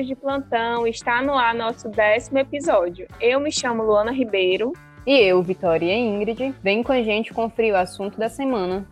de 0.00 0.14
plantão, 0.14 0.86
está 0.86 1.20
no 1.20 1.34
ar 1.34 1.54
nosso 1.54 1.90
décimo 1.90 2.38
episódio. 2.38 3.06
Eu 3.20 3.38
me 3.38 3.52
chamo 3.52 3.82
Luana 3.82 4.10
Ribeiro. 4.10 4.72
E 5.06 5.18
eu, 5.18 5.42
Vitória 5.42 5.94
Ingrid. 5.94 6.54
Vem 6.62 6.82
com 6.82 6.92
a 6.92 7.02
gente 7.02 7.34
conferir 7.34 7.74
o 7.74 7.76
assunto 7.76 8.18
da 8.18 8.30
semana. 8.30 8.86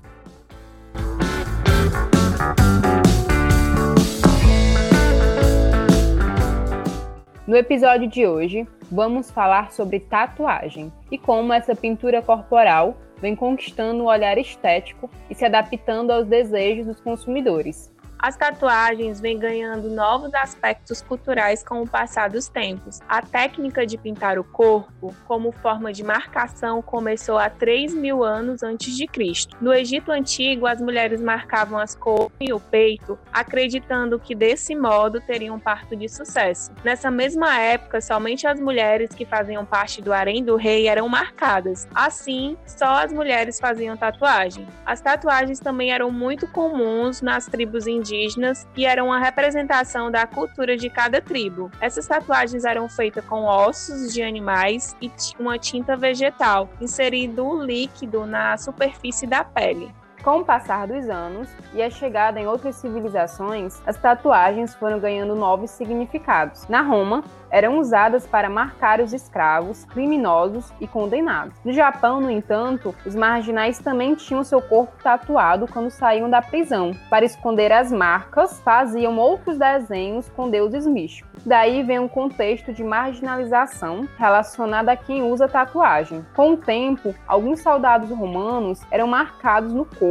No 7.46 7.56
episódio 7.56 8.06
de 8.06 8.26
hoje, 8.26 8.68
vamos 8.90 9.30
falar 9.30 9.72
sobre 9.72 10.00
tatuagem 10.00 10.92
e 11.10 11.16
como 11.16 11.52
essa 11.52 11.74
pintura 11.74 12.20
corporal 12.20 12.96
vem 13.20 13.34
conquistando 13.34 14.04
o 14.04 14.06
olhar 14.06 14.38
estético 14.38 15.10
e 15.28 15.34
se 15.34 15.44
adaptando 15.44 16.10
aos 16.10 16.26
desejos 16.26 16.86
dos 16.86 17.00
consumidores. 17.00 17.90
As 18.22 18.36
tatuagens 18.36 19.18
vêm 19.18 19.38
ganhando 19.38 19.88
novos 19.88 20.34
aspectos 20.34 21.00
culturais 21.00 21.64
com 21.64 21.80
o 21.80 21.88
passar 21.88 22.28
dos 22.28 22.48
tempos. 22.48 23.00
A 23.08 23.22
técnica 23.22 23.86
de 23.86 23.96
pintar 23.96 24.38
o 24.38 24.44
corpo 24.44 25.14
como 25.26 25.50
forma 25.52 25.90
de 25.90 26.04
marcação 26.04 26.82
começou 26.82 27.38
há 27.38 27.48
3 27.48 27.94
mil 27.94 28.22
anos 28.22 28.62
antes 28.62 28.94
de 28.94 29.06
Cristo. 29.06 29.56
No 29.58 29.72
Egito 29.72 30.12
Antigo, 30.12 30.66
as 30.66 30.82
mulheres 30.82 31.22
marcavam 31.22 31.78
as 31.78 31.94
cores 31.94 32.30
e 32.38 32.52
o 32.52 32.60
peito, 32.60 33.18
acreditando 33.32 34.18
que 34.18 34.34
desse 34.34 34.76
modo 34.76 35.18
teriam 35.22 35.56
um 35.56 35.58
parto 35.58 35.96
de 35.96 36.06
sucesso. 36.06 36.70
Nessa 36.84 37.10
mesma 37.10 37.58
época, 37.58 38.02
somente 38.02 38.46
as 38.46 38.60
mulheres 38.60 39.14
que 39.14 39.24
faziam 39.24 39.64
parte 39.64 40.02
do 40.02 40.12
harém 40.12 40.44
do 40.44 40.56
rei 40.56 40.88
eram 40.88 41.08
marcadas. 41.08 41.88
Assim, 41.94 42.58
só 42.66 43.02
as 43.02 43.14
mulheres 43.14 43.58
faziam 43.58 43.96
tatuagem. 43.96 44.66
As 44.84 45.00
tatuagens 45.00 45.58
também 45.58 45.90
eram 45.90 46.10
muito 46.10 46.46
comuns 46.46 47.22
nas 47.22 47.46
tribos 47.46 47.86
indígenas 47.86 48.09
indígenas 48.10 48.66
e 48.76 48.84
eram 48.84 49.06
uma 49.06 49.18
representação 49.18 50.10
da 50.10 50.26
cultura 50.26 50.76
de 50.76 50.90
cada 50.90 51.20
tribo. 51.20 51.70
Essas 51.80 52.06
tatuagens 52.06 52.64
eram 52.64 52.88
feitas 52.88 53.24
com 53.24 53.44
ossos 53.44 54.12
de 54.12 54.22
animais 54.22 54.96
e 55.00 55.10
uma 55.38 55.58
tinta 55.58 55.96
vegetal, 55.96 56.68
inserido 56.80 57.62
líquido 57.62 58.26
na 58.26 58.56
superfície 58.56 59.26
da 59.26 59.44
pele. 59.44 59.92
Com 60.22 60.40
o 60.40 60.44
passar 60.44 60.86
dos 60.86 61.08
anos 61.08 61.48
e 61.72 61.82
a 61.82 61.88
chegada 61.88 62.38
em 62.38 62.46
outras 62.46 62.76
civilizações, 62.76 63.80
as 63.86 63.96
tatuagens 63.96 64.74
foram 64.74 65.00
ganhando 65.00 65.34
novos 65.34 65.70
significados. 65.70 66.68
Na 66.68 66.82
Roma, 66.82 67.24
eram 67.50 67.78
usadas 67.78 68.26
para 68.26 68.50
marcar 68.50 69.00
os 69.00 69.14
escravos, 69.14 69.84
criminosos 69.86 70.72
e 70.78 70.86
condenados. 70.86 71.56
No 71.64 71.72
Japão, 71.72 72.20
no 72.20 72.30
entanto, 72.30 72.94
os 73.04 73.14
marginais 73.14 73.78
também 73.78 74.14
tinham 74.14 74.44
seu 74.44 74.60
corpo 74.60 74.92
tatuado 75.02 75.66
quando 75.66 75.90
saíam 75.90 76.28
da 76.28 76.42
prisão. 76.42 76.92
Para 77.08 77.24
esconder 77.24 77.72
as 77.72 77.90
marcas, 77.90 78.60
faziam 78.60 79.16
outros 79.18 79.58
desenhos 79.58 80.28
com 80.28 80.50
deuses 80.50 80.86
místicos. 80.86 81.42
Daí 81.44 81.82
vem 81.82 81.98
um 81.98 82.06
contexto 82.06 82.72
de 82.72 82.84
marginalização 82.84 84.06
relacionado 84.18 84.90
a 84.90 84.96
quem 84.96 85.22
usa 85.22 85.48
tatuagem. 85.48 86.24
Com 86.36 86.52
o 86.52 86.56
tempo, 86.58 87.14
alguns 87.26 87.62
soldados 87.62 88.10
romanos 88.10 88.80
eram 88.90 89.08
marcados 89.08 89.72
no 89.72 89.86
corpo 89.86 90.09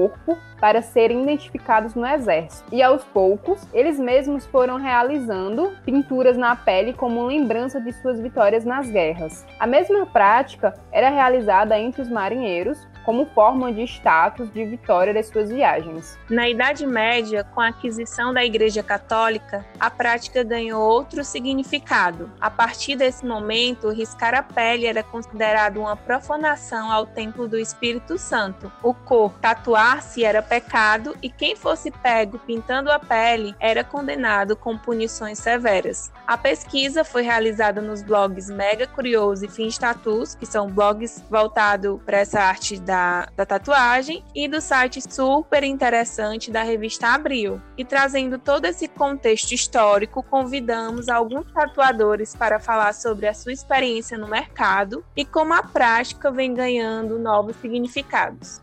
para 0.59 0.81
serem 0.81 1.23
identificados 1.23 1.95
no 1.95 2.05
exército. 2.05 2.69
E 2.73 2.83
aos 2.83 3.03
poucos, 3.03 3.65
eles 3.73 3.99
mesmos 3.99 4.45
foram 4.45 4.77
realizando 4.77 5.71
pinturas 5.85 6.37
na 6.37 6.55
pele 6.55 6.93
como 6.93 7.25
lembrança 7.25 7.79
de 7.79 7.93
suas 7.93 8.19
vitórias 8.19 8.65
nas 8.65 8.89
guerras. 8.89 9.45
A 9.59 9.65
mesma 9.65 10.05
prática 10.05 10.73
era 10.91 11.09
realizada 11.09 11.79
entre 11.79 12.01
os 12.01 12.09
marinheiros, 12.09 12.87
como 13.05 13.25
forma 13.27 13.71
de 13.71 13.83
status 13.83 14.51
de 14.51 14.65
vitória 14.65 15.13
das 15.13 15.27
suas 15.27 15.49
viagens. 15.49 16.17
Na 16.29 16.49
Idade 16.49 16.85
Média, 16.85 17.43
com 17.43 17.61
a 17.61 17.67
aquisição 17.67 18.33
da 18.33 18.43
Igreja 18.43 18.83
Católica, 18.83 19.65
a 19.79 19.89
prática 19.89 20.43
ganhou 20.43 20.81
outro 20.81 21.23
significado. 21.23 22.31
A 22.39 22.49
partir 22.49 22.95
desse 22.95 23.25
momento, 23.25 23.89
riscar 23.89 24.33
a 24.33 24.43
pele 24.43 24.85
era 24.85 25.03
considerado 25.03 25.79
uma 25.79 25.95
profanação 25.95 26.91
ao 26.91 27.05
templo 27.05 27.47
do 27.47 27.57
Espírito 27.57 28.17
Santo. 28.17 28.71
O 28.83 28.93
corpo 28.93 29.37
tatuar-se 29.39 30.23
era 30.23 30.41
pecado 30.41 31.15
e 31.21 31.29
quem 31.29 31.55
fosse 31.55 31.91
pego 31.91 32.39
pintando 32.39 32.91
a 32.91 32.99
pele 32.99 33.55
era 33.59 33.83
condenado 33.83 34.55
com 34.55 34.77
punições 34.77 35.39
severas. 35.39 36.11
A 36.27 36.37
pesquisa 36.37 37.03
foi 37.03 37.23
realizada 37.23 37.81
nos 37.81 38.01
blogs 38.01 38.49
Mega 38.49 38.87
Curioso 38.87 39.45
e 39.45 39.49
Fins 39.49 39.77
Tatus, 39.77 40.35
que 40.35 40.45
são 40.45 40.67
blogs 40.67 41.23
voltados 41.29 41.99
para 42.05 42.19
essa 42.19 42.41
arte 42.41 42.79
da, 42.89 43.29
da 43.35 43.45
tatuagem, 43.45 44.25
e 44.33 44.47
do 44.47 44.59
site 44.59 44.99
super 44.99 45.63
interessante 45.63 46.49
da 46.49 46.63
revista 46.63 47.09
Abril. 47.09 47.61
E 47.77 47.85
trazendo 47.85 48.39
todo 48.39 48.65
esse 48.65 48.87
contexto 48.87 49.51
histórico, 49.51 50.23
convidamos 50.23 51.07
alguns 51.07 51.45
tatuadores 51.53 52.35
para 52.35 52.59
falar 52.59 52.95
sobre 52.95 53.27
a 53.27 53.33
sua 53.35 53.53
experiência 53.53 54.17
no 54.17 54.27
mercado 54.27 55.05
e 55.15 55.23
como 55.23 55.53
a 55.53 55.61
prática 55.61 56.31
vem 56.31 56.51
ganhando 56.51 57.19
novos 57.19 57.55
significados. 57.57 58.59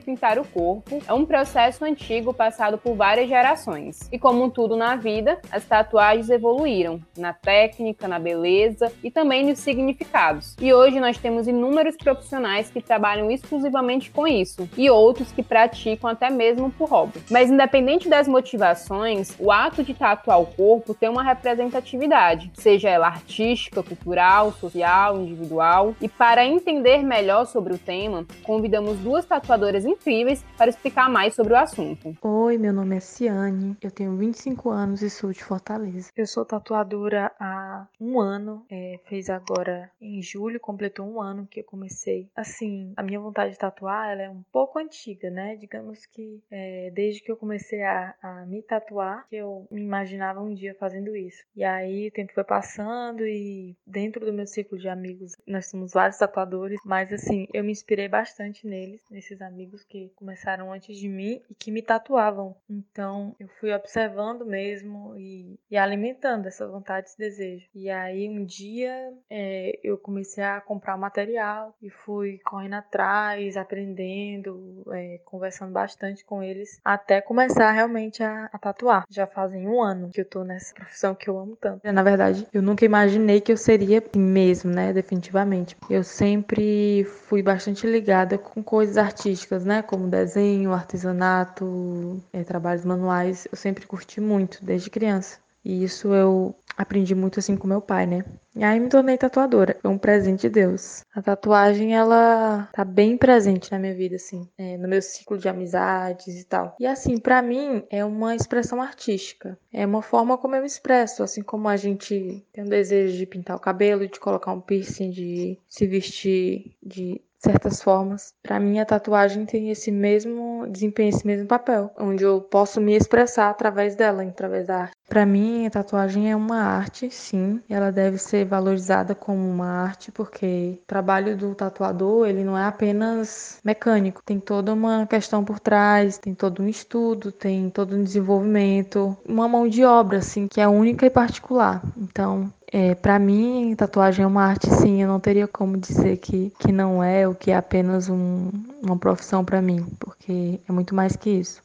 Pintar 0.00 0.38
o 0.38 0.44
corpo 0.44 1.00
é 1.06 1.12
um 1.12 1.24
processo 1.24 1.84
antigo 1.84 2.34
passado 2.34 2.78
por 2.78 2.94
várias 2.94 3.28
gerações. 3.28 4.08
E 4.10 4.18
como 4.18 4.50
tudo 4.50 4.76
na 4.76 4.96
vida, 4.96 5.38
as 5.50 5.64
tatuagens 5.64 6.30
evoluíram 6.30 7.00
na 7.16 7.32
técnica, 7.32 8.08
na 8.08 8.18
beleza 8.18 8.92
e 9.02 9.10
também 9.10 9.44
nos 9.44 9.58
significados. 9.58 10.56
E 10.60 10.72
hoje 10.72 10.98
nós 11.00 11.18
temos 11.18 11.46
inúmeros 11.46 11.96
profissionais 11.96 12.70
que 12.70 12.80
trabalham 12.80 13.30
exclusivamente 13.30 14.10
com 14.10 14.26
isso 14.26 14.68
e 14.76 14.90
outros 14.90 15.30
que 15.32 15.42
praticam 15.42 16.10
até 16.10 16.30
mesmo 16.30 16.70
por 16.70 16.88
hobby. 16.88 17.20
Mas 17.30 17.50
independente 17.50 18.08
das 18.08 18.26
motivações, 18.26 19.34
o 19.38 19.52
ato 19.52 19.82
de 19.82 19.94
tatuar 19.94 20.40
o 20.40 20.46
corpo 20.46 20.94
tem 20.94 21.08
uma 21.08 21.22
representatividade, 21.22 22.50
seja 22.54 22.88
ela 22.88 23.06
artística, 23.06 23.82
cultural, 23.82 24.52
social, 24.52 25.20
individual. 25.20 25.94
E 26.00 26.08
para 26.08 26.44
entender 26.44 27.02
melhor 27.02 27.46
sobre 27.46 27.74
o 27.74 27.78
tema, 27.78 28.26
convidamos 28.42 28.98
duas 28.98 29.24
tatuadoras 29.24 29.84
incríveis 29.90 30.44
para 30.56 30.70
explicar 30.70 31.10
mais 31.10 31.34
sobre 31.34 31.52
o 31.52 31.56
assunto. 31.56 32.16
Oi, 32.22 32.56
meu 32.58 32.72
nome 32.72 32.96
é 32.96 33.00
Ciane, 33.00 33.76
eu 33.82 33.90
tenho 33.90 34.16
25 34.16 34.70
anos 34.70 35.02
e 35.02 35.10
sou 35.10 35.32
de 35.32 35.42
Fortaleza. 35.42 36.10
Eu 36.16 36.26
sou 36.26 36.44
tatuadora 36.44 37.32
há 37.38 37.86
um 38.00 38.20
ano, 38.20 38.64
é, 38.70 38.98
fez 39.06 39.28
agora 39.28 39.90
em 40.00 40.22
julho, 40.22 40.60
completou 40.60 41.06
um 41.06 41.20
ano 41.20 41.46
que 41.46 41.60
eu 41.60 41.64
comecei. 41.64 42.28
Assim, 42.34 42.92
a 42.96 43.02
minha 43.02 43.20
vontade 43.20 43.52
de 43.52 43.58
tatuar 43.58 44.10
ela 44.10 44.22
é 44.22 44.30
um 44.30 44.42
pouco 44.52 44.78
antiga, 44.78 45.30
né? 45.30 45.56
Digamos 45.56 46.06
que 46.06 46.42
é, 46.50 46.90
desde 46.94 47.22
que 47.22 47.30
eu 47.30 47.36
comecei 47.36 47.82
a, 47.82 48.14
a 48.22 48.46
me 48.46 48.62
tatuar, 48.62 49.26
que 49.28 49.36
eu 49.36 49.66
me 49.70 49.82
imaginava 49.82 50.40
um 50.40 50.54
dia 50.54 50.74
fazendo 50.78 51.16
isso. 51.16 51.44
E 51.54 51.64
aí 51.64 52.08
o 52.08 52.12
tempo 52.12 52.32
foi 52.32 52.44
passando 52.44 53.26
e 53.26 53.76
dentro 53.86 54.24
do 54.24 54.32
meu 54.32 54.46
círculo 54.46 54.80
de 54.80 54.88
amigos 54.88 55.36
nós 55.46 55.66
somos 55.66 55.92
vários 55.92 56.18
tatuadores, 56.18 56.78
mas 56.84 57.12
assim, 57.12 57.46
eu 57.52 57.64
me 57.64 57.72
inspirei 57.72 58.08
bastante 58.08 58.66
neles, 58.66 59.02
nesses 59.10 59.40
amigos 59.40 59.79
amigos 59.80 59.84
que 59.84 60.12
começaram 60.16 60.72
antes 60.72 60.96
de 60.96 61.08
mim 61.08 61.40
e 61.50 61.54
que 61.54 61.70
me 61.70 61.82
tatuavam. 61.82 62.54
Então 62.68 63.34
eu 63.38 63.48
fui 63.60 63.72
observando 63.72 64.44
mesmo 64.44 65.14
e, 65.16 65.58
e 65.70 65.76
alimentando 65.76 66.46
essa 66.46 66.66
vontade, 66.66 67.08
esse 67.08 67.18
desejo. 67.18 67.66
E 67.74 67.90
aí 67.90 68.28
um 68.28 68.44
dia 68.44 69.12
é, 69.28 69.78
eu 69.82 69.96
comecei 69.96 70.44
a 70.44 70.60
comprar 70.60 70.96
material 70.96 71.74
e 71.82 71.90
fui 71.90 72.38
correndo 72.44 72.74
atrás, 72.74 73.56
aprendendo, 73.56 74.84
é, 74.92 75.20
conversando 75.24 75.72
bastante 75.72 76.24
com 76.24 76.42
eles, 76.42 76.80
até 76.84 77.20
começar 77.20 77.70
realmente 77.70 78.22
a, 78.22 78.48
a, 78.52 78.58
tatuar. 78.58 79.04
Já 79.08 79.26
fazem 79.26 79.66
um 79.66 79.82
ano 79.82 80.10
que 80.10 80.20
eu 80.20 80.24
tô 80.24 80.44
nessa 80.44 80.74
profissão 80.74 81.14
que 81.14 81.28
eu 81.28 81.38
amo 81.38 81.56
tanto. 81.56 81.80
Na 81.90 82.02
verdade, 82.02 82.46
eu 82.52 82.62
nunca 82.62 82.84
imaginei 82.84 83.40
que 83.40 83.52
eu 83.52 83.56
seria 83.56 84.02
mesmo, 84.16 84.70
né? 84.70 84.92
Definitivamente. 84.92 85.76
Eu 85.88 86.02
sempre 86.02 87.04
fui 87.04 87.42
bastante 87.42 87.86
ligada 87.86 88.38
com 88.38 88.62
coisas 88.62 88.96
artísticas 88.96 89.59
artísticas, 89.60 89.64
né? 89.64 89.82
Como 89.82 90.08
desenho, 90.08 90.72
artesanato, 90.72 92.22
é, 92.32 92.42
trabalhos 92.42 92.84
manuais, 92.84 93.46
eu 93.50 93.56
sempre 93.56 93.86
curti 93.86 94.20
muito, 94.20 94.64
desde 94.64 94.90
criança. 94.90 95.38
E 95.62 95.84
isso 95.84 96.14
eu 96.14 96.54
aprendi 96.74 97.14
muito 97.14 97.38
assim 97.38 97.54
com 97.54 97.68
meu 97.68 97.82
pai, 97.82 98.06
né? 98.06 98.24
E 98.56 98.64
aí 98.64 98.80
me 98.80 98.88
tornei 98.88 99.18
tatuadora. 99.18 99.76
Foi 99.82 99.90
um 99.90 99.98
presente 99.98 100.42
de 100.42 100.48
Deus. 100.48 101.04
A 101.14 101.20
tatuagem, 101.20 101.94
ela 101.94 102.68
tá 102.72 102.82
bem 102.82 103.18
presente 103.18 103.70
na 103.70 103.78
minha 103.78 103.94
vida, 103.94 104.16
assim. 104.16 104.48
É, 104.56 104.78
no 104.78 104.88
meu 104.88 105.02
ciclo 105.02 105.36
de 105.36 105.48
amizades 105.48 106.40
e 106.40 106.44
tal. 106.44 106.74
E 106.80 106.86
assim, 106.86 107.18
para 107.18 107.42
mim, 107.42 107.84
é 107.90 108.02
uma 108.02 108.34
expressão 108.34 108.80
artística. 108.80 109.58
É 109.70 109.84
uma 109.84 110.00
forma 110.00 110.38
como 110.38 110.56
eu 110.56 110.62
me 110.62 110.66
expresso. 110.66 111.22
Assim 111.22 111.42
como 111.42 111.68
a 111.68 111.76
gente 111.76 112.42
tem 112.52 112.64
um 112.64 112.68
desejo 112.68 113.18
de 113.18 113.26
pintar 113.26 113.56
o 113.56 113.60
cabelo, 113.60 114.08
de 114.08 114.18
colocar 114.18 114.52
um 114.52 114.60
piercing, 114.60 115.10
de 115.10 115.58
se 115.68 115.86
vestir 115.86 116.74
de 116.82 117.20
certas 117.40 117.82
formas. 117.82 118.34
Para 118.42 118.60
mim, 118.60 118.78
a 118.78 118.86
tatuagem 118.86 119.46
tem 119.46 119.70
esse 119.70 119.90
mesmo 119.90 120.66
desempenho, 120.68 121.08
esse 121.08 121.26
mesmo 121.26 121.46
papel, 121.48 121.90
onde 121.98 122.22
eu 122.24 122.40
posso 122.42 122.80
me 122.80 122.94
expressar 122.94 123.50
através 123.50 123.96
dela, 123.96 124.22
através 124.22 124.66
da 124.66 124.82
arte. 124.82 124.99
Para 125.10 125.26
mim, 125.26 125.66
a 125.66 125.70
tatuagem 125.70 126.30
é 126.30 126.36
uma 126.36 126.62
arte, 126.62 127.10
sim, 127.10 127.60
ela 127.68 127.90
deve 127.90 128.16
ser 128.16 128.44
valorizada 128.44 129.12
como 129.12 129.40
uma 129.40 129.66
arte, 129.66 130.12
porque 130.12 130.78
o 130.80 130.86
trabalho 130.86 131.36
do 131.36 131.52
tatuador, 131.52 132.28
ele 132.28 132.44
não 132.44 132.56
é 132.56 132.64
apenas 132.64 133.58
mecânico, 133.64 134.22
tem 134.24 134.38
toda 134.38 134.72
uma 134.72 135.08
questão 135.08 135.44
por 135.44 135.58
trás, 135.58 136.16
tem 136.16 136.32
todo 136.32 136.62
um 136.62 136.68
estudo, 136.68 137.32
tem 137.32 137.68
todo 137.70 137.96
um 137.96 138.04
desenvolvimento, 138.04 139.16
uma 139.28 139.48
mão 139.48 139.66
de 139.66 139.84
obra, 139.84 140.18
assim, 140.18 140.46
que 140.46 140.60
é 140.60 140.68
única 140.68 141.04
e 141.04 141.10
particular. 141.10 141.82
Então, 141.96 142.48
é, 142.72 142.94
para 142.94 143.18
mim, 143.18 143.74
tatuagem 143.76 144.22
é 144.22 144.28
uma 144.28 144.44
arte, 144.44 144.70
sim. 144.70 145.02
Eu 145.02 145.08
não 145.08 145.18
teria 145.18 145.48
como 145.48 145.76
dizer 145.76 146.18
que, 146.18 146.52
que 146.60 146.70
não 146.70 147.02
é 147.02 147.26
ou 147.26 147.34
que 147.34 147.50
é 147.50 147.56
apenas 147.56 148.08
um, 148.08 148.50
uma 148.80 148.96
profissão 148.96 149.44
para 149.44 149.60
mim, 149.60 149.84
porque 149.98 150.60
é 150.68 150.72
muito 150.72 150.94
mais 150.94 151.16
que 151.16 151.30
isso. 151.30 151.60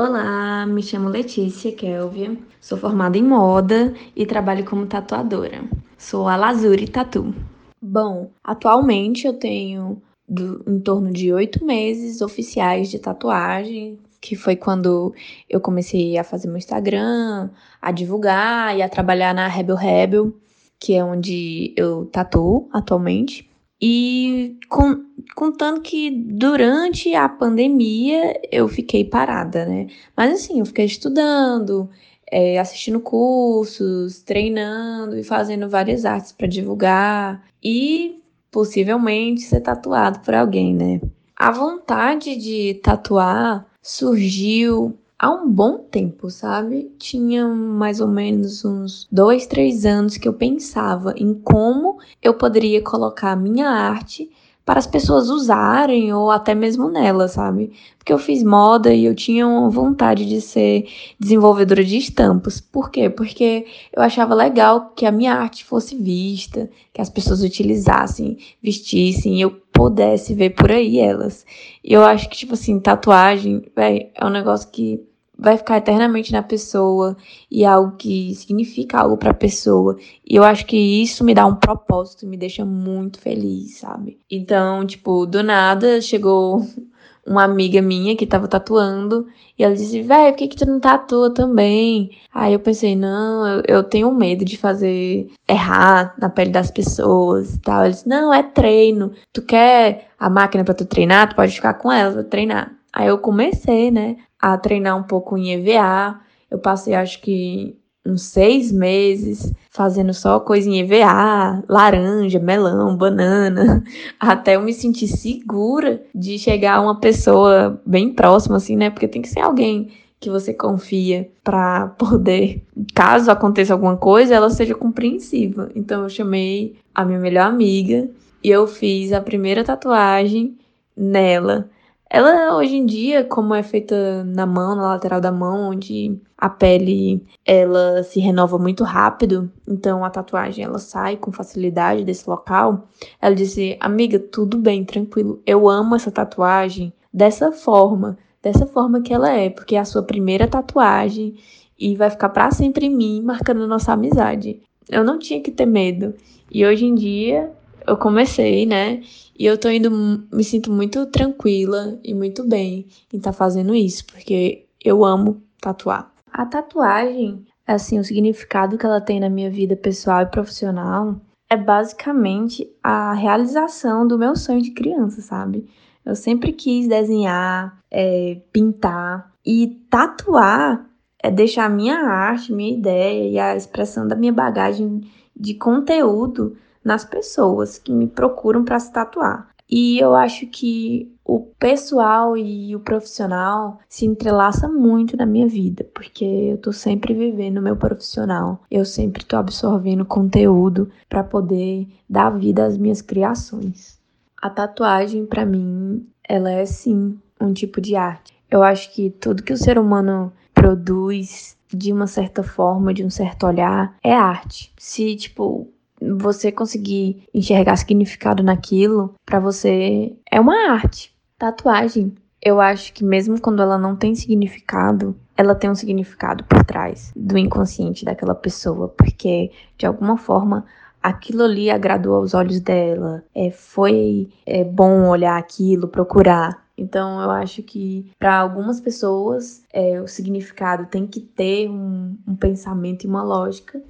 Olá, 0.00 0.64
me 0.64 0.80
chamo 0.80 1.08
Letícia 1.08 1.72
Kelvia, 1.72 2.38
sou 2.60 2.78
formada 2.78 3.18
em 3.18 3.24
moda 3.24 3.92
e 4.14 4.24
trabalho 4.24 4.64
como 4.64 4.86
tatuadora. 4.86 5.64
Sou 5.98 6.28
a 6.28 6.36
Lazuri 6.36 6.86
Tatu. 6.86 7.34
Bom, 7.82 8.30
atualmente 8.44 9.26
eu 9.26 9.34
tenho 9.34 10.00
do, 10.28 10.62
em 10.68 10.78
torno 10.78 11.10
de 11.10 11.32
oito 11.32 11.64
meses 11.64 12.20
oficiais 12.20 12.88
de 12.88 13.00
tatuagem, 13.00 13.98
que 14.20 14.36
foi 14.36 14.54
quando 14.54 15.12
eu 15.50 15.60
comecei 15.60 16.16
a 16.16 16.22
fazer 16.22 16.46
meu 16.46 16.58
Instagram, 16.58 17.50
a 17.82 17.90
divulgar 17.90 18.78
e 18.78 18.82
a 18.82 18.88
trabalhar 18.88 19.34
na 19.34 19.48
Rebel 19.48 19.74
Rebel, 19.74 20.32
que 20.78 20.94
é 20.94 21.02
onde 21.02 21.74
eu 21.76 22.06
tatuo 22.06 22.68
atualmente. 22.72 23.47
E 23.80 24.58
com, 24.68 25.04
contando 25.36 25.80
que 25.80 26.10
durante 26.10 27.14
a 27.14 27.28
pandemia 27.28 28.40
eu 28.50 28.68
fiquei 28.68 29.04
parada, 29.04 29.64
né? 29.64 29.86
Mas 30.16 30.32
assim, 30.32 30.58
eu 30.58 30.66
fiquei 30.66 30.84
estudando, 30.84 31.88
é, 32.30 32.58
assistindo 32.58 33.00
cursos, 33.00 34.20
treinando 34.22 35.16
e 35.16 35.22
fazendo 35.22 35.68
várias 35.68 36.04
artes 36.04 36.32
para 36.32 36.46
divulgar 36.46 37.44
e 37.62 38.20
possivelmente 38.50 39.42
ser 39.42 39.60
tatuado 39.60 40.20
por 40.20 40.34
alguém, 40.34 40.74
né? 40.74 41.00
A 41.36 41.52
vontade 41.52 42.36
de 42.36 42.74
tatuar 42.82 43.64
surgiu 43.80 44.98
há 45.18 45.30
um 45.30 45.50
bom 45.50 45.78
tempo, 45.78 46.30
sabe? 46.30 46.92
Tinha 46.98 47.46
mais 47.46 48.00
ou 48.00 48.08
menos 48.08 48.64
uns 48.64 49.08
dois, 49.10 49.46
três 49.46 49.84
anos 49.84 50.16
que 50.16 50.28
eu 50.28 50.32
pensava 50.32 51.12
em 51.16 51.34
como 51.34 51.98
eu 52.22 52.34
poderia 52.34 52.82
colocar 52.82 53.32
a 53.32 53.36
minha 53.36 53.68
arte 53.68 54.30
para 54.68 54.80
as 54.80 54.86
pessoas 54.86 55.30
usarem 55.30 56.12
ou 56.12 56.30
até 56.30 56.54
mesmo 56.54 56.90
nela, 56.90 57.26
sabe? 57.26 57.72
Porque 57.96 58.12
eu 58.12 58.18
fiz 58.18 58.42
moda 58.42 58.92
e 58.92 59.06
eu 59.06 59.14
tinha 59.14 59.48
uma 59.48 59.70
vontade 59.70 60.26
de 60.26 60.42
ser 60.42 60.86
desenvolvedora 61.18 61.82
de 61.82 61.96
estampas. 61.96 62.60
Por 62.60 62.90
quê? 62.90 63.08
Porque 63.08 63.64
eu 63.90 64.02
achava 64.02 64.34
legal 64.34 64.92
que 64.94 65.06
a 65.06 65.10
minha 65.10 65.32
arte 65.32 65.64
fosse 65.64 65.96
vista, 65.96 66.68
que 66.92 67.00
as 67.00 67.08
pessoas 67.08 67.42
utilizassem, 67.42 68.36
vestissem, 68.62 69.38
e 69.38 69.40
eu 69.40 69.52
pudesse 69.72 70.34
ver 70.34 70.50
por 70.50 70.70
aí 70.70 70.98
elas. 70.98 71.46
E 71.82 71.94
eu 71.94 72.04
acho 72.04 72.28
que, 72.28 72.36
tipo 72.36 72.52
assim, 72.52 72.78
tatuagem, 72.78 73.64
véi, 73.74 74.10
é 74.14 74.26
um 74.26 74.30
negócio 74.30 74.68
que 74.70 75.02
vai 75.38 75.56
ficar 75.56 75.76
eternamente 75.76 76.32
na 76.32 76.42
pessoa 76.42 77.16
e 77.50 77.64
algo 77.64 77.96
que 77.96 78.34
significa 78.34 78.98
algo 78.98 79.16
para 79.16 79.30
a 79.30 79.34
pessoa. 79.34 79.96
E 80.28 80.34
eu 80.34 80.42
acho 80.42 80.66
que 80.66 80.76
isso 80.76 81.24
me 81.24 81.34
dá 81.34 81.46
um 81.46 81.54
propósito, 81.54 82.26
me 82.26 82.36
deixa 82.36 82.64
muito 82.64 83.20
feliz, 83.20 83.78
sabe? 83.78 84.18
Então, 84.30 84.84
tipo, 84.84 85.24
do 85.26 85.42
nada 85.42 86.00
chegou 86.00 86.66
uma 87.26 87.44
amiga 87.44 87.80
minha 87.82 88.16
que 88.16 88.26
tava 88.26 88.48
tatuando 88.48 89.26
e 89.58 89.62
ela 89.62 89.74
disse: 89.74 90.02
"Véi, 90.02 90.32
por 90.32 90.38
que 90.38 90.48
que 90.48 90.56
tu 90.56 90.66
não 90.66 90.80
tatua 90.80 91.32
também?". 91.32 92.10
Aí 92.34 92.52
eu 92.52 92.60
pensei: 92.60 92.96
"Não, 92.96 93.46
eu, 93.46 93.62
eu 93.68 93.84
tenho 93.84 94.12
medo 94.12 94.44
de 94.44 94.56
fazer 94.56 95.28
errar 95.48 96.14
na 96.18 96.28
pele 96.30 96.50
das 96.50 96.70
pessoas 96.70 97.54
e 97.54 97.60
tal". 97.60 97.80
Ela 97.82 97.90
disse: 97.90 98.08
"Não, 98.08 98.32
é 98.34 98.42
treino. 98.42 99.12
Tu 99.32 99.42
quer 99.42 100.08
a 100.18 100.28
máquina 100.30 100.64
para 100.64 100.74
tu 100.74 100.84
treinar? 100.84 101.28
Tu 101.28 101.36
pode 101.36 101.52
ficar 101.52 101.74
com 101.74 101.92
ela 101.92 102.12
pra 102.12 102.24
treinar". 102.24 102.77
Aí 102.92 103.08
eu 103.08 103.18
comecei, 103.18 103.90
né, 103.90 104.16
a 104.38 104.56
treinar 104.56 104.96
um 104.96 105.02
pouco 105.02 105.36
em 105.36 105.52
EVA. 105.52 106.20
Eu 106.50 106.58
passei, 106.58 106.94
acho 106.94 107.20
que, 107.20 107.76
uns 108.04 108.22
seis 108.22 108.72
meses 108.72 109.52
fazendo 109.70 110.14
só 110.14 110.40
coisa 110.40 110.68
em 110.68 110.80
EVA, 110.80 111.62
laranja, 111.68 112.38
melão, 112.38 112.96
banana, 112.96 113.84
até 114.18 114.56
eu 114.56 114.62
me 114.62 114.72
sentir 114.72 115.08
segura 115.08 116.02
de 116.14 116.38
chegar 116.38 116.76
a 116.76 116.80
uma 116.80 116.98
pessoa 116.98 117.80
bem 117.84 118.12
próxima, 118.12 118.56
assim, 118.56 118.76
né? 118.76 118.90
Porque 118.90 119.06
tem 119.06 119.22
que 119.22 119.28
ser 119.28 119.40
alguém 119.40 119.90
que 120.20 120.30
você 120.30 120.52
confia 120.52 121.30
para 121.44 121.88
poder, 121.98 122.64
caso 122.94 123.30
aconteça 123.30 123.72
alguma 123.72 123.96
coisa, 123.96 124.34
ela 124.34 124.50
seja 124.50 124.74
compreensiva. 124.74 125.70
Então 125.74 126.02
eu 126.02 126.08
chamei 126.08 126.76
a 126.94 127.04
minha 127.04 127.18
melhor 127.18 127.46
amiga 127.46 128.08
e 128.42 128.50
eu 128.50 128.66
fiz 128.66 129.12
a 129.12 129.20
primeira 129.20 129.62
tatuagem 129.62 130.56
nela. 130.96 131.68
Ela 132.10 132.56
hoje 132.56 132.74
em 132.76 132.86
dia, 132.86 133.22
como 133.24 133.54
é 133.54 133.62
feita 133.62 134.24
na 134.24 134.46
mão, 134.46 134.74
na 134.74 134.82
lateral 134.94 135.20
da 135.20 135.30
mão, 135.30 135.70
onde 135.70 136.18
a 136.38 136.48
pele 136.48 137.22
ela 137.44 138.02
se 138.02 138.18
renova 138.18 138.58
muito 138.58 138.82
rápido, 138.82 139.50
então 139.66 140.02
a 140.02 140.08
tatuagem 140.08 140.64
ela 140.64 140.78
sai 140.78 141.16
com 141.18 141.30
facilidade 141.30 142.04
desse 142.04 142.28
local. 142.28 142.88
Ela 143.20 143.34
disse: 143.34 143.76
"Amiga, 143.78 144.18
tudo 144.18 144.56
bem, 144.56 144.84
tranquilo. 144.84 145.42
Eu 145.46 145.68
amo 145.68 145.94
essa 145.96 146.10
tatuagem 146.10 146.92
dessa 147.12 147.52
forma, 147.52 148.16
dessa 148.42 148.66
forma 148.66 149.02
que 149.02 149.12
ela 149.12 149.30
é, 149.30 149.50
porque 149.50 149.76
é 149.76 149.80
a 149.80 149.84
sua 149.84 150.02
primeira 150.02 150.48
tatuagem 150.48 151.34
e 151.78 151.94
vai 151.94 152.08
ficar 152.10 152.30
para 152.30 152.50
sempre 152.50 152.86
em 152.86 152.94
mim, 152.96 153.22
marcando 153.22 153.66
nossa 153.66 153.92
amizade." 153.92 154.62
Eu 154.90 155.04
não 155.04 155.18
tinha 155.18 155.42
que 155.42 155.50
ter 155.50 155.66
medo. 155.66 156.14
E 156.50 156.64
hoje 156.64 156.86
em 156.86 156.94
dia 156.94 157.52
eu 157.88 157.96
comecei, 157.96 158.66
né? 158.66 159.02
E 159.38 159.46
eu 159.46 159.56
tô 159.56 159.68
indo, 159.68 159.90
me 159.90 160.44
sinto 160.44 160.70
muito 160.72 161.06
tranquila 161.06 161.98
e 162.04 162.14
muito 162.14 162.46
bem 162.46 162.86
em 163.12 163.16
estar 163.16 163.32
tá 163.32 163.36
fazendo 163.36 163.74
isso, 163.74 164.04
porque 164.06 164.66
eu 164.84 165.04
amo 165.04 165.42
tatuar. 165.60 166.12
A 166.32 166.44
tatuagem, 166.44 167.44
assim, 167.66 167.98
o 167.98 168.04
significado 168.04 168.76
que 168.76 168.84
ela 168.84 169.00
tem 169.00 169.20
na 169.20 169.30
minha 169.30 169.50
vida 169.50 169.76
pessoal 169.76 170.22
e 170.22 170.26
profissional 170.26 171.20
é 171.50 171.56
basicamente 171.56 172.68
a 172.82 173.14
realização 173.14 174.06
do 174.06 174.18
meu 174.18 174.36
sonho 174.36 174.60
de 174.60 174.72
criança, 174.72 175.22
sabe? 175.22 175.66
Eu 176.04 176.14
sempre 176.14 176.52
quis 176.52 176.86
desenhar, 176.86 177.78
é, 177.90 178.40
pintar 178.52 179.32
e 179.44 179.78
tatuar 179.88 180.86
é 181.20 181.30
deixar 181.30 181.64
a 181.64 181.68
minha 181.68 181.98
arte, 181.98 182.52
minha 182.52 182.72
ideia 182.72 183.28
e 183.28 183.38
a 183.38 183.56
expressão 183.56 184.06
da 184.06 184.14
minha 184.14 184.32
bagagem 184.32 185.02
de 185.34 185.54
conteúdo 185.54 186.56
nas 186.84 187.04
pessoas 187.04 187.78
que 187.78 187.92
me 187.92 188.06
procuram 188.06 188.64
para 188.64 188.80
se 188.80 188.92
tatuar. 188.92 189.48
E 189.70 189.98
eu 189.98 190.14
acho 190.14 190.46
que 190.46 191.12
o 191.22 191.40
pessoal 191.58 192.38
e 192.38 192.74
o 192.74 192.80
profissional 192.80 193.78
se 193.86 194.06
entrelaça 194.06 194.66
muito 194.66 195.14
na 195.14 195.26
minha 195.26 195.46
vida, 195.46 195.84
porque 195.92 196.24
eu 196.24 196.56
tô 196.56 196.72
sempre 196.72 197.12
vivendo 197.12 197.58
o 197.58 197.62
meu 197.62 197.76
profissional. 197.76 198.62
Eu 198.70 198.86
sempre 198.86 199.24
tô 199.26 199.36
absorvendo 199.36 200.06
conteúdo 200.06 200.90
para 201.06 201.22
poder 201.22 201.86
dar 202.08 202.30
vida 202.30 202.64
às 202.64 202.78
minhas 202.78 203.02
criações. 203.02 203.98
A 204.40 204.48
tatuagem 204.48 205.26
para 205.26 205.44
mim, 205.44 206.06
ela 206.26 206.50
é 206.50 206.64
sim 206.64 207.18
um 207.38 207.52
tipo 207.52 207.78
de 207.78 207.94
arte. 207.94 208.32
Eu 208.50 208.62
acho 208.62 208.90
que 208.94 209.10
tudo 209.10 209.42
que 209.42 209.52
o 209.52 209.58
ser 209.58 209.78
humano 209.78 210.32
produz 210.54 211.58
de 211.68 211.92
uma 211.92 212.06
certa 212.06 212.42
forma, 212.42 212.94
de 212.94 213.04
um 213.04 213.10
certo 213.10 213.46
olhar, 213.46 213.94
é 214.02 214.14
arte. 214.14 214.72
Se 214.78 215.14
tipo 215.14 215.68
você 216.00 216.50
conseguir 216.52 217.24
enxergar 217.34 217.76
significado 217.76 218.42
naquilo, 218.42 219.14
para 219.24 219.40
você 219.40 220.16
é 220.30 220.40
uma 220.40 220.70
arte. 220.70 221.14
Tatuagem, 221.38 222.14
eu 222.42 222.60
acho 222.60 222.92
que 222.92 223.04
mesmo 223.04 223.40
quando 223.40 223.62
ela 223.62 223.78
não 223.78 223.96
tem 223.96 224.14
significado, 224.14 225.16
ela 225.36 225.54
tem 225.54 225.70
um 225.70 225.74
significado 225.74 226.44
por 226.44 226.64
trás 226.64 227.12
do 227.14 227.36
inconsciente 227.36 228.04
daquela 228.04 228.34
pessoa, 228.34 228.88
porque 228.88 229.50
de 229.76 229.86
alguma 229.86 230.16
forma 230.16 230.64
aquilo 231.02 231.44
ali 231.44 231.70
agradou 231.70 232.16
aos 232.16 232.34
olhos 232.34 232.60
dela, 232.60 233.24
é, 233.34 233.50
foi 233.50 234.28
é, 234.44 234.64
bom 234.64 235.08
olhar 235.08 235.38
aquilo, 235.38 235.88
procurar. 235.88 236.66
Então 236.76 237.20
eu 237.20 237.30
acho 237.30 237.62
que 237.62 238.10
para 238.18 238.38
algumas 238.38 238.80
pessoas 238.80 239.64
é, 239.72 240.00
o 240.00 240.06
significado 240.06 240.86
tem 240.86 241.06
que 241.06 241.20
ter 241.20 241.68
um, 241.68 242.16
um 242.26 242.36
pensamento 242.36 243.04
e 243.04 243.08
uma 243.08 243.22
lógica 243.22 243.82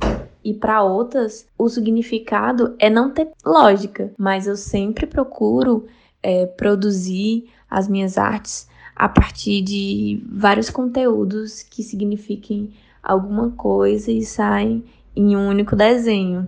e 0.44 0.54
para 0.54 0.82
outras 0.82 1.46
o 1.56 1.68
significado 1.68 2.74
é 2.78 2.88
não 2.88 3.10
ter 3.10 3.30
lógica, 3.44 4.12
mas 4.16 4.46
eu 4.46 4.56
sempre 4.56 5.06
procuro 5.06 5.86
é, 6.22 6.46
produzir 6.46 7.48
as 7.70 7.88
minhas 7.88 8.16
artes 8.16 8.68
a 8.94 9.08
partir 9.08 9.62
de 9.62 10.22
vários 10.30 10.70
conteúdos 10.70 11.62
que 11.62 11.82
signifiquem 11.82 12.72
alguma 13.02 13.50
coisa 13.50 14.10
e 14.10 14.24
saem 14.24 14.84
em 15.14 15.36
um 15.36 15.48
único 15.48 15.76
desenho. 15.76 16.46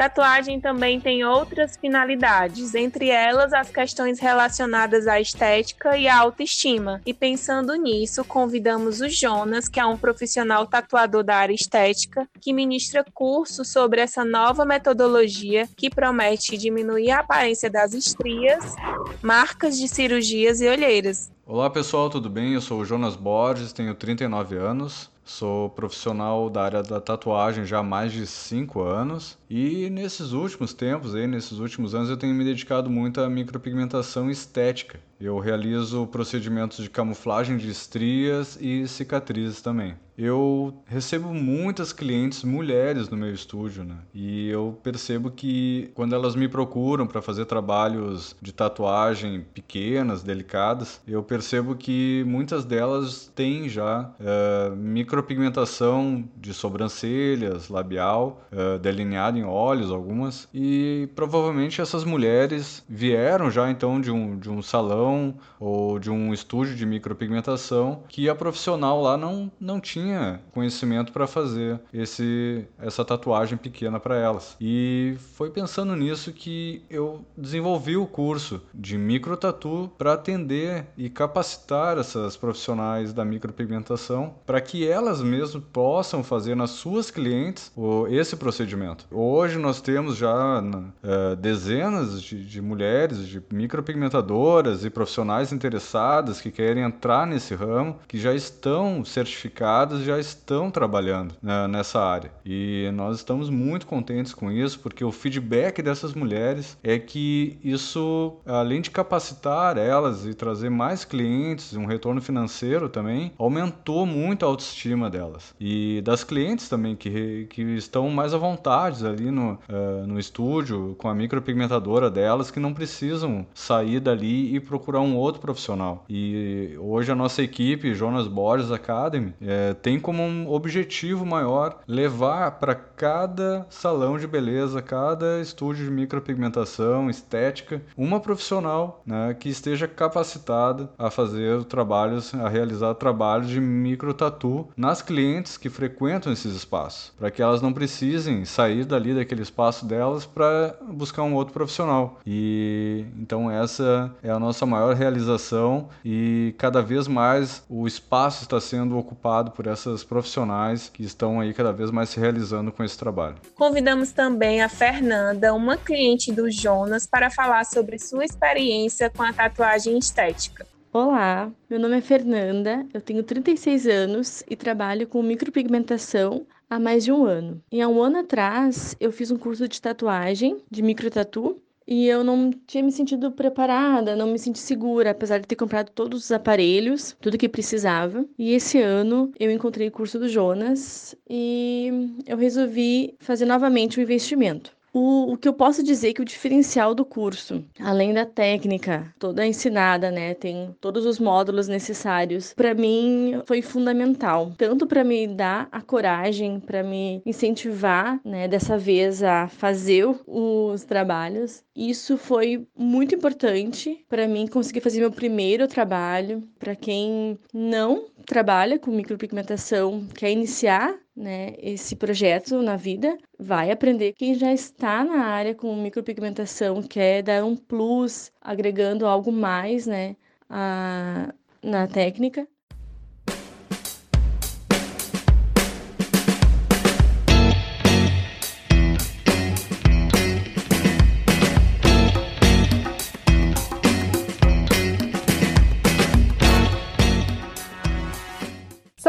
Tatuagem 0.00 0.58
também 0.58 0.98
tem 0.98 1.26
outras 1.26 1.76
finalidades, 1.76 2.74
entre 2.74 3.10
elas 3.10 3.52
as 3.52 3.68
questões 3.68 4.18
relacionadas 4.18 5.06
à 5.06 5.20
estética 5.20 5.94
e 5.94 6.08
à 6.08 6.18
autoestima. 6.18 7.02
E 7.04 7.12
pensando 7.12 7.74
nisso, 7.74 8.24
convidamos 8.24 9.02
o 9.02 9.10
Jonas, 9.10 9.68
que 9.68 9.78
é 9.78 9.84
um 9.84 9.98
profissional 9.98 10.66
tatuador 10.66 11.22
da 11.22 11.36
área 11.36 11.52
estética, 11.52 12.26
que 12.40 12.50
ministra 12.50 13.04
cursos 13.12 13.68
sobre 13.68 14.00
essa 14.00 14.24
nova 14.24 14.64
metodologia 14.64 15.68
que 15.76 15.90
promete 15.90 16.56
diminuir 16.56 17.10
a 17.10 17.20
aparência 17.20 17.68
das 17.68 17.92
estrias, 17.92 18.74
marcas 19.20 19.78
de 19.78 19.86
cirurgias 19.86 20.62
e 20.62 20.66
olheiras. 20.66 21.30
Olá 21.44 21.68
pessoal, 21.68 22.08
tudo 22.08 22.30
bem? 22.30 22.54
Eu 22.54 22.62
sou 22.62 22.80
o 22.80 22.86
Jonas 22.86 23.16
Borges, 23.16 23.70
tenho 23.70 23.94
39 23.94 24.56
anos. 24.56 25.09
Sou 25.24 25.70
profissional 25.70 26.50
da 26.50 26.62
área 26.62 26.82
da 26.82 27.00
tatuagem 27.00 27.64
já 27.64 27.78
há 27.78 27.82
mais 27.82 28.12
de 28.12 28.26
cinco 28.26 28.82
anos 28.82 29.38
e 29.48 29.88
nesses 29.90 30.32
últimos 30.32 30.74
tempos, 30.74 31.14
aí, 31.14 31.26
nesses 31.26 31.58
últimos 31.58 31.94
anos, 31.94 32.10
eu 32.10 32.16
tenho 32.16 32.34
me 32.34 32.44
dedicado 32.44 32.90
muito 32.90 33.20
à 33.20 33.28
micropigmentação 33.28 34.30
estética. 34.30 35.00
Eu 35.20 35.38
realizo 35.38 36.06
procedimentos 36.06 36.82
de 36.82 36.88
camuflagem 36.88 37.58
de 37.58 37.70
estrias 37.70 38.56
e 38.60 38.88
cicatrizes 38.88 39.60
também. 39.60 39.94
Eu 40.16 40.74
recebo 40.84 41.32
muitas 41.32 41.94
clientes 41.94 42.44
mulheres 42.44 43.08
no 43.08 43.16
meu 43.16 43.32
estúdio, 43.32 43.84
né? 43.84 43.96
E 44.12 44.50
eu 44.50 44.78
percebo 44.82 45.30
que 45.30 45.90
quando 45.94 46.14
elas 46.14 46.34
me 46.34 46.46
procuram 46.46 47.06
para 47.06 47.22
fazer 47.22 47.46
trabalhos 47.46 48.36
de 48.40 48.52
tatuagem 48.52 49.46
pequenas, 49.54 50.22
delicadas, 50.22 51.00
eu 51.08 51.22
percebo 51.22 51.74
que 51.74 52.22
muitas 52.26 52.66
delas 52.66 53.32
têm 53.34 53.66
já 53.66 54.12
uh, 54.20 54.76
micropigmentação 54.76 56.22
de 56.36 56.52
sobrancelhas, 56.52 57.70
labial, 57.70 58.42
uh, 58.52 58.78
delineado 58.78 59.38
em 59.38 59.44
olhos, 59.44 59.90
algumas. 59.90 60.46
E 60.52 61.08
provavelmente 61.14 61.80
essas 61.80 62.04
mulheres 62.04 62.84
vieram 62.86 63.50
já 63.50 63.70
então 63.70 63.98
de 63.98 64.10
um, 64.10 64.38
de 64.38 64.50
um 64.50 64.60
salão 64.60 65.09
salão 65.10 65.34
ou 65.58 65.98
de 65.98 66.10
um 66.10 66.32
estúdio 66.32 66.74
de 66.74 66.86
micropigmentação 66.86 68.02
que 68.08 68.28
a 68.28 68.34
profissional 68.34 69.00
lá 69.02 69.16
não, 69.16 69.50
não 69.60 69.80
tinha 69.80 70.40
conhecimento 70.52 71.12
para 71.12 71.26
fazer 71.26 71.80
esse, 71.92 72.64
essa 72.78 73.04
tatuagem 73.04 73.58
pequena 73.58 73.98
para 73.98 74.16
elas. 74.16 74.56
E 74.60 75.16
foi 75.34 75.50
pensando 75.50 75.94
nisso 75.96 76.32
que 76.32 76.82
eu 76.88 77.24
desenvolvi 77.36 77.96
o 77.96 78.06
curso 78.06 78.62
de 78.72 78.96
microtatu 78.96 79.90
para 79.98 80.14
atender 80.14 80.86
e 80.96 81.10
capacitar 81.10 81.98
essas 81.98 82.36
profissionais 82.36 83.12
da 83.12 83.24
micropigmentação 83.24 84.34
para 84.46 84.60
que 84.60 84.86
elas 84.86 85.22
mesmas 85.22 85.62
possam 85.72 86.22
fazer 86.22 86.54
nas 86.54 86.70
suas 86.70 87.10
clientes 87.10 87.72
esse 88.10 88.36
procedimento. 88.36 89.06
Hoje 89.10 89.58
nós 89.58 89.80
temos 89.80 90.16
já 90.16 90.60
uh, 90.60 91.36
dezenas 91.36 92.22
de, 92.22 92.44
de 92.44 92.62
mulheres, 92.62 93.26
de 93.26 93.42
micropigmentadoras 93.50 94.84
e 94.84 94.90
profissionais 95.00 95.50
interessadas 95.50 96.42
que 96.42 96.50
querem 96.50 96.82
entrar 96.82 97.26
nesse 97.26 97.54
ramo, 97.54 97.96
que 98.06 98.18
já 98.18 98.34
estão 98.34 99.02
certificados, 99.02 100.04
já 100.04 100.18
estão 100.18 100.70
trabalhando 100.70 101.34
né, 101.42 101.66
nessa 101.66 101.98
área. 101.98 102.30
E 102.44 102.90
nós 102.92 103.16
estamos 103.16 103.48
muito 103.48 103.86
contentes 103.86 104.34
com 104.34 104.52
isso, 104.52 104.78
porque 104.80 105.02
o 105.02 105.10
feedback 105.10 105.80
dessas 105.80 106.12
mulheres 106.12 106.76
é 106.84 106.98
que 106.98 107.58
isso, 107.64 108.36
além 108.44 108.82
de 108.82 108.90
capacitar 108.90 109.78
elas 109.78 110.26
e 110.26 110.34
trazer 110.34 110.68
mais 110.68 111.02
clientes, 111.02 111.74
um 111.74 111.86
retorno 111.86 112.20
financeiro 112.20 112.86
também, 112.90 113.32
aumentou 113.38 114.04
muito 114.04 114.44
a 114.44 114.48
autoestima 114.48 115.08
delas. 115.08 115.54
E 115.58 116.02
das 116.04 116.22
clientes 116.22 116.68
também, 116.68 116.94
que, 116.94 117.46
que 117.48 117.62
estão 117.62 118.10
mais 118.10 118.34
à 118.34 118.38
vontade 118.38 119.06
ali 119.06 119.30
no, 119.30 119.52
uh, 119.52 120.06
no 120.06 120.18
estúdio, 120.18 120.94
com 120.98 121.08
a 121.08 121.14
micropigmentadora 121.14 122.10
delas, 122.10 122.50
que 122.50 122.60
não 122.60 122.74
precisam 122.74 123.46
sair 123.54 123.98
dali 123.98 124.54
e 124.54 124.60
procurar 124.60 124.89
procurar 124.90 125.00
um 125.00 125.16
outro 125.16 125.40
profissional. 125.40 126.04
E 126.08 126.74
hoje 126.78 127.12
a 127.12 127.14
nossa 127.14 127.42
equipe, 127.42 127.94
Jonas 127.94 128.26
Borges 128.26 128.72
Academy, 128.72 129.32
é, 129.40 129.72
tem 129.74 130.00
como 130.00 130.22
um 130.22 130.50
objetivo 130.50 131.24
maior 131.24 131.78
levar 131.86 132.58
para 132.58 132.74
cada 132.74 133.66
salão 133.70 134.18
de 134.18 134.26
beleza, 134.26 134.82
cada 134.82 135.40
estúdio 135.40 135.84
de 135.84 135.90
micropigmentação, 135.90 137.08
estética, 137.08 137.80
uma 137.96 138.18
profissional 138.18 139.00
né, 139.06 139.36
que 139.38 139.48
esteja 139.48 139.86
capacitada 139.86 140.90
a 140.98 141.08
fazer 141.08 141.62
trabalhos, 141.64 142.34
a 142.34 142.48
realizar 142.48 142.94
trabalhos 142.94 143.48
de 143.48 143.60
micro 143.60 144.12
tatu 144.12 144.66
nas 144.76 145.00
clientes 145.00 145.56
que 145.56 145.70
frequentam 145.70 146.32
esses 146.32 146.54
espaços, 146.54 147.12
para 147.16 147.30
que 147.30 147.40
elas 147.40 147.62
não 147.62 147.72
precisem 147.72 148.44
sair 148.44 148.84
dali 148.84 149.14
daquele 149.14 149.42
espaço 149.42 149.86
delas 149.86 150.26
para 150.26 150.74
buscar 150.92 151.22
um 151.22 151.34
outro 151.34 151.54
profissional. 151.54 152.18
E 152.26 153.04
então 153.16 153.50
essa 153.50 154.12
é 154.22 154.30
a 154.30 154.38
nossa 154.38 154.66
maior 154.66 154.79
maior 154.80 154.94
realização 154.94 155.90
e 156.04 156.54
cada 156.56 156.80
vez 156.80 157.06
mais 157.06 157.62
o 157.68 157.86
espaço 157.86 158.42
está 158.42 158.58
sendo 158.60 158.96
ocupado 158.96 159.50
por 159.50 159.66
essas 159.66 160.02
profissionais 160.02 160.88
que 160.88 161.02
estão 161.02 161.38
aí 161.38 161.52
cada 161.52 161.72
vez 161.72 161.90
mais 161.90 162.08
se 162.08 162.18
realizando 162.18 162.72
com 162.72 162.82
esse 162.82 162.98
trabalho. 162.98 163.36
Convidamos 163.54 164.12
também 164.12 164.62
a 164.62 164.68
Fernanda, 164.68 165.52
uma 165.52 165.76
cliente 165.76 166.32
do 166.32 166.50
Jonas, 166.50 167.06
para 167.06 167.30
falar 167.30 167.64
sobre 167.64 167.98
sua 167.98 168.24
experiência 168.24 169.10
com 169.10 169.22
a 169.22 169.32
tatuagem 169.32 169.98
estética. 169.98 170.66
Olá, 170.92 171.50
meu 171.68 171.78
nome 171.78 171.98
é 171.98 172.00
Fernanda, 172.00 172.84
eu 172.92 173.00
tenho 173.00 173.22
36 173.22 173.86
anos 173.86 174.42
e 174.48 174.56
trabalho 174.56 175.06
com 175.06 175.22
micropigmentação 175.22 176.46
há 176.68 176.80
mais 176.80 177.04
de 177.04 177.12
um 177.12 177.24
ano. 177.26 177.62
E 177.70 177.80
há 177.80 177.86
um 177.88 178.02
ano 178.02 178.18
atrás 178.18 178.96
eu 178.98 179.12
fiz 179.12 179.30
um 179.30 179.36
curso 179.36 179.68
de 179.68 179.80
tatuagem, 179.80 180.60
de 180.70 180.82
microtatu, 180.82 181.60
e 181.90 182.06
eu 182.06 182.22
não 182.22 182.52
tinha 182.68 182.84
me 182.84 182.92
sentido 182.92 183.32
preparada, 183.32 184.14
não 184.14 184.28
me 184.28 184.38
senti 184.38 184.60
segura, 184.60 185.10
apesar 185.10 185.38
de 185.40 185.48
ter 185.48 185.56
comprado 185.56 185.90
todos 185.90 186.24
os 186.24 186.32
aparelhos, 186.32 187.16
tudo 187.20 187.36
que 187.36 187.48
precisava. 187.48 188.24
E 188.38 188.52
esse 188.52 188.80
ano 188.80 189.32
eu 189.38 189.50
encontrei 189.50 189.88
o 189.88 189.92
curso 189.92 190.16
do 190.18 190.28
Jonas 190.28 191.16
e 191.28 191.90
eu 192.26 192.36
resolvi 192.36 193.16
fazer 193.18 193.44
novamente 193.44 193.98
o 193.98 194.02
investimento. 194.02 194.72
O, 194.92 195.32
o, 195.32 195.36
que 195.36 195.48
eu 195.48 195.52
posso 195.52 195.82
dizer 195.82 196.10
é 196.10 196.12
que 196.12 196.22
o 196.22 196.24
diferencial 196.24 196.94
do 196.94 197.04
curso, 197.04 197.64
além 197.78 198.12
da 198.12 198.26
técnica 198.26 199.14
toda 199.18 199.46
ensinada, 199.46 200.10
né, 200.10 200.34
tem 200.34 200.74
todos 200.80 201.06
os 201.06 201.18
módulos 201.18 201.68
necessários, 201.68 202.52
para 202.54 202.74
mim 202.74 203.40
foi 203.46 203.62
fundamental, 203.62 204.52
tanto 204.58 204.86
para 204.86 205.04
me 205.04 205.26
dar 205.26 205.68
a 205.70 205.80
coragem, 205.80 206.58
para 206.58 206.82
me 206.82 207.22
incentivar, 207.24 208.20
né, 208.24 208.48
dessa 208.48 208.76
vez 208.76 209.22
a 209.22 209.48
fazer 209.48 210.08
os 210.26 210.84
trabalhos. 210.84 211.62
Isso 211.74 212.18
foi 212.18 212.66
muito 212.76 213.14
importante 213.14 214.04
para 214.08 214.26
mim 214.26 214.46
conseguir 214.46 214.80
fazer 214.80 215.00
meu 215.00 215.10
primeiro 215.10 215.66
trabalho. 215.68 216.42
Para 216.58 216.76
quem 216.76 217.38
não 217.54 218.06
trabalha 218.26 218.78
com 218.78 218.90
micropigmentação, 218.90 220.06
quer 220.14 220.30
iniciar 220.30 220.98
né, 221.14 221.54
esse 221.58 221.96
projeto 221.96 222.62
na 222.62 222.76
vida, 222.76 223.16
vai 223.38 223.70
aprender. 223.70 224.12
Quem 224.14 224.34
já 224.34 224.52
está 224.52 225.04
na 225.04 225.24
área 225.26 225.54
com 225.54 225.74
micropigmentação 225.76 226.82
quer 226.82 227.22
dar 227.22 227.44
um 227.44 227.56
plus, 227.56 228.32
agregando 228.40 229.06
algo 229.06 229.32
mais 229.32 229.86
né, 229.86 230.16
a, 230.48 231.32
na 231.62 231.86
técnica, 231.86 232.46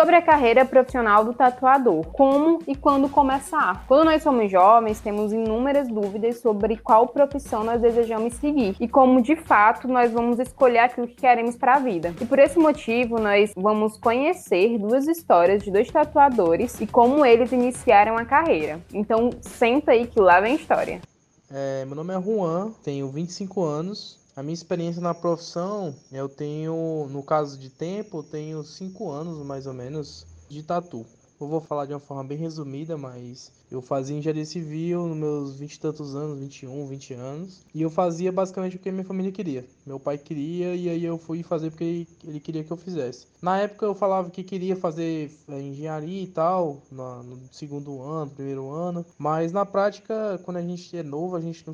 sobre 0.02 0.16
a 0.16 0.22
carreira 0.22 0.66
profissional 0.66 1.24
do 1.24 1.32
tatuador, 1.32 2.04
como 2.08 2.58
e 2.66 2.76
quando 2.76 3.08
começar. 3.08 3.86
Quando 3.88 4.06
nós 4.06 4.24
somos 4.24 4.50
jovens, 4.52 5.00
temos 5.00 5.32
inúmeras 5.32 5.88
dúvidas 5.88 6.40
sobre 6.40 6.76
qual 6.76 7.10
profissão 7.10 7.64
nós 7.64 7.80
desejamos 7.80 8.34
seguir 8.34 8.76
e 8.80 8.88
como 8.88 9.22
de 9.22 9.36
fato 9.36 9.88
nós 9.88 10.12
vamos 10.12 10.40
escolher 10.40 10.80
aquilo 10.80 11.08
que 11.08 11.14
queremos 11.14 11.56
para 11.56 11.76
a 11.76 11.80
vida. 11.80 12.16
E 12.20 12.26
por 12.26 12.40
esse 12.40 12.58
motivo, 12.58 13.20
nós 13.20 13.54
vamos 13.56 13.96
conhecer 13.96 14.80
duas 14.80 15.08
histórias 15.08 15.62
de 15.62 15.70
dois 15.70 15.92
tatuadores 15.92 16.82
e 16.82 16.88
como 16.88 17.24
eles 17.24 17.52
iniciaram 17.52 18.18
a 18.18 18.26
carreira. 18.26 18.80
Então, 18.92 19.30
senta 19.40 19.92
aí 19.92 20.08
que 20.08 20.20
lá 20.20 20.42
vem 20.42 20.54
a 20.54 20.56
história. 20.56 21.00
É, 21.52 21.86
meu 21.86 21.96
nome 21.96 22.12
é 22.12 22.20
Juan, 22.20 22.72
tenho 22.84 23.08
25 23.08 23.64
anos, 23.64 24.18
a 24.36 24.42
minha 24.42 24.54
experiência 24.54 25.02
na 25.02 25.14
profissão, 25.14 25.94
eu 26.12 26.30
tenho, 26.30 27.08
no 27.10 27.22
caso 27.22 27.58
de 27.58 27.70
tempo, 27.70 28.20
eu 28.20 28.24
tenho 28.24 28.64
cinco 28.64 29.10
anos 29.10 29.46
mais 29.46 29.68
ou 29.68 29.74
menos 29.74 30.26
de 30.50 30.64
tatu. 30.64 31.06
Eu 31.40 31.48
vou 31.48 31.60
falar 31.60 31.88
de 31.88 31.94
uma 31.94 32.00
forma 32.00 32.24
bem 32.24 32.38
resumida, 32.38 32.96
mas 32.96 33.52
eu 33.72 33.82
fazia 33.82 34.16
engenharia 34.16 34.46
civil 34.46 35.08
nos 35.08 35.18
meus 35.18 35.56
20 35.56 35.74
e 35.74 35.80
tantos 35.80 36.16
anos, 36.16 36.38
21, 36.38 36.86
20 36.86 37.14
anos. 37.16 37.66
E 37.74 37.82
eu 37.82 37.90
fazia 37.90 38.32
basicamente 38.32 38.76
o 38.76 38.80
que 38.80 38.92
minha 38.92 39.04
família 39.04 39.32
queria. 39.32 39.66
Meu 39.84 40.00
pai 40.00 40.20
queria 40.20 40.76
e 40.76 40.88
aí 40.88 41.04
eu 41.04 41.18
fui 41.18 41.42
fazer 41.42 41.72
porque 41.72 42.06
ele 42.24 42.40
queria 42.40 42.64
que 42.64 42.72
eu 42.72 42.78
fizesse. 42.78 43.26
Na 43.42 43.58
época 43.58 43.88
eu 43.88 43.96
falava 43.96 44.30
que 44.30 44.44
queria 44.44 44.76
fazer 44.76 45.32
é, 45.50 45.60
engenharia 45.60 46.22
e 46.22 46.28
tal, 46.28 46.84
no 46.92 47.40
segundo 47.52 48.04
ano, 48.04 48.30
primeiro 48.30 48.70
ano. 48.70 49.04
Mas 49.18 49.52
na 49.52 49.66
prática, 49.66 50.40
quando 50.44 50.58
a 50.58 50.62
gente 50.62 50.96
é 50.96 51.02
novo, 51.02 51.36
a 51.36 51.42
gente 51.42 51.66
não 51.66 51.74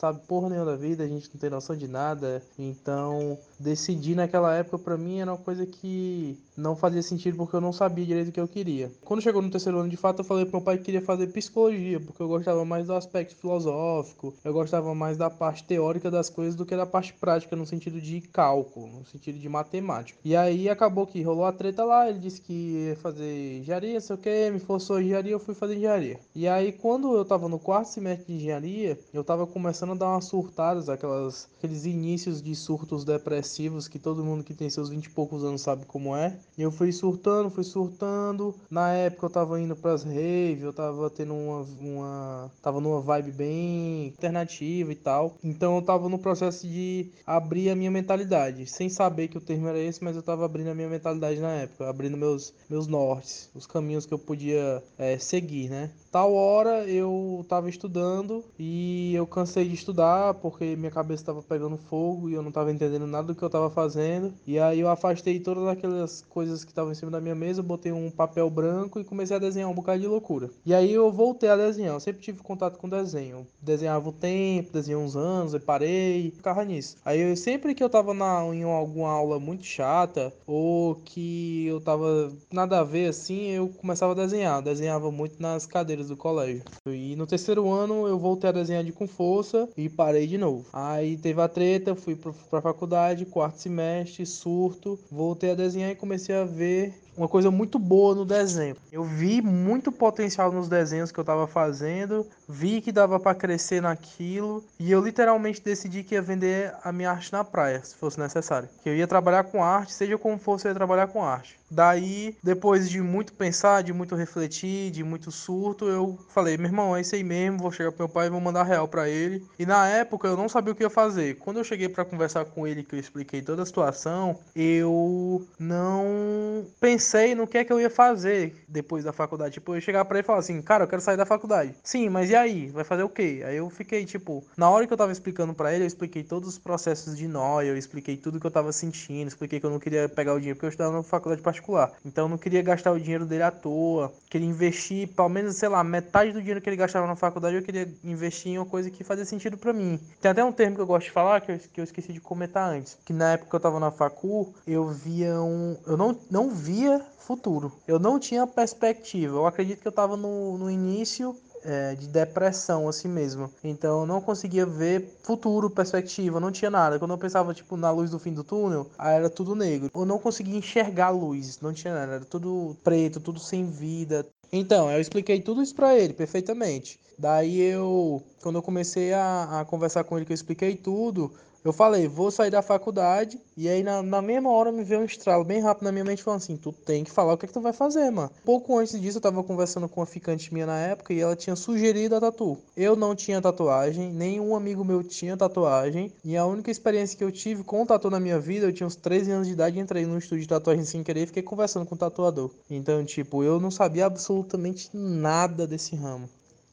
sabe 0.00 0.20
porra 0.26 0.48
nenhuma 0.48 0.70
da 0.70 0.76
vida, 0.76 1.04
a 1.04 1.06
gente 1.06 1.28
não 1.32 1.38
tem 1.38 1.50
noção 1.50 1.76
de 1.76 1.86
nada. 1.86 2.42
Então, 2.58 3.38
decidir 3.60 4.14
naquela 4.14 4.54
época 4.54 4.78
para 4.78 4.96
mim 4.96 5.20
era 5.20 5.30
uma 5.30 5.38
coisa 5.38 5.66
que 5.66 6.38
não 6.56 6.74
fazia 6.74 7.02
sentido 7.02 7.36
porque 7.36 7.54
eu 7.54 7.60
não 7.60 7.72
sabia 7.72 8.04
direito 8.04 8.28
o 8.28 8.32
que 8.32 8.40
eu 8.40 8.48
queria. 8.48 8.90
Quando 9.04 9.22
chegou 9.22 9.42
no 9.42 9.50
terceiro 9.50 9.78
ano, 9.78 9.88
de 9.88 9.96
fato, 9.96 10.20
eu 10.20 10.24
falei 10.24 10.44
pro 10.44 10.56
meu 10.56 10.64
pai 10.64 10.78
que 10.78 10.84
queria 10.84 11.02
fazer 11.02 11.26
psicologia, 11.28 12.00
porque 12.00 12.22
eu 12.22 12.28
gostava 12.28 12.64
mais 12.64 12.86
do 12.86 12.94
aspecto 12.94 13.36
filosófico, 13.36 14.34
eu 14.44 14.52
gostava 14.52 14.94
mais 14.94 15.16
da 15.16 15.28
parte 15.28 15.64
teórica 15.64 16.10
das 16.10 16.28
coisas 16.30 16.54
do 16.54 16.66
que 16.66 16.76
da 16.76 16.86
parte 16.86 17.12
prática, 17.12 17.54
no 17.54 17.66
sentido 17.66 18.00
de 18.00 18.20
cálculo, 18.20 18.88
no 18.88 19.06
sentido 19.06 19.38
de 19.38 19.48
matemática. 19.48 20.18
E 20.24 20.34
aí 20.34 20.68
acabou 20.68 21.06
que 21.06 21.22
rolou 21.22 21.44
a 21.44 21.52
treta 21.52 21.84
lá, 21.84 22.08
ele 22.08 22.18
disse 22.18 22.40
que 22.40 22.52
ia 22.52 22.96
fazer 22.96 23.58
engenharia, 23.58 24.00
sei 24.00 24.16
o 24.16 24.18
que, 24.18 24.50
me 24.50 24.58
forçou 24.58 24.96
a 24.96 25.02
engenharia, 25.02 25.32
eu 25.32 25.40
fui 25.40 25.54
fazer 25.54 25.76
engenharia. 25.76 26.18
E 26.34 26.48
aí, 26.48 26.72
quando 26.72 27.14
eu 27.14 27.24
tava 27.24 27.48
no 27.48 27.58
quarto 27.58 27.88
semestre 27.88 28.26
de 28.26 28.34
engenharia, 28.34 28.98
eu 29.12 29.22
tava 29.22 29.46
começando 29.46 29.92
a 29.92 29.96
dar 29.96 30.08
umas 30.08 30.24
surtadas, 30.26 30.88
aquelas, 30.88 31.48
aqueles 31.58 31.84
inícios 31.84 32.42
de 32.42 32.54
surtos 32.54 33.04
depressivos 33.04 33.49
que 33.90 33.98
todo 33.98 34.24
mundo 34.24 34.44
que 34.44 34.54
tem 34.54 34.70
seus 34.70 34.88
20 34.88 35.04
e 35.04 35.10
poucos 35.10 35.44
anos 35.44 35.60
sabe 35.60 35.84
como 35.86 36.16
é. 36.16 36.36
E 36.56 36.62
eu 36.62 36.70
fui 36.70 36.92
surtando, 36.92 37.50
fui 37.50 37.64
surtando. 37.64 38.54
Na 38.70 38.92
época 38.92 39.26
eu 39.26 39.30
tava 39.30 39.60
indo 39.60 39.76
pras 39.76 40.02
raves, 40.02 40.62
eu 40.62 40.72
tava 40.72 41.10
tendo 41.10 41.34
uma, 41.34 41.66
uma. 41.80 42.52
tava 42.62 42.80
numa 42.80 43.00
vibe 43.00 43.32
bem 43.32 44.12
alternativa 44.16 44.92
e 44.92 44.96
tal. 44.96 45.36
Então 45.42 45.76
eu 45.76 45.82
tava 45.82 46.08
no 46.08 46.18
processo 46.18 46.66
de 46.66 47.10
abrir 47.26 47.70
a 47.70 47.76
minha 47.76 47.90
mentalidade. 47.90 48.66
Sem 48.66 48.88
saber 48.88 49.28
que 49.28 49.38
o 49.38 49.40
termo 49.40 49.68
era 49.68 49.78
esse, 49.78 50.02
mas 50.02 50.16
eu 50.16 50.22
tava 50.22 50.44
abrindo 50.44 50.70
a 50.70 50.74
minha 50.74 50.88
mentalidade 50.88 51.40
na 51.40 51.52
época. 51.52 51.88
Abrindo 51.88 52.16
meus, 52.16 52.52
meus 52.68 52.86
nortes, 52.86 53.50
os 53.54 53.66
caminhos 53.66 54.06
que 54.06 54.14
eu 54.14 54.18
podia 54.18 54.82
é, 54.98 55.18
seguir, 55.18 55.68
né? 55.68 55.90
Tal 56.10 56.34
hora 56.34 56.84
eu 56.88 57.44
tava 57.48 57.68
estudando 57.68 58.44
e 58.58 59.14
eu 59.14 59.26
cansei 59.26 59.68
de 59.68 59.74
estudar 59.74 60.34
porque 60.34 60.74
minha 60.76 60.90
cabeça 60.90 61.24
tava 61.24 61.42
pegando 61.42 61.76
fogo 61.76 62.28
e 62.28 62.34
eu 62.34 62.42
não 62.42 62.50
tava 62.50 62.72
entendendo 62.72 63.06
nada 63.06 63.28
do 63.28 63.34
que 63.34 63.39
eu 63.44 63.50
tava 63.50 63.70
fazendo. 63.70 64.32
E 64.46 64.58
aí 64.58 64.80
eu 64.80 64.88
afastei 64.88 65.40
todas 65.40 65.66
aquelas 65.66 66.24
coisas 66.28 66.64
que 66.64 66.70
estavam 66.70 66.92
em 66.92 66.94
cima 66.94 67.10
da 67.10 67.20
minha 67.20 67.34
mesa, 67.34 67.62
botei 67.62 67.92
um 67.92 68.10
papel 68.10 68.48
branco 68.50 69.00
e 69.00 69.04
comecei 69.04 69.36
a 69.36 69.40
desenhar 69.40 69.68
um 69.68 69.74
bocado 69.74 70.00
de 70.00 70.06
loucura. 70.06 70.50
E 70.64 70.74
aí 70.74 70.92
eu 70.92 71.10
voltei 71.10 71.48
a 71.48 71.56
desenhar. 71.56 71.94
Eu 71.94 72.00
sempre 72.00 72.22
tive 72.22 72.42
contato 72.42 72.78
com 72.78 72.88
desenho. 72.88 73.46
Desenhava 73.60 74.08
o 74.08 74.12
tempo, 74.12 74.72
desenhei 74.72 75.02
uns 75.02 75.16
anos, 75.16 75.54
eu 75.54 75.60
parei, 75.60 76.30
ficava 76.30 76.64
nisso. 76.64 76.96
Aí 77.04 77.20
eu, 77.20 77.36
sempre 77.36 77.74
que 77.74 77.82
eu 77.82 77.90
tava 77.90 78.14
na, 78.14 78.44
em 78.54 78.62
alguma 78.62 79.10
aula 79.10 79.38
muito 79.38 79.64
chata 79.64 80.32
ou 80.46 80.94
que 80.96 81.66
eu 81.66 81.80
tava 81.80 82.32
nada 82.52 82.80
a 82.80 82.84
ver 82.84 83.08
assim, 83.08 83.50
eu 83.50 83.68
começava 83.68 84.12
a 84.12 84.16
desenhar. 84.16 84.58
Eu 84.58 84.62
desenhava 84.62 85.10
muito 85.10 85.40
nas 85.40 85.66
cadeiras 85.66 86.08
do 86.08 86.16
colégio. 86.16 86.62
E 86.86 87.16
no 87.16 87.26
terceiro 87.26 87.70
ano 87.70 88.06
eu 88.06 88.18
voltei 88.18 88.50
a 88.50 88.52
desenhar 88.52 88.84
de 88.84 88.92
com 88.92 89.06
força 89.06 89.68
e 89.76 89.88
parei 89.88 90.26
de 90.26 90.38
novo. 90.38 90.66
Aí 90.72 91.16
teve 91.16 91.40
a 91.40 91.48
treta, 91.48 91.94
fui 91.94 92.16
pra 92.16 92.60
faculdade, 92.60 93.26
quarto 93.30 93.58
semestre, 93.58 94.26
surto, 94.26 94.98
voltei 95.10 95.52
a 95.52 95.54
desenhar 95.54 95.90
e 95.90 95.94
comecei 95.94 96.34
a 96.34 96.44
ver 96.44 96.94
uma 97.16 97.28
coisa 97.28 97.50
muito 97.50 97.78
boa 97.78 98.14
no 98.14 98.24
desenho. 98.24 98.76
Eu 98.90 99.04
vi 99.04 99.42
muito 99.42 99.92
potencial 99.92 100.50
nos 100.50 100.68
desenhos 100.68 101.12
que 101.12 101.18
eu 101.18 101.22
estava 101.22 101.46
fazendo, 101.46 102.26
vi 102.48 102.80
que 102.80 102.90
dava 102.90 103.20
para 103.20 103.34
crescer 103.34 103.82
naquilo 103.82 104.64
e 104.78 104.90
eu 104.90 105.04
literalmente 105.04 105.60
decidi 105.60 106.02
que 106.02 106.14
ia 106.14 106.22
vender 106.22 106.74
a 106.82 106.90
minha 106.90 107.10
arte 107.10 107.32
na 107.32 107.44
praia, 107.44 107.84
se 107.84 107.94
fosse 107.94 108.18
necessário. 108.18 108.68
Que 108.82 108.88
eu 108.88 108.96
ia 108.96 109.06
trabalhar 109.06 109.44
com 109.44 109.62
arte, 109.62 109.92
seja 109.92 110.16
como 110.16 110.38
fosse, 110.38 110.66
eu 110.66 110.70
ia 110.70 110.74
trabalhar 110.74 111.08
com 111.08 111.22
arte. 111.22 111.59
Daí, 111.70 112.36
depois 112.42 112.90
de 112.90 113.00
muito 113.00 113.32
pensar, 113.32 113.82
de 113.82 113.92
muito 113.92 114.16
refletir, 114.16 114.90
de 114.90 115.04
muito 115.04 115.30
surto, 115.30 115.86
eu 115.86 116.18
falei: 116.28 116.56
meu 116.56 116.66
irmão, 116.66 116.96
é 116.96 117.00
isso 117.00 117.14
aí 117.14 117.22
mesmo. 117.22 117.58
Vou 117.58 117.70
chegar 117.70 117.92
pro 117.92 118.06
meu 118.06 118.08
pai 118.08 118.26
e 118.26 118.30
vou 118.30 118.40
mandar 118.40 118.64
real 118.64 118.88
para 118.88 119.08
ele. 119.08 119.44
E 119.58 119.64
na 119.64 119.88
época 119.88 120.26
eu 120.26 120.36
não 120.36 120.48
sabia 120.48 120.72
o 120.72 120.76
que 120.76 120.82
ia 120.82 120.90
fazer. 120.90 121.36
Quando 121.36 121.58
eu 121.58 121.64
cheguei 121.64 121.88
para 121.88 122.04
conversar 122.04 122.44
com 122.44 122.66
ele, 122.66 122.82
que 122.82 122.96
eu 122.96 122.98
expliquei 122.98 123.40
toda 123.40 123.62
a 123.62 123.66
situação, 123.66 124.38
eu 124.54 125.46
não 125.58 126.66
pensei 126.80 127.34
no 127.36 127.46
que 127.46 127.58
é 127.58 127.64
que 127.64 127.72
eu 127.72 127.80
ia 127.80 127.90
fazer 127.90 128.64
depois 128.68 129.04
da 129.04 129.12
faculdade. 129.12 129.54
Tipo, 129.54 129.72
eu 129.72 129.76
ia 129.76 129.80
chegar 129.80 130.04
para 130.04 130.18
ele 130.18 130.24
e 130.24 130.26
falar 130.26 130.40
assim: 130.40 130.60
cara, 130.60 130.84
eu 130.84 130.88
quero 130.88 131.02
sair 131.02 131.16
da 131.16 131.26
faculdade. 131.26 131.74
Sim, 131.84 132.08
mas 132.08 132.30
e 132.30 132.34
aí? 132.34 132.68
Vai 132.68 132.82
fazer 132.82 133.04
o 133.04 133.08
quê? 133.08 133.42
Aí 133.46 133.56
eu 133.56 133.70
fiquei, 133.70 134.04
tipo, 134.04 134.44
na 134.56 134.68
hora 134.68 134.86
que 134.86 134.92
eu 134.92 134.96
tava 134.96 135.12
explicando 135.12 135.54
para 135.54 135.72
ele, 135.72 135.84
eu 135.84 135.88
expliquei 135.88 136.24
todos 136.24 136.48
os 136.48 136.58
processos 136.58 137.16
de 137.16 137.28
nóia, 137.28 137.68
eu 137.68 137.76
expliquei 137.76 138.16
tudo 138.16 138.40
que 138.40 138.46
eu 138.46 138.50
tava 138.50 138.72
sentindo, 138.72 139.28
expliquei 139.28 139.60
que 139.60 139.66
eu 139.66 139.70
não 139.70 139.78
queria 139.78 140.08
pegar 140.08 140.34
o 140.34 140.38
dinheiro 140.38 140.56
porque 140.56 140.66
eu 140.66 140.70
estava 140.70 140.96
na 140.96 141.02
faculdade 141.02 141.40
particular 141.42 141.59
particular. 141.60 141.92
Então 142.04 142.28
não 142.28 142.38
queria 142.38 142.62
gastar 142.62 142.92
o 142.92 142.98
dinheiro 142.98 143.26
dele 143.26 143.42
à 143.42 143.50
toa. 143.50 144.12
Queria 144.28 144.48
investir, 144.48 145.08
pelo 145.08 145.28
menos, 145.28 145.56
sei 145.56 145.68
lá, 145.68 145.84
metade 145.84 146.32
do 146.32 146.40
dinheiro 146.40 146.60
que 146.60 146.68
ele 146.68 146.76
gastava 146.76 147.06
na 147.06 147.16
faculdade, 147.16 147.56
eu 147.56 147.62
queria 147.62 147.88
investir 148.02 148.52
em 148.52 148.58
uma 148.58 148.66
coisa 148.66 148.90
que 148.90 149.04
fazia 149.04 149.24
sentido 149.24 149.56
para 149.56 149.72
mim. 149.72 150.00
Tem 150.20 150.30
até 150.30 150.42
um 150.42 150.52
termo 150.52 150.76
que 150.76 150.82
eu 150.82 150.86
gosto 150.86 151.06
de 151.06 151.12
falar, 151.12 151.40
que 151.40 151.52
eu, 151.52 151.58
que 151.58 151.80
eu 151.80 151.84
esqueci 151.84 152.12
de 152.12 152.20
comentar 152.20 152.70
antes. 152.70 152.98
Que 153.04 153.12
na 153.12 153.32
época 153.32 153.50
que 153.50 153.56
eu 153.56 153.60
tava 153.60 153.78
na 153.78 153.90
facul, 153.90 154.54
eu 154.66 154.88
via 154.88 155.40
um. 155.40 155.76
Eu 155.86 155.96
não, 155.96 156.18
não 156.30 156.50
via 156.50 157.04
futuro. 157.18 157.72
Eu 157.86 157.98
não 157.98 158.18
tinha 158.18 158.46
perspectiva. 158.46 159.36
Eu 159.36 159.46
acredito 159.46 159.80
que 159.80 159.88
eu 159.88 159.92
tava 159.92 160.16
no, 160.16 160.58
no 160.58 160.70
início 160.70 161.36
é, 161.64 161.94
de 161.94 162.08
depressão 162.08 162.88
assim 162.88 163.08
mesmo. 163.08 163.50
Então 163.62 164.00
eu 164.00 164.06
não 164.06 164.20
conseguia 164.20 164.66
ver 164.66 165.18
futuro, 165.22 165.70
perspectiva, 165.70 166.40
não 166.40 166.50
tinha 166.50 166.70
nada. 166.70 166.98
Quando 166.98 167.12
eu 167.12 167.18
pensava 167.18 167.54
tipo 167.54 167.76
na 167.76 167.90
luz 167.90 168.10
do 168.10 168.18
fim 168.18 168.32
do 168.32 168.44
túnel, 168.44 168.90
aí 168.98 169.16
era 169.16 169.30
tudo 169.30 169.54
negro. 169.54 169.90
Eu 169.94 170.04
não 170.04 170.18
conseguia 170.18 170.56
enxergar 170.56 171.10
luz, 171.10 171.60
não 171.60 171.72
tinha 171.72 171.94
nada, 171.94 172.14
era 172.14 172.24
tudo 172.24 172.76
preto, 172.82 173.20
tudo 173.20 173.38
sem 173.38 173.70
vida. 173.70 174.26
Então, 174.52 174.90
eu 174.90 175.00
expliquei 175.00 175.40
tudo 175.40 175.62
isso 175.62 175.74
para 175.74 175.96
ele 175.96 176.12
perfeitamente. 176.12 176.98
Daí 177.16 177.60
eu, 177.60 178.22
quando 178.42 178.56
eu 178.56 178.62
comecei 178.62 179.12
a, 179.12 179.60
a 179.60 179.64
conversar 179.64 180.04
com 180.04 180.16
ele, 180.16 180.24
que 180.24 180.32
eu 180.32 180.34
expliquei 180.34 180.74
tudo, 180.74 181.30
eu 181.62 181.74
falei, 181.74 182.08
vou 182.08 182.30
sair 182.30 182.50
da 182.50 182.62
faculdade. 182.62 183.38
E 183.54 183.68
aí, 183.68 183.82
na, 183.82 184.02
na 184.02 184.22
mesma 184.22 184.50
hora, 184.50 184.72
me 184.72 184.82
veio 184.82 185.02
um 185.02 185.04
estralo 185.04 185.44
bem 185.44 185.60
rápido 185.60 185.84
na 185.84 185.92
minha 185.92 186.04
mente, 186.04 186.22
falando 186.22 186.38
assim: 186.38 186.56
tu 186.56 186.72
tem 186.72 187.04
que 187.04 187.10
falar 187.10 187.34
o 187.34 187.36
que, 187.38 187.44
é 187.44 187.48
que 187.48 187.52
tu 187.52 187.60
vai 187.60 187.72
fazer, 187.72 188.10
mano. 188.10 188.30
Pouco 188.44 188.78
antes 188.78 188.98
disso, 188.98 189.18
eu 189.18 189.22
tava 189.22 189.42
conversando 189.44 189.86
com 189.86 190.00
uma 190.00 190.06
ficante 190.06 190.52
minha 190.54 190.64
na 190.64 190.78
época 190.78 191.12
e 191.12 191.20
ela 191.20 191.36
tinha 191.36 191.54
sugerido 191.54 192.16
a 192.16 192.20
tatu. 192.20 192.56
Eu 192.74 192.96
não 192.96 193.14
tinha 193.14 193.42
tatuagem, 193.42 194.10
nenhum 194.10 194.56
amigo 194.56 194.82
meu 194.82 195.02
tinha 195.04 195.36
tatuagem. 195.36 196.10
E 196.24 196.34
a 196.34 196.46
única 196.46 196.70
experiência 196.70 197.16
que 197.18 197.24
eu 197.24 197.30
tive 197.30 197.62
com 197.62 197.84
tatu 197.84 198.08
na 198.08 198.18
minha 198.18 198.38
vida, 198.38 198.66
eu 198.66 198.72
tinha 198.72 198.86
uns 198.86 198.96
13 198.96 199.30
anos 199.30 199.46
de 199.46 199.52
idade, 199.52 199.78
entrei 199.78 200.06
num 200.06 200.16
estúdio 200.16 200.42
de 200.42 200.48
tatuagem 200.48 200.84
sem 200.84 201.02
querer 201.02 201.24
e 201.24 201.26
fiquei 201.26 201.42
conversando 201.42 201.84
com 201.84 201.94
o 201.94 201.98
tatuador. 201.98 202.50
Então, 202.70 203.04
tipo, 203.04 203.44
eu 203.44 203.60
não 203.60 203.70
sabia 203.70 204.06
absolutamente 204.06 204.88
nada 204.94 205.66
desse 205.66 205.94
ramo. 205.94 206.26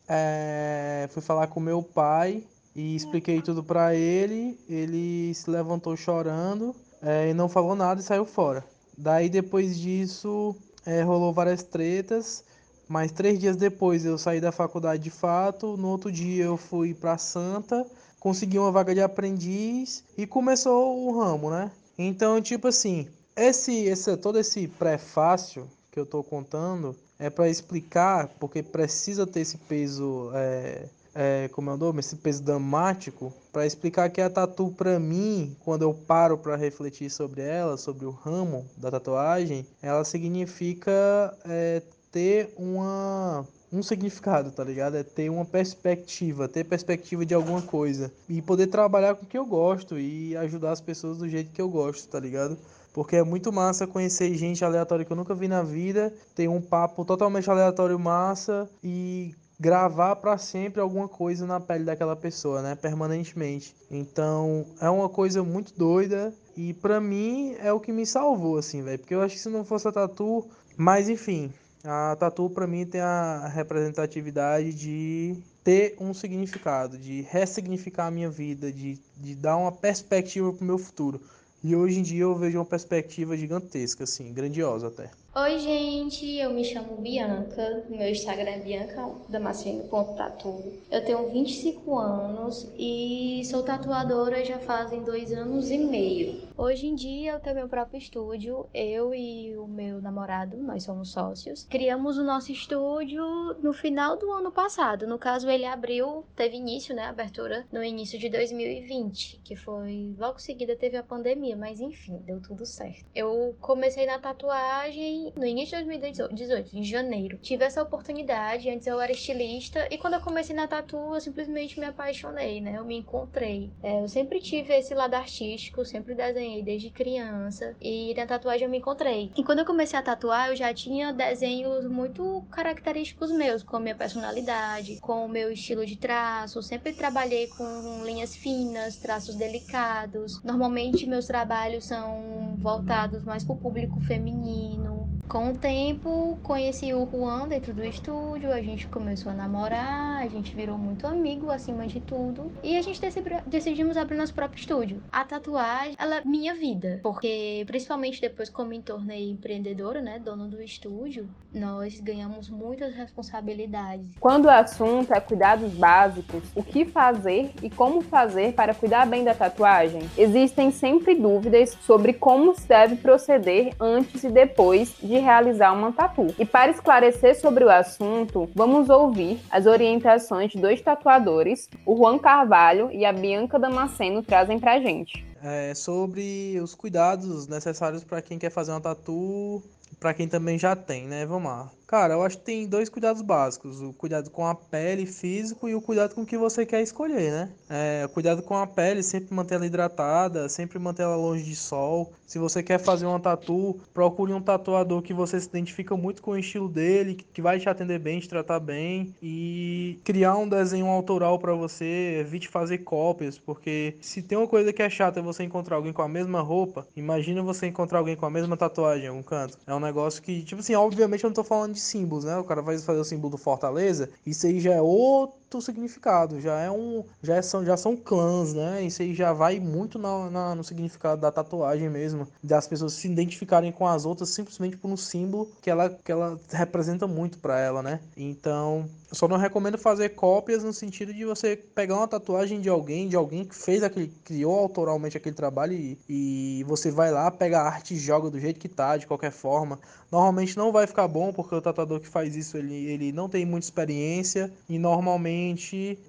É... 0.07 1.09
Fui 1.11 1.21
falar 1.21 1.47
com 1.47 1.59
meu 1.59 1.83
pai 1.83 2.41
e 2.77 2.95
expliquei 2.95 3.41
tudo 3.41 3.63
para 3.63 3.95
ele. 3.95 4.57
Ele 4.69 5.33
se 5.33 5.49
levantou 5.49 5.97
chorando 5.97 6.75
é, 7.01 7.29
e 7.29 7.33
não 7.33 7.49
falou 7.49 7.75
nada 7.75 7.99
e 7.99 8.03
saiu 8.03 8.23
fora. 8.23 8.63
Daí 8.95 9.29
depois 9.29 9.77
disso 9.77 10.55
é, 10.85 11.01
rolou 11.01 11.33
várias 11.33 11.63
tretas. 11.63 12.43
Mas 12.87 13.11
três 13.11 13.39
dias 13.39 13.57
depois 13.57 14.05
eu 14.05 14.17
saí 14.17 14.39
da 14.39 14.51
faculdade 14.51 15.03
de 15.03 15.09
fato. 15.09 15.75
No 15.75 15.89
outro 15.89 16.11
dia 16.11 16.45
eu 16.45 16.55
fui 16.55 16.93
para 16.93 17.17
Santa, 17.17 17.85
consegui 18.19 18.59
uma 18.59 18.71
vaga 18.71 18.93
de 18.93 19.01
aprendiz 19.01 20.03
e 20.17 20.25
começou 20.25 21.05
o 21.05 21.19
ramo, 21.19 21.49
né? 21.49 21.71
Então, 21.97 22.39
tipo 22.39 22.67
assim, 22.67 23.07
esse, 23.35 23.73
esse 23.85 24.15
todo 24.17 24.39
esse 24.39 24.67
prefácio 24.67 25.67
que 25.91 25.99
eu 25.99 26.05
tô 26.05 26.23
contando 26.23 26.95
é 27.19 27.29
para 27.29 27.49
explicar, 27.49 28.29
porque 28.39 28.61
precisa 28.61 29.25
ter 29.25 29.41
esse 29.41 29.57
peso 29.57 30.29
é, 30.33 30.87
é, 31.19 31.47
como 31.47 31.71
é 31.71 31.73
o 31.73 31.77
nome, 31.77 31.99
esse 31.99 32.15
peso 32.15 32.43
dramático, 32.43 33.33
para 33.51 33.65
explicar 33.65 34.07
que 34.11 34.21
a 34.21 34.29
tatu, 34.29 34.71
para 34.77 34.99
mim, 34.99 35.57
quando 35.65 35.81
eu 35.81 35.91
paro 35.91 36.37
para 36.37 36.55
refletir 36.55 37.09
sobre 37.09 37.41
ela, 37.41 37.75
sobre 37.75 38.05
o 38.05 38.11
ramo 38.11 38.67
da 38.77 38.91
tatuagem, 38.91 39.65
ela 39.81 40.05
significa 40.05 41.35
é, 41.43 41.81
ter 42.11 42.53
uma 42.55 43.43
um 43.73 43.83
significado, 43.83 44.49
tá 44.51 44.63
ligado? 44.63 44.95
É 44.95 45.03
ter 45.03 45.29
uma 45.29 45.43
perspectiva, 45.43 46.47
ter 46.47 46.63
perspectiva 46.63 47.25
de 47.25 47.33
alguma 47.33 47.61
coisa 47.61 48.13
e 48.29 48.41
poder 48.41 48.67
trabalhar 48.67 49.15
com 49.15 49.25
o 49.25 49.27
que 49.27 49.37
eu 49.37 49.45
gosto 49.45 49.99
e 49.99 50.37
ajudar 50.37 50.71
as 50.71 50.79
pessoas 50.79 51.17
do 51.17 51.27
jeito 51.27 51.51
que 51.51 51.61
eu 51.61 51.67
gosto, 51.67 52.07
tá 52.07 52.19
ligado? 52.19 52.57
Porque 52.93 53.17
é 53.17 53.23
muito 53.23 53.51
massa 53.51 53.85
conhecer 53.85 54.33
gente 54.35 54.63
aleatória 54.63 55.03
que 55.03 55.11
eu 55.11 55.17
nunca 55.17 55.35
vi 55.35 55.49
na 55.49 55.63
vida, 55.63 56.13
ter 56.33 56.47
um 56.47 56.61
papo 56.61 57.03
totalmente 57.03 57.49
aleatório 57.49 57.99
massa 57.99 58.69
e 58.81 59.35
gravar 59.59 60.15
para 60.17 60.37
sempre 60.37 60.79
alguma 60.81 61.07
coisa 61.07 61.45
na 61.45 61.59
pele 61.59 61.83
daquela 61.83 62.15
pessoa, 62.15 62.61
né, 62.61 62.75
permanentemente. 62.75 63.75
Então, 63.89 64.65
é 64.79 64.89
uma 64.89 65.09
coisa 65.09 65.43
muito 65.43 65.73
doida 65.77 66.33
e 66.55 66.73
para 66.73 66.99
mim 67.01 67.55
é 67.59 67.71
o 67.73 67.79
que 67.79 67.91
me 67.91 68.05
salvou 68.05 68.57
assim, 68.57 68.83
velho, 68.83 68.99
porque 68.99 69.15
eu 69.15 69.21
acho 69.21 69.35
que 69.35 69.41
se 69.41 69.49
não 69.49 69.65
fosse 69.65 69.87
a 69.87 69.91
tatu, 69.91 70.47
mas 70.75 71.09
enfim, 71.09 71.51
A 71.83 72.15
tatu 72.15 72.49
para 72.49 72.67
mim 72.67 72.85
tem 72.85 73.01
a 73.01 73.47
representatividade 73.47 74.73
de 74.73 75.41
ter 75.63 75.95
um 75.99 76.13
significado, 76.13 76.97
de 76.97 77.21
ressignificar 77.21 78.07
a 78.07 78.11
minha 78.11 78.29
vida, 78.29 78.71
de, 78.71 78.99
de 79.15 79.35
dar 79.35 79.57
uma 79.57 79.71
perspectiva 79.71 80.51
para 80.51 80.63
o 80.63 80.67
meu 80.67 80.77
futuro. 80.77 81.21
E 81.63 81.75
hoje 81.75 81.99
em 81.99 82.03
dia 82.03 82.23
eu 82.23 82.35
vejo 82.35 82.57
uma 82.57 82.65
perspectiva 82.65 83.37
gigantesca, 83.37 84.03
assim, 84.03 84.33
grandiosa 84.33 84.87
até. 84.87 85.11
Oi, 85.39 85.59
gente, 85.59 86.25
eu 86.37 86.51
me 86.51 86.65
chamo 86.65 86.97
Bianca, 86.97 87.83
meu 87.91 88.09
Instagram 88.09 88.49
é 88.49 88.57
biancadamasceno.tatu. 88.57 90.63
Eu 90.89 91.05
tenho 91.05 91.29
25 91.29 91.95
anos 91.95 92.67
e 92.75 93.43
sou 93.45 93.61
tatuadora 93.61 94.43
já 94.43 94.57
fazem 94.57 95.03
dois 95.03 95.31
anos 95.31 95.69
e 95.69 95.77
meio. 95.77 96.46
Hoje 96.59 96.87
em 96.87 96.95
dia 96.95 97.33
eu 97.33 97.39
tenho 97.39 97.55
meu 97.55 97.69
próprio 97.69 97.99
estúdio, 97.99 98.67
eu 98.73 99.13
e 99.13 99.55
o 99.55 99.67
meu 99.67 100.01
namorado, 100.01 100.57
nós 100.57 100.81
somos 100.85 101.11
sócios. 101.11 101.67
Criamos 101.69 102.17
o 102.17 102.23
nosso 102.23 102.51
estúdio 102.51 103.23
no 103.61 103.71
final 103.73 104.17
do 104.17 104.31
ano 104.31 104.51
passado, 104.51 105.05
no 105.05 105.19
caso 105.19 105.47
ele 105.51 105.65
abriu, 105.65 106.25
teve 106.35 106.57
início, 106.57 106.95
né, 106.95 107.03
abertura 107.03 107.67
no 107.71 107.83
início 107.83 108.17
de 108.17 108.27
2020, 108.27 109.39
que 109.43 109.55
foi 109.55 110.15
logo 110.17 110.39
seguida 110.39 110.75
teve 110.75 110.97
a 110.97 111.03
pandemia, 111.03 111.55
mas 111.55 111.79
enfim, 111.79 112.17
deu 112.25 112.41
tudo 112.41 112.65
certo. 112.65 113.05
Eu 113.13 113.55
comecei 113.61 114.07
na 114.07 114.17
tatuagem 114.17 115.31
no 115.35 115.45
início 115.45 115.77
de 115.77 115.83
2018, 115.83 116.75
em 116.75 116.83
janeiro. 116.83 117.37
Tive 117.37 117.65
essa 117.65 117.83
oportunidade, 117.83 118.67
antes 118.67 118.87
eu 118.87 118.99
era 118.99 119.11
estilista, 119.11 119.87
e 119.91 119.97
quando 119.99 120.15
eu 120.15 120.21
comecei 120.21 120.55
na 120.55 120.67
tatu, 120.67 120.97
eu 121.13 121.21
simplesmente 121.21 121.79
me 121.79 121.85
apaixonei, 121.85 122.59
né? 122.61 122.79
Eu 122.79 122.83
me 122.83 122.97
encontrei. 122.97 123.71
É, 123.83 124.01
eu 124.01 124.07
sempre 124.07 124.39
tive 124.39 124.73
esse 124.73 124.95
lado 124.95 125.13
artístico, 125.13 125.85
sempre 125.85 126.15
desenhei 126.15 126.46
desde 126.63 126.89
criança, 126.89 127.75
e 127.81 128.13
na 128.15 128.25
tatuagem 128.25 128.65
eu 128.65 128.69
me 128.69 128.77
encontrei. 128.77 129.31
E 129.35 129.43
quando 129.43 129.59
eu 129.59 129.65
comecei 129.65 129.97
a 129.97 130.01
tatuar, 130.01 130.49
eu 130.49 130.55
já 130.55 130.73
tinha 130.73 131.11
desenhos 131.13 131.85
muito 131.85 132.43
característicos 132.51 133.31
meus, 133.31 133.63
com 133.63 133.77
a 133.77 133.79
minha 133.79 133.95
personalidade, 133.95 134.99
com 135.01 135.25
o 135.25 135.29
meu 135.29 135.51
estilo 135.51 135.85
de 135.85 135.97
traço. 135.97 136.61
Sempre 136.61 136.93
trabalhei 136.93 137.47
com 137.47 138.03
linhas 138.03 138.35
finas, 138.35 138.97
traços 138.97 139.35
delicados. 139.35 140.41
Normalmente 140.43 141.05
meus 141.05 141.27
trabalhos 141.27 141.85
são 141.85 142.55
voltados 142.57 143.23
mais 143.23 143.43
para 143.43 143.53
o 143.53 143.57
público 143.57 143.99
feminino. 144.01 144.86
Com 145.27 145.49
o 145.49 145.57
tempo, 145.57 146.39
conheci 146.41 146.93
o 146.93 147.05
Juan 147.05 147.49
dentro 147.49 147.73
do 147.73 147.83
estúdio, 147.83 148.49
a 148.49 148.61
gente 148.61 148.87
começou 148.87 149.29
a 149.29 149.35
namorar, 149.35 150.21
a 150.21 150.27
gente 150.29 150.55
virou 150.55 150.77
muito 150.77 151.05
amigo 151.05 151.51
acima 151.51 151.85
de 151.85 151.99
tudo. 151.99 152.49
E 152.63 152.77
a 152.77 152.81
gente 152.81 153.01
decidimos 153.45 153.97
abrir 153.97 154.15
nosso 154.15 154.33
próprio 154.33 154.57
estúdio. 154.57 155.03
A 155.11 155.25
tatuagem, 155.25 155.95
ela 155.99 156.19
é 156.19 156.21
minha 156.23 156.55
vida, 156.55 157.01
porque 157.03 157.65
principalmente 157.67 158.21
depois 158.21 158.47
que 158.47 158.57
eu 158.57 158.65
me 158.65 158.81
tornei 158.81 159.29
empreendedora, 159.29 160.01
né, 160.01 160.17
dona 160.17 160.47
do 160.47 160.63
estúdio, 160.63 161.27
nós 161.53 161.99
ganhamos 161.99 162.49
muitas 162.49 162.95
responsabilidades. 162.95 164.07
Quando 164.21 164.45
o 164.45 164.49
assunto 164.49 165.13
é 165.13 165.19
cuidados 165.19 165.73
básicos, 165.73 166.41
o 166.55 166.63
que 166.63 166.85
fazer 166.85 167.51
e 167.61 167.69
como 167.69 167.99
fazer 167.99 168.53
para 168.53 168.73
cuidar 168.73 169.05
bem 169.05 169.25
da 169.25 169.33
tatuagem? 169.33 170.09
Existem 170.17 170.71
sempre 170.71 171.15
dúvidas 171.15 171.77
sobre 171.81 172.13
como 172.13 172.55
se 172.55 172.65
deve 172.65 172.95
proceder 172.95 173.73
antes 173.77 174.23
e 174.23 174.29
depois 174.29 174.95
de 175.03 175.16
de 175.17 175.23
realizar 175.23 175.73
uma 175.73 175.91
tatu. 175.91 176.27
E 176.37 176.45
para 176.45 176.71
esclarecer 176.71 177.39
sobre 177.39 177.63
o 177.63 177.69
assunto, 177.69 178.49
vamos 178.53 178.89
ouvir 178.89 179.39
as 179.49 179.65
orientações 179.65 180.51
de 180.51 180.59
dois 180.59 180.81
tatuadores, 180.81 181.69
o 181.85 181.95
Juan 181.95 182.19
Carvalho 182.19 182.91
e 182.91 183.03
a 183.05 183.11
Bianca 183.11 183.57
Damasceno 183.57 184.21
trazem 184.21 184.59
pra 184.59 184.79
gente. 184.79 185.25
É 185.43 185.73
sobre 185.73 186.59
os 186.61 186.75
cuidados 186.75 187.47
necessários 187.47 188.03
para 188.03 188.21
quem 188.21 188.37
quer 188.37 188.51
fazer 188.51 188.71
uma 188.71 188.81
tatu, 188.81 189.61
para 189.99 190.13
quem 190.13 190.27
também 190.27 190.57
já 190.57 190.75
tem, 190.75 191.07
né? 191.07 191.25
Vamos 191.25 191.49
lá. 191.49 191.69
Cara, 191.87 192.15
eu 192.15 192.23
acho 192.23 192.37
que 192.39 192.43
tem 192.43 192.67
dois 192.67 192.89
cuidados 192.89 193.21
básicos: 193.21 193.81
o 193.81 193.93
cuidado 193.93 194.29
com 194.29 194.45
a 194.45 194.53
pele 194.53 195.05
físico 195.05 195.69
e 195.69 195.73
o 195.73 195.81
cuidado 195.81 196.13
com 196.13 196.23
o 196.23 196.25
que 196.25 196.37
você 196.37 196.65
quer 196.65 196.81
escolher, 196.81 197.31
né? 197.31 197.49
É, 197.69 198.09
cuidado 198.13 198.43
com 198.43 198.57
a 198.57 198.67
pele, 198.67 199.01
sempre 199.01 199.33
manter 199.33 199.55
ela 199.55 199.65
hidratada, 199.65 200.49
sempre 200.49 200.77
manter 200.79 201.03
ela 201.03 201.15
longe 201.15 201.43
de 201.43 201.55
sol. 201.55 202.11
Se 202.25 202.37
você 202.37 202.61
quer 202.61 202.77
fazer 202.77 203.05
uma 203.05 203.21
tatu, 203.21 203.79
procure 203.93 204.33
um 204.33 204.41
tatuador 204.41 205.01
que 205.01 205.13
você 205.13 205.39
se 205.39 205.47
identifica 205.47 205.95
muito 205.95 206.21
com 206.21 206.31
o 206.31 206.37
estilo 206.37 206.67
dele, 206.67 207.15
que 207.15 207.41
vai 207.41 207.57
te 207.57 207.69
atender 207.69 207.99
bem, 207.99 208.19
te 208.19 208.27
tratar 208.27 208.59
bem 208.59 209.15
e 209.21 209.97
criar 210.03 210.35
um 210.35 210.47
desenho 210.49 210.87
autoral 210.87 211.39
para 211.39 211.53
você. 211.53 212.17
Evite 212.19 212.49
fazer 212.49 212.79
cópias, 212.79 213.37
porque 213.37 213.95
se 214.01 214.21
tem 214.21 214.37
uma 214.37 214.47
coisa 214.47 214.73
que 214.73 214.81
é 214.81 214.89
chata 214.89 215.21
é 215.21 215.23
você 215.23 215.43
encontrar 215.43 215.77
alguém 215.77 215.93
com 215.93 216.01
a 216.01 216.07
mesma 216.09 216.41
roupa, 216.41 216.85
imagina 216.97 217.41
você 217.41 217.67
encontrar 217.67 217.99
alguém 217.99 218.17
com 218.17 218.25
a 218.25 218.29
mesma 218.29 218.57
tatuagem 218.57 219.05
em 219.05 219.07
algum 219.07 219.23
canto. 219.23 219.57
É 219.65 219.73
um 219.73 219.79
negócio 219.79 220.21
que, 220.21 220.43
tipo 220.43 220.59
assim, 220.59 220.75
obviamente 220.75 221.23
eu 221.23 221.29
não 221.29 221.35
tô 221.35 221.45
falando 221.45 221.76
de 221.77 221.83
símbolos, 221.83 222.25
né? 222.25 222.37
O 222.37 222.43
cara 222.43 222.61
vai 222.61 222.77
fazer 222.79 222.99
o 222.99 223.03
símbolo 223.03 223.31
do 223.31 223.37
Fortaleza, 223.37 224.09
isso 224.25 224.45
aí 224.47 224.59
já 224.59 224.73
é 224.73 224.81
outro 224.81 225.37
significado, 225.61 226.41
já 226.41 226.59
é 226.59 226.69
um, 226.69 227.03
já 227.23 227.41
são, 227.41 227.63
já 227.63 227.77
são 227.77 227.95
clãs, 227.95 228.53
né? 228.53 228.83
Isso 228.83 229.01
aí 229.01 229.13
já 229.13 229.31
vai 229.31 229.59
muito 229.59 229.97
na, 229.97 230.29
na, 230.29 230.55
no 230.55 230.63
significado 230.63 231.21
da 231.21 231.31
tatuagem 231.31 231.89
mesmo, 231.89 232.27
das 232.43 232.67
pessoas 232.67 232.93
se 232.93 233.07
identificarem 233.07 233.71
com 233.71 233.87
as 233.87 234.05
outras 234.05 234.29
simplesmente 234.29 234.75
por 234.75 234.89
um 234.91 234.97
símbolo 234.97 235.49
que 235.61 235.69
ela, 235.69 235.89
que 235.89 236.11
ela 236.11 236.39
representa 236.51 237.07
muito 237.07 237.37
para 237.37 237.59
ela, 237.59 237.81
né? 237.81 238.01
Então, 238.15 238.89
eu 239.09 239.15
só 239.15 239.27
não 239.27 239.37
recomendo 239.37 239.77
fazer 239.77 240.09
cópias 240.09 240.63
no 240.63 240.73
sentido 240.73 241.13
de 241.13 241.23
você 241.23 241.55
pegar 241.55 241.95
uma 241.95 242.07
tatuagem 242.07 242.59
de 242.59 242.67
alguém, 242.67 243.07
de 243.07 243.15
alguém 243.15 243.45
que 243.45 243.55
fez 243.55 243.83
aquele, 243.83 244.11
criou 244.25 244.59
autoralmente 244.59 245.15
aquele 245.15 245.35
trabalho 245.35 245.73
e, 245.73 245.97
e 246.09 246.63
você 246.65 246.91
vai 246.91 247.09
lá, 247.09 247.31
pega 247.31 247.59
a 247.59 247.67
arte 247.67 247.93
e 247.93 247.97
joga 247.97 248.29
do 248.29 248.39
jeito 248.39 248.59
que 248.59 248.67
tá, 248.67 248.97
de 248.97 249.07
qualquer 249.07 249.31
forma. 249.31 249.79
Normalmente 250.11 250.57
não 250.57 250.71
vai 250.71 250.87
ficar 250.87 251.07
bom, 251.07 251.31
porque 251.31 251.55
o 251.55 251.61
tatuador 251.61 251.99
que 251.99 252.07
faz 252.07 252.35
isso, 252.35 252.57
ele, 252.57 252.73
ele 252.73 253.11
não 253.11 253.29
tem 253.29 253.45
muita 253.45 253.65
experiência 253.65 254.51
e 254.67 254.77
normalmente 254.77 255.36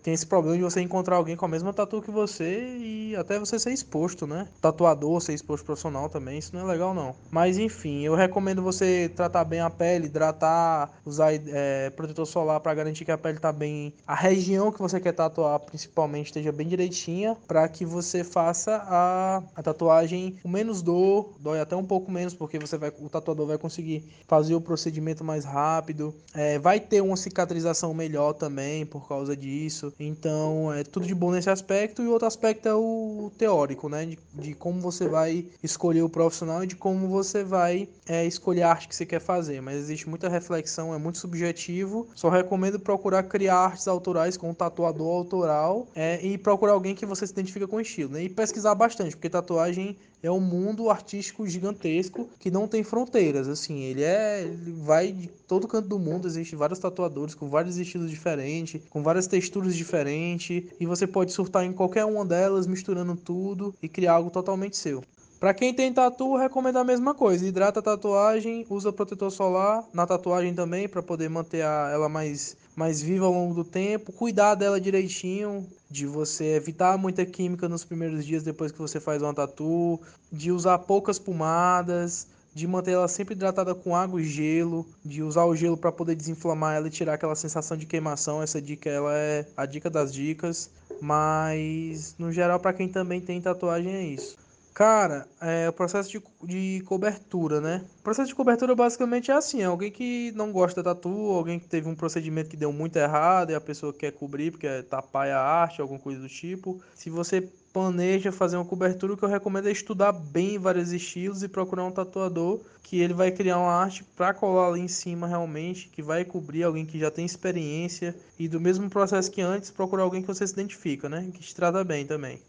tem 0.03 0.15
esse 0.15 0.27
problema 0.27 0.57
de 0.57 0.63
você 0.63 0.81
encontrar 0.81 1.17
alguém 1.17 1.37
com 1.37 1.45
a 1.45 1.49
mesma 1.49 1.73
tatu 1.73 2.01
que 2.03 2.11
você 2.11 2.77
e 2.79 3.17
até 3.17 3.39
você 3.39 3.59
ser 3.59 3.73
exposto, 3.73 4.27
né? 4.27 4.49
Tatuador, 4.61 5.21
ser 5.21 5.35
exposto 5.35 5.65
profissional 5.65 6.09
também, 6.09 6.39
isso 6.39 6.55
não 6.55 6.69
é 6.69 6.73
legal 6.73 6.95
não. 6.95 7.15
Mas 7.31 7.59
enfim, 7.59 8.03
eu 8.03 8.15
recomendo 8.15 8.63
você 8.63 9.11
tratar 9.15 9.45
bem 9.45 9.61
a 9.61 9.71
pele, 9.71 10.07
hidratar, 10.07 10.91
usar 11.05 11.33
é, 11.35 11.91
protetor 11.91 12.27
solar 12.27 12.61
para 12.61 12.75
garantir 12.75 13.05
que 13.05 13.13
a 13.13 13.19
pele 13.19 13.39
tá 13.39 13.53
bem, 13.53 13.93
a 14.07 14.15
região 14.15 14.73
que 14.73 14.81
você 14.81 15.01
quer 15.01 15.13
tatuar 15.13 15.59
principalmente 15.61 16.27
esteja 16.27 16.53
bem 16.53 16.67
direitinha, 16.67 17.37
para 17.47 17.69
que 17.69 17.85
você 17.85 18.25
faça 18.25 18.83
a, 18.87 19.43
a 19.55 19.63
tatuagem 19.63 20.37
com 20.43 20.49
menos 20.49 20.83
dor, 20.83 21.35
dói 21.41 21.61
até 21.61 21.77
um 21.77 21.85
pouco 21.85 22.11
menos, 22.11 22.35
porque 22.35 22.59
você 22.59 22.77
vai, 22.77 22.93
o 23.01 23.09
tatuador 23.09 23.47
vai 23.47 23.59
conseguir 23.59 24.05
fazer 24.27 24.55
o 24.55 24.61
procedimento 24.61 25.25
mais 25.25 25.45
rápido, 25.45 26.15
é, 26.35 26.59
vai 26.59 26.81
ter 26.81 27.01
uma 27.01 27.17
cicatrização 27.17 27.93
melhor 27.95 28.33
também 28.33 28.87
por 28.87 29.09
causa 29.09 29.18
disso. 29.37 29.93
Então 29.99 30.73
é 30.73 30.85
tudo 30.85 31.07
de 31.07 31.15
bom 31.15 31.31
nesse 31.31 31.51
aspecto 31.51 32.03
e 32.03 32.07
outro 32.07 32.27
aspecto 32.27 32.69
é 32.69 32.75
o 32.75 33.31
teórico, 33.37 33.89
né, 33.89 34.07
de, 34.07 34.19
de 34.35 34.55
como 34.55 34.81
você 34.81 35.09
vai 35.09 35.47
escolher 35.63 36.03
o 36.03 36.09
profissional 36.09 36.65
e 36.65 36.67
de 36.67 36.77
como 36.77 37.09
você 37.09 37.45
vai 37.45 37.89
é, 38.07 38.25
escolher 38.27 38.63
a 38.63 38.71
arte 38.71 38.89
que 38.89 38.95
você 38.95 39.07
quer 39.07 39.21
fazer. 39.21 39.61
Mas 39.61 39.77
existe 39.77 40.09
muita 40.09 40.29
reflexão, 40.29 40.95
é 40.95 40.99
muito 40.99 41.19
subjetivo. 41.19 42.09
Só 42.15 42.29
recomendo 42.29 42.79
procurar 42.79 43.23
criar 43.25 43.57
artes 43.57 43.89
autorais 43.89 44.37
com 44.37 44.51
um 44.51 44.55
tatuador 44.55 45.15
autoral 45.17 45.87
é, 45.95 46.25
e 46.25 46.39
procurar 46.39 46.73
alguém 46.73 46.95
que 46.95 47.07
você 47.07 47.27
se 47.27 47.33
identifica 47.33 47.67
com 47.67 47.77
o 47.77 47.81
estilo, 47.81 48.13
né? 48.13 48.25
E 48.25 48.29
pesquisar 48.29 48.75
bastante, 48.75 49.17
porque 49.17 49.29
tatuagem 49.29 49.97
é 50.23 50.31
um 50.31 50.41
mundo 50.41 50.91
artístico 50.91 51.47
gigantesco 51.47 52.29
que 52.39 52.51
não 52.51 52.67
tem 52.67 52.83
fronteiras, 52.83 53.49
assim, 53.49 53.81
ele 53.83 54.03
é, 54.03 54.43
ele 54.43 54.73
vai 54.73 55.13
de 55.13 55.29
todo 55.47 55.69
canto 55.69 55.89
do 55.89 55.99
mundo, 55.99 56.27
existem 56.27 56.59
vários 56.59 56.79
tatuadores 56.79 57.35
com 57.35 57.49
vários 57.49 57.79
estilos 57.79 58.11
diferentes, 58.11 58.81
com 58.91 59.03
várias 59.03 59.27
texturas 59.27 59.75
diferentes, 59.75 60.65
e 60.79 60.87
você 60.87 61.07
pode 61.07 61.33
surtar 61.33 61.65
em 61.65 61.73
qualquer 61.73 62.05
uma 62.05 62.25
delas, 62.25 62.67
misturando 62.67 63.17
tudo 63.17 63.75
e 63.83 63.89
criar 63.89 64.15
algo 64.15 64.31
totalmente 64.31 64.77
seu. 64.77 65.03
Para 65.39 65.55
quem 65.55 65.73
tem 65.73 65.93
tatu, 65.93 66.35
recomendo 66.35 66.79
a 66.79 66.85
mesma 66.85 67.15
coisa. 67.15 67.47
Hidrata 67.47 67.79
a 67.79 67.83
tatuagem, 67.83 68.67
usa 68.69 68.93
protetor 68.93 69.31
solar 69.31 69.85
na 69.95 70.05
tatuagem 70.05 70.53
também 70.53 70.89
para 70.89 71.01
poder 71.01 71.31
manter 71.31 71.63
a, 71.63 71.91
ela 71.93 72.09
mais 72.09 72.57
mais 72.75 73.03
viva 73.03 73.27
ao 73.27 73.33
longo 73.33 73.55
do 73.55 73.65
tempo, 73.65 74.13
cuidar 74.13 74.55
dela 74.55 74.81
direitinho, 74.81 75.67
de 75.91 76.07
você 76.07 76.57
evitar 76.57 76.99
muita 76.99 77.25
química 77.25 77.69
nos 77.69 77.85
primeiros 77.85 78.25
dias 78.25 78.43
depois 78.43 78.71
que 78.71 78.79
você 78.79 79.01
faz 79.01 79.23
uma 79.23 79.33
tatu, 79.33 80.01
de 80.31 80.53
usar 80.53 80.79
poucas 80.79 81.19
pomadas, 81.19 82.27
de 82.55 82.67
manter 82.67 82.93
ela 82.93 83.09
sempre 83.09 83.35
hidratada 83.35 83.75
com 83.75 83.95
água 83.95 84.21
e 84.21 84.25
gelo, 84.25 84.87
de 85.05 85.23
usar 85.23 85.45
o 85.45 85.55
gelo 85.55 85.77
para 85.77 85.93
poder 85.93 86.15
desinflamar 86.15 86.77
ela 86.77 86.89
e 86.89 86.91
tirar 86.91 87.15
aquela 87.15 87.37
sensação 87.37 87.77
de 87.77 87.87
queimação. 87.87 88.43
Essa 88.43 88.61
dica 88.61 88.91
ela 88.91 89.15
é 89.15 89.47
a 89.57 89.65
dica 89.65 89.89
das 89.89 90.13
dicas, 90.13 90.71
mas 91.01 92.15
no 92.19 92.33
geral 92.33 92.59
para 92.59 92.73
quem 92.73 92.89
também 92.89 93.21
tem 93.21 93.41
tatuagem 93.41 93.95
é 93.95 94.03
isso. 94.03 94.37
Cara, 94.79 95.27
é 95.41 95.69
o 95.69 95.73
processo 95.73 96.09
de, 96.09 96.23
de 96.45 96.85
cobertura, 96.85 97.61
né? 97.61 97.85
O 97.99 98.03
processo 98.05 98.29
de 98.29 98.35
cobertura 98.37 98.77
basicamente 98.77 99.29
é 99.29 99.35
assim: 99.35 99.61
é 99.61 99.65
alguém 99.65 99.91
que 99.91 100.31
não 100.37 100.53
gosta 100.53 100.81
da 100.81 100.95
tatu, 100.95 101.11
alguém 101.33 101.59
que 101.59 101.67
teve 101.67 101.89
um 101.89 101.97
procedimento 101.97 102.49
que 102.49 102.57
deu 102.57 102.73
muito 102.73 102.95
errado 102.95 103.51
e 103.51 103.57
a 103.57 103.61
pessoa 103.61 103.93
quer 103.93 104.13
cobrir 104.13 104.53
porque 104.53 104.69
é 104.69 104.83
tapar 104.83 105.29
a 105.31 105.43
arte, 105.43 105.81
alguma 105.81 105.99
coisa 105.99 106.21
do 106.21 106.29
tipo. 106.29 106.81
Se 106.95 107.11
você 107.11 107.41
planeja 107.73 108.31
fazer 108.31 108.57
uma 108.57 108.65
cobertura, 108.65 109.15
o 109.15 109.17
que 109.17 109.25
eu 109.25 109.29
recomendo 109.29 109.67
é 109.67 109.73
estudar 109.73 110.13
bem 110.13 110.61
vários 110.61 110.93
estilos 110.93 111.43
e 111.43 111.49
procurar 111.49 111.85
um 111.85 111.91
tatuador 111.91 112.61
que 112.81 113.01
ele 113.01 113.15
vai 113.15 113.33
criar 113.33 113.59
uma 113.59 113.73
arte 113.73 114.05
para 114.05 114.33
colar 114.33 114.69
ali 114.69 114.81
em 114.83 114.87
cima 114.87 115.27
realmente, 115.27 115.89
que 115.89 116.03
vai 116.03 116.25
cobrir 116.25 116.63
alguém 116.63 116.87
que 116.87 117.01
já 117.01 117.11
tem 117.11 117.27
experiência 117.27 118.15
e 118.39 118.47
do 118.47 118.61
mesmo 118.61 118.89
processo 118.89 119.29
que 119.29 119.41
antes, 119.41 119.73
procurar 119.73 120.05
alguém 120.05 120.23
que 120.23 120.29
você 120.29 120.47
se 120.47 120.53
identifica, 120.53 121.09
né? 121.09 121.29
Que 121.35 121.41
te 121.41 121.53
trata 121.53 121.83
bem 121.83 122.07
também 122.07 122.41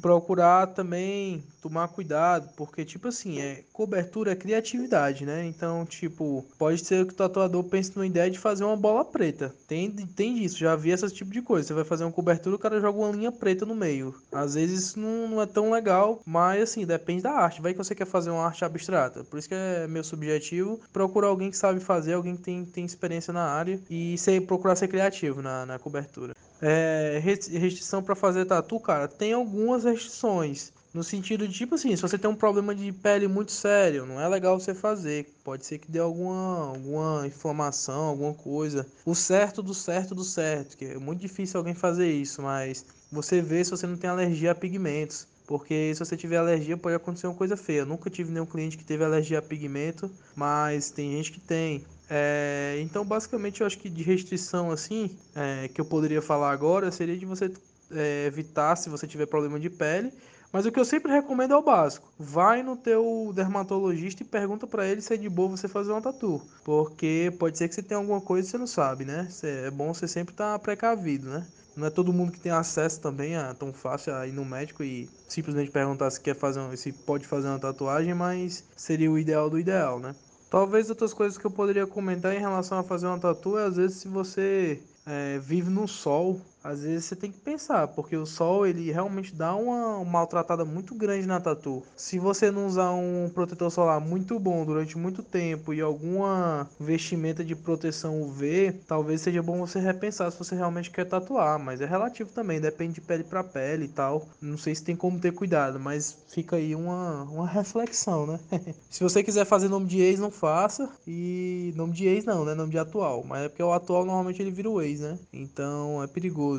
procurar 0.00 0.68
também 0.68 1.42
tomar 1.60 1.88
cuidado, 1.88 2.50
porque, 2.56 2.84
tipo 2.84 3.08
assim, 3.08 3.40
é, 3.40 3.64
cobertura 3.72 4.32
é 4.32 4.36
criatividade, 4.36 5.24
né? 5.24 5.46
Então, 5.46 5.86
tipo, 5.86 6.44
pode 6.58 6.84
ser 6.84 7.06
que 7.06 7.14
o 7.14 7.16
tatuador 7.16 7.64
pense 7.64 7.92
numa 7.96 8.06
ideia 8.06 8.30
de 8.30 8.38
fazer 8.38 8.64
uma 8.64 8.76
bola 8.76 9.02
preta. 9.02 9.54
Tem, 9.66 9.90
tem 9.90 10.34
disso, 10.34 10.58
já 10.58 10.76
vi 10.76 10.90
esse 10.90 11.08
tipo 11.10 11.30
de 11.30 11.40
coisa. 11.40 11.68
Você 11.68 11.74
vai 11.74 11.84
fazer 11.84 12.04
uma 12.04 12.12
cobertura, 12.12 12.56
o 12.56 12.58
cara 12.58 12.80
joga 12.80 12.98
uma 12.98 13.12
linha 13.12 13.32
preta 13.32 13.64
no 13.64 13.74
meio. 13.74 14.14
Às 14.30 14.54
vezes 14.54 14.88
isso 14.88 15.00
não, 15.00 15.28
não 15.28 15.42
é 15.42 15.46
tão 15.46 15.70
legal, 15.70 16.20
mas, 16.26 16.62
assim, 16.62 16.84
depende 16.84 17.22
da 17.22 17.32
arte. 17.32 17.62
Vai 17.62 17.72
que 17.72 17.78
você 17.78 17.94
quer 17.94 18.06
fazer 18.06 18.30
uma 18.30 18.44
arte 18.44 18.64
abstrata. 18.64 19.24
Por 19.24 19.38
isso 19.38 19.48
que 19.48 19.54
é 19.54 19.86
meu 19.86 20.04
subjetivo, 20.04 20.80
procurar 20.92 21.28
alguém 21.28 21.50
que 21.50 21.56
sabe 21.56 21.80
fazer, 21.80 22.12
alguém 22.12 22.36
que 22.36 22.42
tem, 22.42 22.64
tem 22.64 22.84
experiência 22.84 23.32
na 23.32 23.44
área 23.44 23.80
e 23.88 24.18
ser, 24.18 24.40
procurar 24.42 24.76
ser 24.76 24.88
criativo 24.88 25.40
na, 25.40 25.64
na 25.64 25.78
cobertura. 25.78 26.34
É, 26.66 27.18
restrição 27.22 28.02
para 28.02 28.14
fazer 28.14 28.46
tatu, 28.46 28.80
cara, 28.80 29.06
tem 29.06 29.34
algumas 29.34 29.84
restrições. 29.84 30.72
No 30.94 31.04
sentido 31.04 31.46
de, 31.46 31.52
tipo 31.52 31.74
assim, 31.74 31.94
se 31.94 32.00
você 32.00 32.16
tem 32.16 32.30
um 32.30 32.34
problema 32.36 32.74
de 32.74 32.90
pele 32.90 33.28
muito 33.28 33.52
sério, 33.52 34.06
não 34.06 34.18
é 34.18 34.26
legal 34.28 34.58
você 34.58 34.74
fazer. 34.74 35.26
Pode 35.44 35.66
ser 35.66 35.78
que 35.78 35.90
dê 35.90 35.98
alguma, 35.98 36.68
alguma 36.68 37.26
inflamação, 37.26 38.04
alguma 38.04 38.32
coisa. 38.32 38.86
O 39.04 39.14
certo 39.14 39.62
do 39.62 39.74
certo 39.74 40.14
do 40.14 40.24
certo, 40.24 40.76
que 40.78 40.86
é 40.86 40.98
muito 40.98 41.20
difícil 41.20 41.58
alguém 41.58 41.74
fazer 41.74 42.10
isso, 42.10 42.40
mas 42.40 42.86
você 43.12 43.42
vê 43.42 43.62
se 43.62 43.70
você 43.70 43.86
não 43.86 43.96
tem 43.98 44.08
alergia 44.08 44.52
a 44.52 44.54
pigmentos. 44.54 45.26
Porque 45.46 45.92
se 45.94 45.98
você 45.98 46.16
tiver 46.16 46.38
alergia, 46.38 46.76
pode 46.78 46.96
acontecer 46.96 47.26
uma 47.26 47.34
coisa 47.36 47.56
feia. 47.56 47.80
Eu 47.80 47.86
nunca 47.86 48.08
tive 48.08 48.32
nenhum 48.32 48.46
cliente 48.46 48.78
que 48.78 48.84
teve 48.84 49.04
alergia 49.04 49.38
a 49.40 49.42
pigmento, 49.42 50.10
mas 50.34 50.90
tem 50.90 51.12
gente 51.12 51.30
que 51.32 51.40
tem. 51.40 51.84
É, 52.08 52.78
então, 52.80 53.04
basicamente, 53.04 53.60
eu 53.60 53.66
acho 53.66 53.78
que 53.78 53.88
de 53.88 54.02
restrição 54.02 54.70
assim, 54.70 55.18
é, 55.34 55.68
que 55.68 55.80
eu 55.80 55.84
poderia 55.84 56.20
falar 56.22 56.50
agora, 56.52 56.90
seria 56.92 57.16
de 57.16 57.26
você 57.26 57.52
é, 57.90 58.26
evitar 58.26 58.76
se 58.76 58.88
você 58.88 59.06
tiver 59.06 59.26
problema 59.26 59.58
de 59.58 59.70
pele. 59.70 60.12
Mas 60.52 60.64
o 60.66 60.70
que 60.70 60.78
eu 60.78 60.84
sempre 60.84 61.10
recomendo 61.10 61.52
é 61.52 61.56
o 61.56 61.62
básico. 61.62 62.12
Vai 62.16 62.62
no 62.62 62.76
teu 62.76 63.32
dermatologista 63.34 64.22
e 64.22 64.26
pergunta 64.26 64.68
para 64.68 64.86
ele 64.86 65.00
se 65.00 65.12
é 65.12 65.16
de 65.16 65.28
boa 65.28 65.48
você 65.56 65.66
fazer 65.66 65.90
uma 65.90 66.00
tatu. 66.00 66.40
Porque 66.62 67.34
pode 67.40 67.58
ser 67.58 67.68
que 67.68 67.74
você 67.74 67.82
tenha 67.82 67.98
alguma 67.98 68.20
coisa 68.20 68.46
e 68.46 68.50
você 68.52 68.58
não 68.58 68.66
sabe, 68.66 69.04
né? 69.04 69.28
É 69.42 69.70
bom 69.70 69.92
você 69.92 70.06
sempre 70.06 70.32
estar 70.32 70.52
tá 70.52 70.58
precavido, 70.60 71.28
né? 71.28 71.44
Não 71.74 71.88
é 71.88 71.90
todo 71.90 72.12
mundo 72.12 72.30
que 72.30 72.38
tem 72.38 72.52
acesso 72.52 73.00
também 73.00 73.34
a 73.34 73.52
tão 73.52 73.72
fácil 73.72 74.14
a 74.14 74.28
ir 74.28 74.32
no 74.32 74.44
médico 74.44 74.84
e 74.84 75.10
simplesmente 75.26 75.72
perguntar 75.72 76.08
se 76.12 76.20
quer 76.20 76.36
fazer 76.36 76.60
se 76.76 76.92
pode 76.92 77.26
fazer 77.26 77.48
uma 77.48 77.58
tatuagem, 77.58 78.14
mas 78.14 78.64
seria 78.76 79.10
o 79.10 79.18
ideal 79.18 79.50
do 79.50 79.58
ideal, 79.58 79.98
né? 79.98 80.14
Talvez 80.50 80.88
outras 80.90 81.12
coisas 81.12 81.36
que 81.36 81.44
eu 81.44 81.50
poderia 81.50 81.86
comentar 81.86 82.34
em 82.34 82.38
relação 82.38 82.78
a 82.78 82.84
fazer 82.84 83.06
uma 83.06 83.18
tatu 83.18 83.58
é 83.58 83.64
às 83.64 83.76
vezes 83.76 83.98
se 83.98 84.08
você 84.08 84.82
é, 85.06 85.38
vive 85.38 85.70
no 85.70 85.88
sol 85.88 86.40
às 86.64 86.82
vezes 86.82 87.04
você 87.04 87.14
tem 87.14 87.30
que 87.30 87.38
pensar, 87.38 87.88
porque 87.88 88.16
o 88.16 88.24
sol 88.24 88.66
ele 88.66 88.90
realmente 88.90 89.34
dá 89.34 89.54
uma, 89.54 90.02
maltratada 90.02 90.64
muito 90.64 90.94
grande 90.94 91.26
na 91.26 91.38
tatu. 91.38 91.82
Se 91.94 92.18
você 92.18 92.50
não 92.50 92.66
usar 92.66 92.90
um 92.92 93.30
protetor 93.32 93.70
solar 93.70 94.00
muito 94.00 94.38
bom 94.38 94.64
durante 94.64 94.96
muito 94.96 95.22
tempo 95.22 95.74
e 95.74 95.80
alguma 95.82 96.66
vestimenta 96.80 97.44
de 97.44 97.54
proteção 97.54 98.22
UV, 98.22 98.80
talvez 98.86 99.20
seja 99.20 99.42
bom 99.42 99.58
você 99.58 99.78
repensar 99.78 100.30
se 100.32 100.38
você 100.38 100.54
realmente 100.54 100.90
quer 100.90 101.04
tatuar, 101.04 101.58
mas 101.58 101.82
é 101.82 101.86
relativo 101.86 102.30
também, 102.30 102.60
depende 102.60 102.94
de 102.94 103.00
pele 103.02 103.24
para 103.24 103.44
pele 103.44 103.84
e 103.84 103.88
tal. 103.88 104.26
Não 104.40 104.56
sei 104.56 104.74
se 104.74 104.82
tem 104.82 104.96
como 104.96 105.20
ter 105.20 105.32
cuidado, 105.32 105.78
mas 105.78 106.16
fica 106.28 106.56
aí 106.56 106.74
uma, 106.74 107.24
uma 107.24 107.46
reflexão, 107.46 108.26
né? 108.26 108.40
se 108.88 109.02
você 109.02 109.22
quiser 109.22 109.44
fazer 109.44 109.68
nome 109.68 109.86
de 109.86 110.00
ex, 110.00 110.18
não 110.18 110.30
faça. 110.30 110.88
E 111.06 111.72
nome 111.76 111.92
de 111.92 112.06
ex 112.06 112.24
não, 112.24 112.44
né? 112.44 112.54
Nome 112.54 112.70
de 112.70 112.78
atual, 112.78 113.22
mas 113.22 113.44
é 113.44 113.48
porque 113.48 113.62
o 113.62 113.72
atual 113.72 114.04
normalmente 114.04 114.40
ele 114.40 114.50
vira 114.50 114.70
o 114.70 114.80
ex, 114.80 115.00
né? 115.00 115.18
Então 115.32 116.02
é 116.02 116.06
perigoso. 116.06 116.53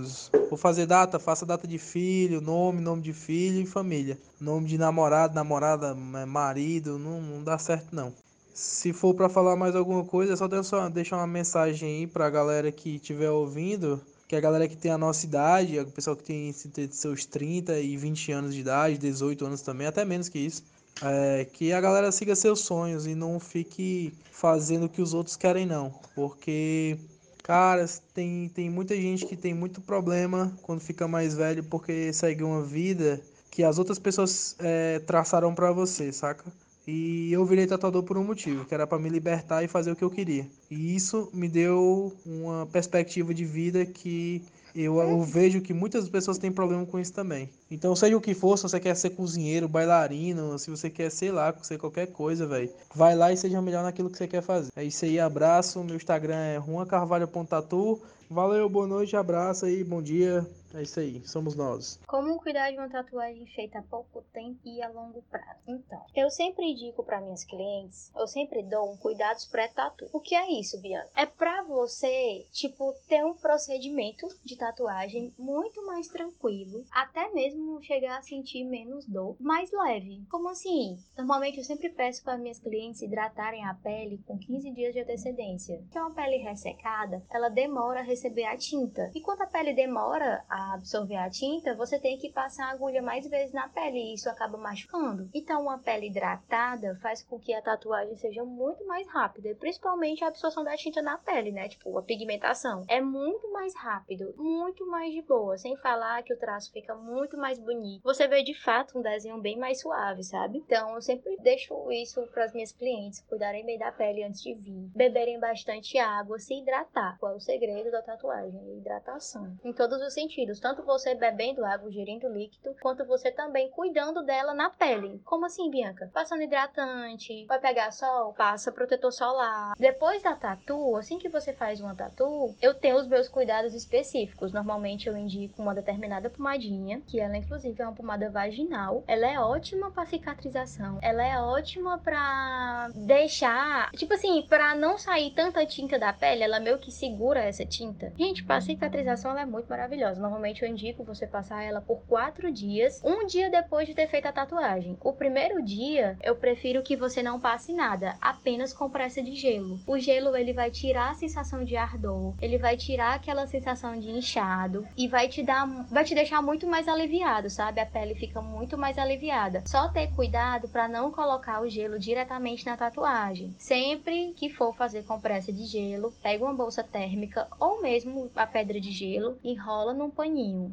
Vou 0.50 0.58
fazer 0.58 0.86
data, 0.86 1.20
faça 1.20 1.46
data 1.46 1.68
de 1.68 1.78
filho, 1.78 2.42
nome, 2.42 2.82
nome 2.82 3.02
de 3.02 3.14
filho 3.14 3.62
e 3.62 3.66
família. 3.66 4.18
Nome 4.40 4.68
de 4.68 4.78
namorado, 4.78 5.34
namorada, 5.34 5.94
marido, 5.94 6.98
não, 7.00 7.22
não 7.22 7.44
dá 7.44 7.58
certo 7.58 7.96
não. 7.96 8.14
Se 8.54 8.94
for 8.94 9.14
para 9.14 9.28
falar 9.28 9.56
mais 9.56 9.76
alguma 9.76 10.06
coisa, 10.06 10.34
é 10.34 10.36
só 10.36 10.48
deixar 10.90 11.18
uma 11.18 11.28
mensagem 11.28 11.90
aí 11.90 12.08
pra 12.08 12.30
galera 12.30 12.72
que 12.72 12.96
estiver 12.96 13.30
ouvindo, 13.30 14.00
que 14.28 14.36
a 14.36 14.40
galera 14.40 14.68
que 14.68 14.78
tem 14.78 14.92
a 14.92 14.98
nossa 14.98 15.26
idade, 15.26 15.80
o 15.80 15.88
pessoal 15.88 16.16
que 16.16 16.24
tem 16.24 16.54
seus 16.90 17.26
30 17.26 17.78
e 17.80 17.98
20 17.98 18.32
anos 18.32 18.54
de 18.54 18.62
idade, 18.62 18.98
18 18.98 19.46
anos 19.46 19.62
também, 19.62 19.88
até 19.88 20.06
menos 20.06 20.30
que 20.30 20.40
isso. 20.40 20.64
É, 21.02 21.46
que 21.52 21.74
a 21.74 21.82
galera 21.82 22.10
siga 22.12 22.36
seus 22.36 22.62
sonhos 22.62 23.06
e 23.06 23.14
não 23.14 23.38
fique 23.38 24.14
fazendo 24.32 24.86
o 24.86 24.90
que 24.90 25.02
os 25.02 25.14
outros 25.14 25.36
querem 25.36 25.66
não, 25.66 25.94
porque 26.16 26.98
Cara, 27.46 27.86
tem, 28.12 28.50
tem 28.50 28.72
muita 28.72 28.96
gente 28.96 29.24
que 29.24 29.36
tem 29.36 29.54
muito 29.54 29.80
problema 29.80 30.52
quando 30.64 30.80
fica 30.80 31.08
mais 31.08 31.36
velho 31.36 31.64
porque 31.64 32.12
segue 32.12 32.44
uma 32.44 32.64
vida 32.64 33.22
que 33.52 33.64
as 33.64 33.78
outras 33.78 34.00
pessoas 34.00 34.56
é, 34.58 34.98
traçaram 34.98 35.54
para 35.54 35.72
você, 35.72 36.12
saca? 36.12 36.52
E 36.88 37.32
eu 37.32 37.46
virei 37.46 37.68
tatuador 37.68 38.02
por 38.02 38.18
um 38.18 38.24
motivo, 38.24 38.66
que 38.66 38.74
era 38.74 38.88
para 38.88 38.98
me 38.98 39.10
libertar 39.10 39.64
e 39.64 39.68
fazer 39.68 39.92
o 39.92 39.96
que 39.96 40.04
eu 40.04 40.10
queria. 40.10 40.48
E 40.72 40.96
isso 40.96 41.30
me 41.32 41.48
deu 41.48 42.12
uma 42.26 42.66
perspectiva 42.66 43.32
de 43.32 43.46
vida 43.46 43.86
que 43.86 44.44
eu, 44.76 45.00
eu, 45.00 45.22
vejo 45.22 45.62
que 45.62 45.74
muitas 45.74 46.10
pessoas 46.10 46.38
têm 46.38 46.52
problema 46.52 46.86
com 46.86 47.00
isso 47.00 47.14
também. 47.14 47.50
Então, 47.72 47.96
seja 47.96 48.18
o 48.18 48.22
que 48.22 48.34
for, 48.34 48.58
se 48.58 48.64
você 48.64 48.80
quer 48.80 48.96
ser 48.96 49.12
cozinheiro, 49.12 49.70
bailarino, 49.70 50.60
se 50.60 50.70
você 50.70 50.90
quer, 50.90 51.10
sei 51.10 51.32
lá, 51.32 51.54
ser 51.62 51.78
qualquer 51.78 52.08
coisa, 52.08 52.46
velho, 52.46 52.70
vai 52.94 53.16
lá 53.16 53.32
e 53.32 53.38
seja 53.38 53.62
melhor 53.62 53.84
naquilo 53.84 54.10
que 54.10 54.18
você 54.18 54.28
quer 54.28 54.42
fazer. 54.42 54.70
É 54.76 54.84
isso 54.84 55.06
aí, 55.06 55.20
abraço. 55.20 55.84
Meu 55.84 55.96
Instagram 55.96 56.36
é 56.36 56.62
juancarvalho.tatu. 56.62 58.02
Valeu, 58.30 58.68
boa 58.68 58.88
noite, 58.88 59.16
abraço 59.16 59.66
aí, 59.66 59.84
bom 59.84 60.02
dia. 60.02 60.46
É 60.76 60.82
isso 60.82 61.00
aí, 61.00 61.26
somos 61.26 61.56
nós. 61.56 62.02
Como 62.06 62.38
cuidar 62.38 62.70
de 62.70 62.78
uma 62.78 62.90
tatuagem 62.90 63.48
feita 63.48 63.80
há 63.80 63.82
pouco 63.82 64.22
tempo 64.34 64.60
e 64.66 64.82
a 64.82 64.90
longo 64.90 65.22
prazo? 65.32 65.62
Então, 65.66 66.06
eu 66.14 66.30
sempre 66.30 66.66
indico 66.66 67.02
para 67.02 67.22
minhas 67.22 67.46
clientes, 67.46 68.12
eu 68.14 68.28
sempre 68.28 68.62
dou 68.62 68.92
um 68.92 68.98
cuidados 68.98 69.46
pré-tatu. 69.46 70.10
O 70.12 70.20
que 70.20 70.36
é 70.36 70.52
isso, 70.52 70.82
Bianca? 70.82 71.10
É 71.16 71.26
para 71.26 71.64
você, 71.64 72.46
tipo, 72.52 72.94
ter 73.08 73.24
um 73.24 73.36
procedimento 73.36 74.28
de 74.44 74.58
tatuagem 74.58 75.34
muito 75.40 75.86
mais 75.86 76.10
tranquilo, 76.10 76.84
até 76.92 77.32
mesmo 77.32 77.82
chegar 77.82 78.18
a 78.18 78.22
sentir 78.22 78.66
menos 78.66 79.06
dor, 79.06 79.38
mais 79.40 79.72
leve. 79.72 80.26
Como 80.30 80.50
assim? 80.50 80.98
Normalmente 81.18 81.58
eu 81.58 81.64
sempre 81.64 81.88
peço 81.88 82.22
para 82.22 82.38
minhas 82.38 82.60
clientes 82.60 83.02
hidratarem 83.02 83.64
a 83.64 83.74
pele 83.76 84.22
com 84.28 84.38
15 84.38 84.72
dias 84.72 84.94
de 84.94 85.00
antecedência. 85.00 85.78
Porque 85.78 86.00
uma 86.00 86.14
pele 86.14 86.36
ressecada, 86.36 87.24
ela 87.30 87.48
demora 87.48 88.02
a 88.02 88.04
receber 88.04 88.44
a 88.44 88.58
tinta. 88.58 89.10
E 89.16 89.22
quando 89.22 89.42
a 89.42 89.48
pele 89.48 89.74
demora 89.74 90.44
a 90.50 90.65
absorver 90.74 91.18
a 91.18 91.30
tinta, 91.30 91.76
você 91.76 92.00
tem 92.00 92.18
que 92.18 92.32
passar 92.32 92.66
a 92.66 92.72
agulha 92.72 93.02
mais 93.02 93.28
vezes 93.28 93.54
na 93.54 93.68
pele 93.70 94.00
e 94.00 94.14
isso 94.14 94.30
acaba 94.30 94.58
machucando. 94.58 95.30
Então, 95.34 95.62
uma 95.62 95.78
pele 95.78 96.08
hidratada 96.08 96.98
faz 97.02 97.24
com 97.24 97.40
que 97.40 97.54
a 97.54 97.62
tatuagem 97.62 98.16
seja 98.18 98.44
muito 98.44 98.86
mais 98.86 99.08
rápida, 99.08 99.56
principalmente 99.56 100.24
a 100.24 100.28
absorção 100.28 100.64
da 100.64 100.76
tinta 100.76 101.02
na 101.02 101.18
pele, 101.18 101.52
né? 101.52 101.70
Tipo, 101.70 101.98
a 101.98 102.04
pigmentação. 102.04 102.84
É 102.88 103.02
muito 103.02 103.52
mais 103.52 103.76
rápido, 103.76 104.34
muito 104.38 104.86
mais 104.88 105.14
de 105.14 105.22
boa, 105.22 105.58
sem 105.58 105.76
falar 105.78 106.24
que 106.24 106.34
o 106.34 106.38
traço 106.38 106.72
fica 106.72 106.96
muito 106.96 107.38
mais 107.38 107.60
bonito. 107.60 108.04
Você 108.04 108.28
vê 108.28 108.44
de 108.44 108.54
fato 108.54 108.98
um 108.98 109.02
desenho 109.02 109.40
bem 109.40 109.58
mais 109.58 109.82
suave, 109.82 110.24
sabe? 110.24 110.58
Então, 110.58 110.96
eu 110.96 111.02
sempre 111.02 111.38
deixo 111.38 111.92
isso 111.92 112.26
para 112.28 112.46
as 112.46 112.54
minhas 112.54 112.72
clientes 112.72 113.22
cuidarem 113.28 113.66
bem 113.66 113.78
da 113.78 113.92
pele 113.92 114.24
antes 114.24 114.42
de 114.42 114.54
vir, 114.54 114.90
beberem 114.96 115.40
bastante 115.40 115.98
água, 115.98 116.40
se 116.40 116.54
hidratar. 116.54 117.18
Qual 117.20 117.34
é 117.34 117.36
o 117.36 117.40
segredo 117.40 117.92
da 117.92 118.02
tatuagem? 118.02 118.78
Hidratação. 118.78 119.56
Em 119.64 119.74
todos 119.74 120.02
os 120.02 120.14
sentidos 120.14 120.55
tanto 120.60 120.84
você 120.84 121.16
bebendo 121.16 121.66
água, 121.66 121.90
ingerindo 121.90 122.28
líquido, 122.28 122.76
quanto 122.82 123.06
você 123.06 123.32
também 123.32 123.70
cuidando 123.70 124.24
dela 124.24 124.54
na 124.54 124.70
pele. 124.70 125.22
Como 125.26 125.46
assim, 125.46 125.70
Bianca? 125.70 126.10
Passando 126.14 126.44
hidratante, 126.44 127.46
vai 127.46 127.60
pegar 127.60 127.92
sol, 127.92 128.34
passa 128.34 128.72
protetor 128.72 129.12
solar. 129.12 129.74
Depois 129.78 130.22
da 130.24 130.36
tatu, 130.36 130.96
assim 130.96 131.18
que 131.18 131.30
você 131.30 131.54
faz 131.54 131.80
uma 131.80 131.96
tatu, 131.96 132.56
eu 132.62 132.74
tenho 132.74 132.98
os 132.98 133.08
meus 133.08 133.28
cuidados 133.28 133.74
específicos. 133.74 134.52
Normalmente 134.52 135.08
eu 135.08 135.18
indico 135.18 135.62
uma 135.62 135.76
determinada 135.76 136.30
pomadinha, 136.30 137.02
que 137.02 137.20
ela 137.20 137.38
inclusive 137.38 137.82
é 137.82 137.86
uma 137.86 137.96
pomada 137.96 138.30
vaginal. 138.30 139.04
Ela 139.08 139.28
é 139.28 139.40
ótima 139.40 139.92
para 139.92 140.06
cicatrização. 140.06 141.00
Ela 141.02 141.26
é 141.26 141.40
ótima 141.40 141.98
para 141.98 142.90
deixar, 142.96 143.92
tipo 143.92 144.14
assim, 144.14 144.46
para 144.48 144.76
não 144.76 144.98
sair 144.98 145.32
tanta 145.32 145.66
tinta 145.66 145.98
da 145.98 146.14
pele, 146.14 146.44
ela 146.44 146.60
meio 146.60 146.78
que 146.78 146.92
segura 146.92 147.42
essa 147.44 147.66
tinta. 147.66 148.14
Gente, 148.18 148.44
para 148.44 148.62
cicatrização 148.62 149.32
ela 149.32 149.42
é 149.42 149.46
muito 149.46 149.68
maravilhosa. 149.68 150.22
Normalmente 150.22 150.45
normalmente 150.46 150.64
eu 150.64 150.70
indico 150.70 151.04
você 151.04 151.26
passar 151.26 151.64
ela 151.64 151.82
por 151.82 152.02
quatro 152.08 152.52
dias, 152.52 153.02
um 153.04 153.26
dia 153.26 153.50
depois 153.50 153.88
de 153.88 153.96
ter 153.96 154.08
feito 154.08 154.28
a 154.28 154.32
tatuagem. 154.32 154.98
O 155.04 155.14
primeiro 155.14 155.64
dia, 155.64 156.18
eu 156.22 156.36
prefiro 156.36 156.84
que 156.84 156.96
você 156.96 157.24
não 157.24 157.40
passe 157.40 157.74
nada, 157.74 158.16
apenas 158.22 158.72
compressa 158.72 159.22
de 159.22 159.36
gelo. 159.36 159.80
O 159.88 159.98
gelo 159.98 160.36
ele 160.36 160.54
vai 160.54 160.70
tirar 160.70 161.12
a 161.12 161.16
sensação 161.16 161.64
de 161.64 161.76
ardor, 161.76 162.36
ele 162.40 162.58
vai 162.58 162.78
tirar 162.78 163.16
aquela 163.16 163.48
sensação 163.48 164.00
de 164.00 164.10
inchado 164.10 164.88
e 164.96 165.08
vai 165.08 165.28
te 165.28 165.42
dar, 165.42 165.66
vai 165.90 166.04
te 166.04 166.14
deixar 166.14 166.42
muito 166.42 166.68
mais 166.68 166.88
aliviado, 166.88 167.50
sabe? 167.50 167.80
A 167.80 167.86
pele 167.86 168.14
fica 168.14 168.42
muito 168.42 168.78
mais 168.78 168.98
aliviada. 168.98 169.64
Só 169.66 169.90
ter 169.90 170.12
cuidado 170.14 170.68
para 170.68 170.88
não 170.88 171.12
colocar 171.12 171.62
o 171.62 171.70
gelo 171.70 171.98
diretamente 171.98 172.66
na 172.66 172.78
tatuagem. 172.78 173.56
Sempre 173.58 174.34
que 174.34 174.50
for 174.50 174.76
fazer 174.76 175.04
compressa 175.06 175.52
de 175.52 175.66
gelo, 175.66 176.14
pega 176.22 176.44
uma 176.44 176.54
bolsa 176.54 176.84
térmica 176.84 177.48
ou 177.60 177.82
mesmo 177.82 178.30
a 178.36 178.46
pedra 178.46 178.80
de 178.80 178.92
gelo, 178.92 179.38
enrola 179.44 179.94
num 179.94 180.10
paninho 180.10 180.25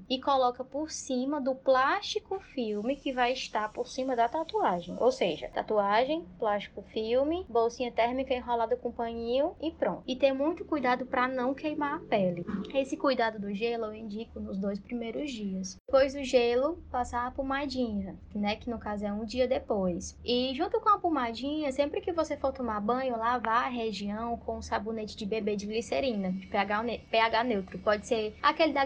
e 0.08 0.18
coloca 0.18 0.64
por 0.64 0.90
cima 0.90 1.40
do 1.40 1.54
plástico 1.54 2.40
filme 2.40 2.96
que 2.96 3.12
vai 3.12 3.32
estar 3.32 3.70
por 3.70 3.86
cima 3.86 4.16
da 4.16 4.28
tatuagem. 4.28 4.96
Ou 4.98 5.12
seja, 5.12 5.50
tatuagem, 5.52 6.24
plástico 6.38 6.82
filme, 6.92 7.44
bolsinha 7.48 7.92
térmica 7.92 8.32
enrolada 8.32 8.76
com 8.76 8.90
paninho 8.90 9.54
e 9.60 9.70
pronto. 9.70 10.02
E 10.06 10.16
ter 10.16 10.32
muito 10.32 10.64
cuidado 10.64 11.04
para 11.04 11.28
não 11.28 11.52
queimar 11.52 11.96
a 11.96 12.00
pele. 12.00 12.46
Esse 12.74 12.96
cuidado 12.96 13.38
do 13.38 13.52
gelo 13.52 13.86
eu 13.86 13.94
indico 13.94 14.40
nos 14.40 14.56
dois 14.56 14.80
primeiros 14.80 15.30
dias. 15.30 15.76
Depois 15.86 16.14
do 16.14 16.24
gelo, 16.24 16.82
passar 16.90 17.26
a 17.26 17.30
pomadinha, 17.30 18.16
né, 18.34 18.56
que 18.56 18.70
no 18.70 18.78
caso 18.78 19.04
é 19.04 19.12
um 19.12 19.24
dia 19.24 19.46
depois. 19.46 20.18
E 20.24 20.54
junto 20.54 20.80
com 20.80 20.88
a 20.88 20.98
pomadinha, 20.98 21.70
sempre 21.72 22.00
que 22.00 22.12
você 22.12 22.36
for 22.36 22.52
tomar 22.52 22.80
banho, 22.80 23.18
lavar 23.18 23.66
a 23.66 23.68
região 23.68 24.38
com 24.38 24.56
um 24.56 24.62
sabonete 24.62 25.16
de 25.16 25.26
bebê 25.26 25.56
de 25.56 25.66
glicerina, 25.66 26.32
de 26.32 26.46
pH, 26.46 26.82
pH 27.10 27.44
neutro. 27.44 27.78
Pode 27.78 28.06
ser 28.06 28.34
aquele 28.42 28.72
da 28.72 28.84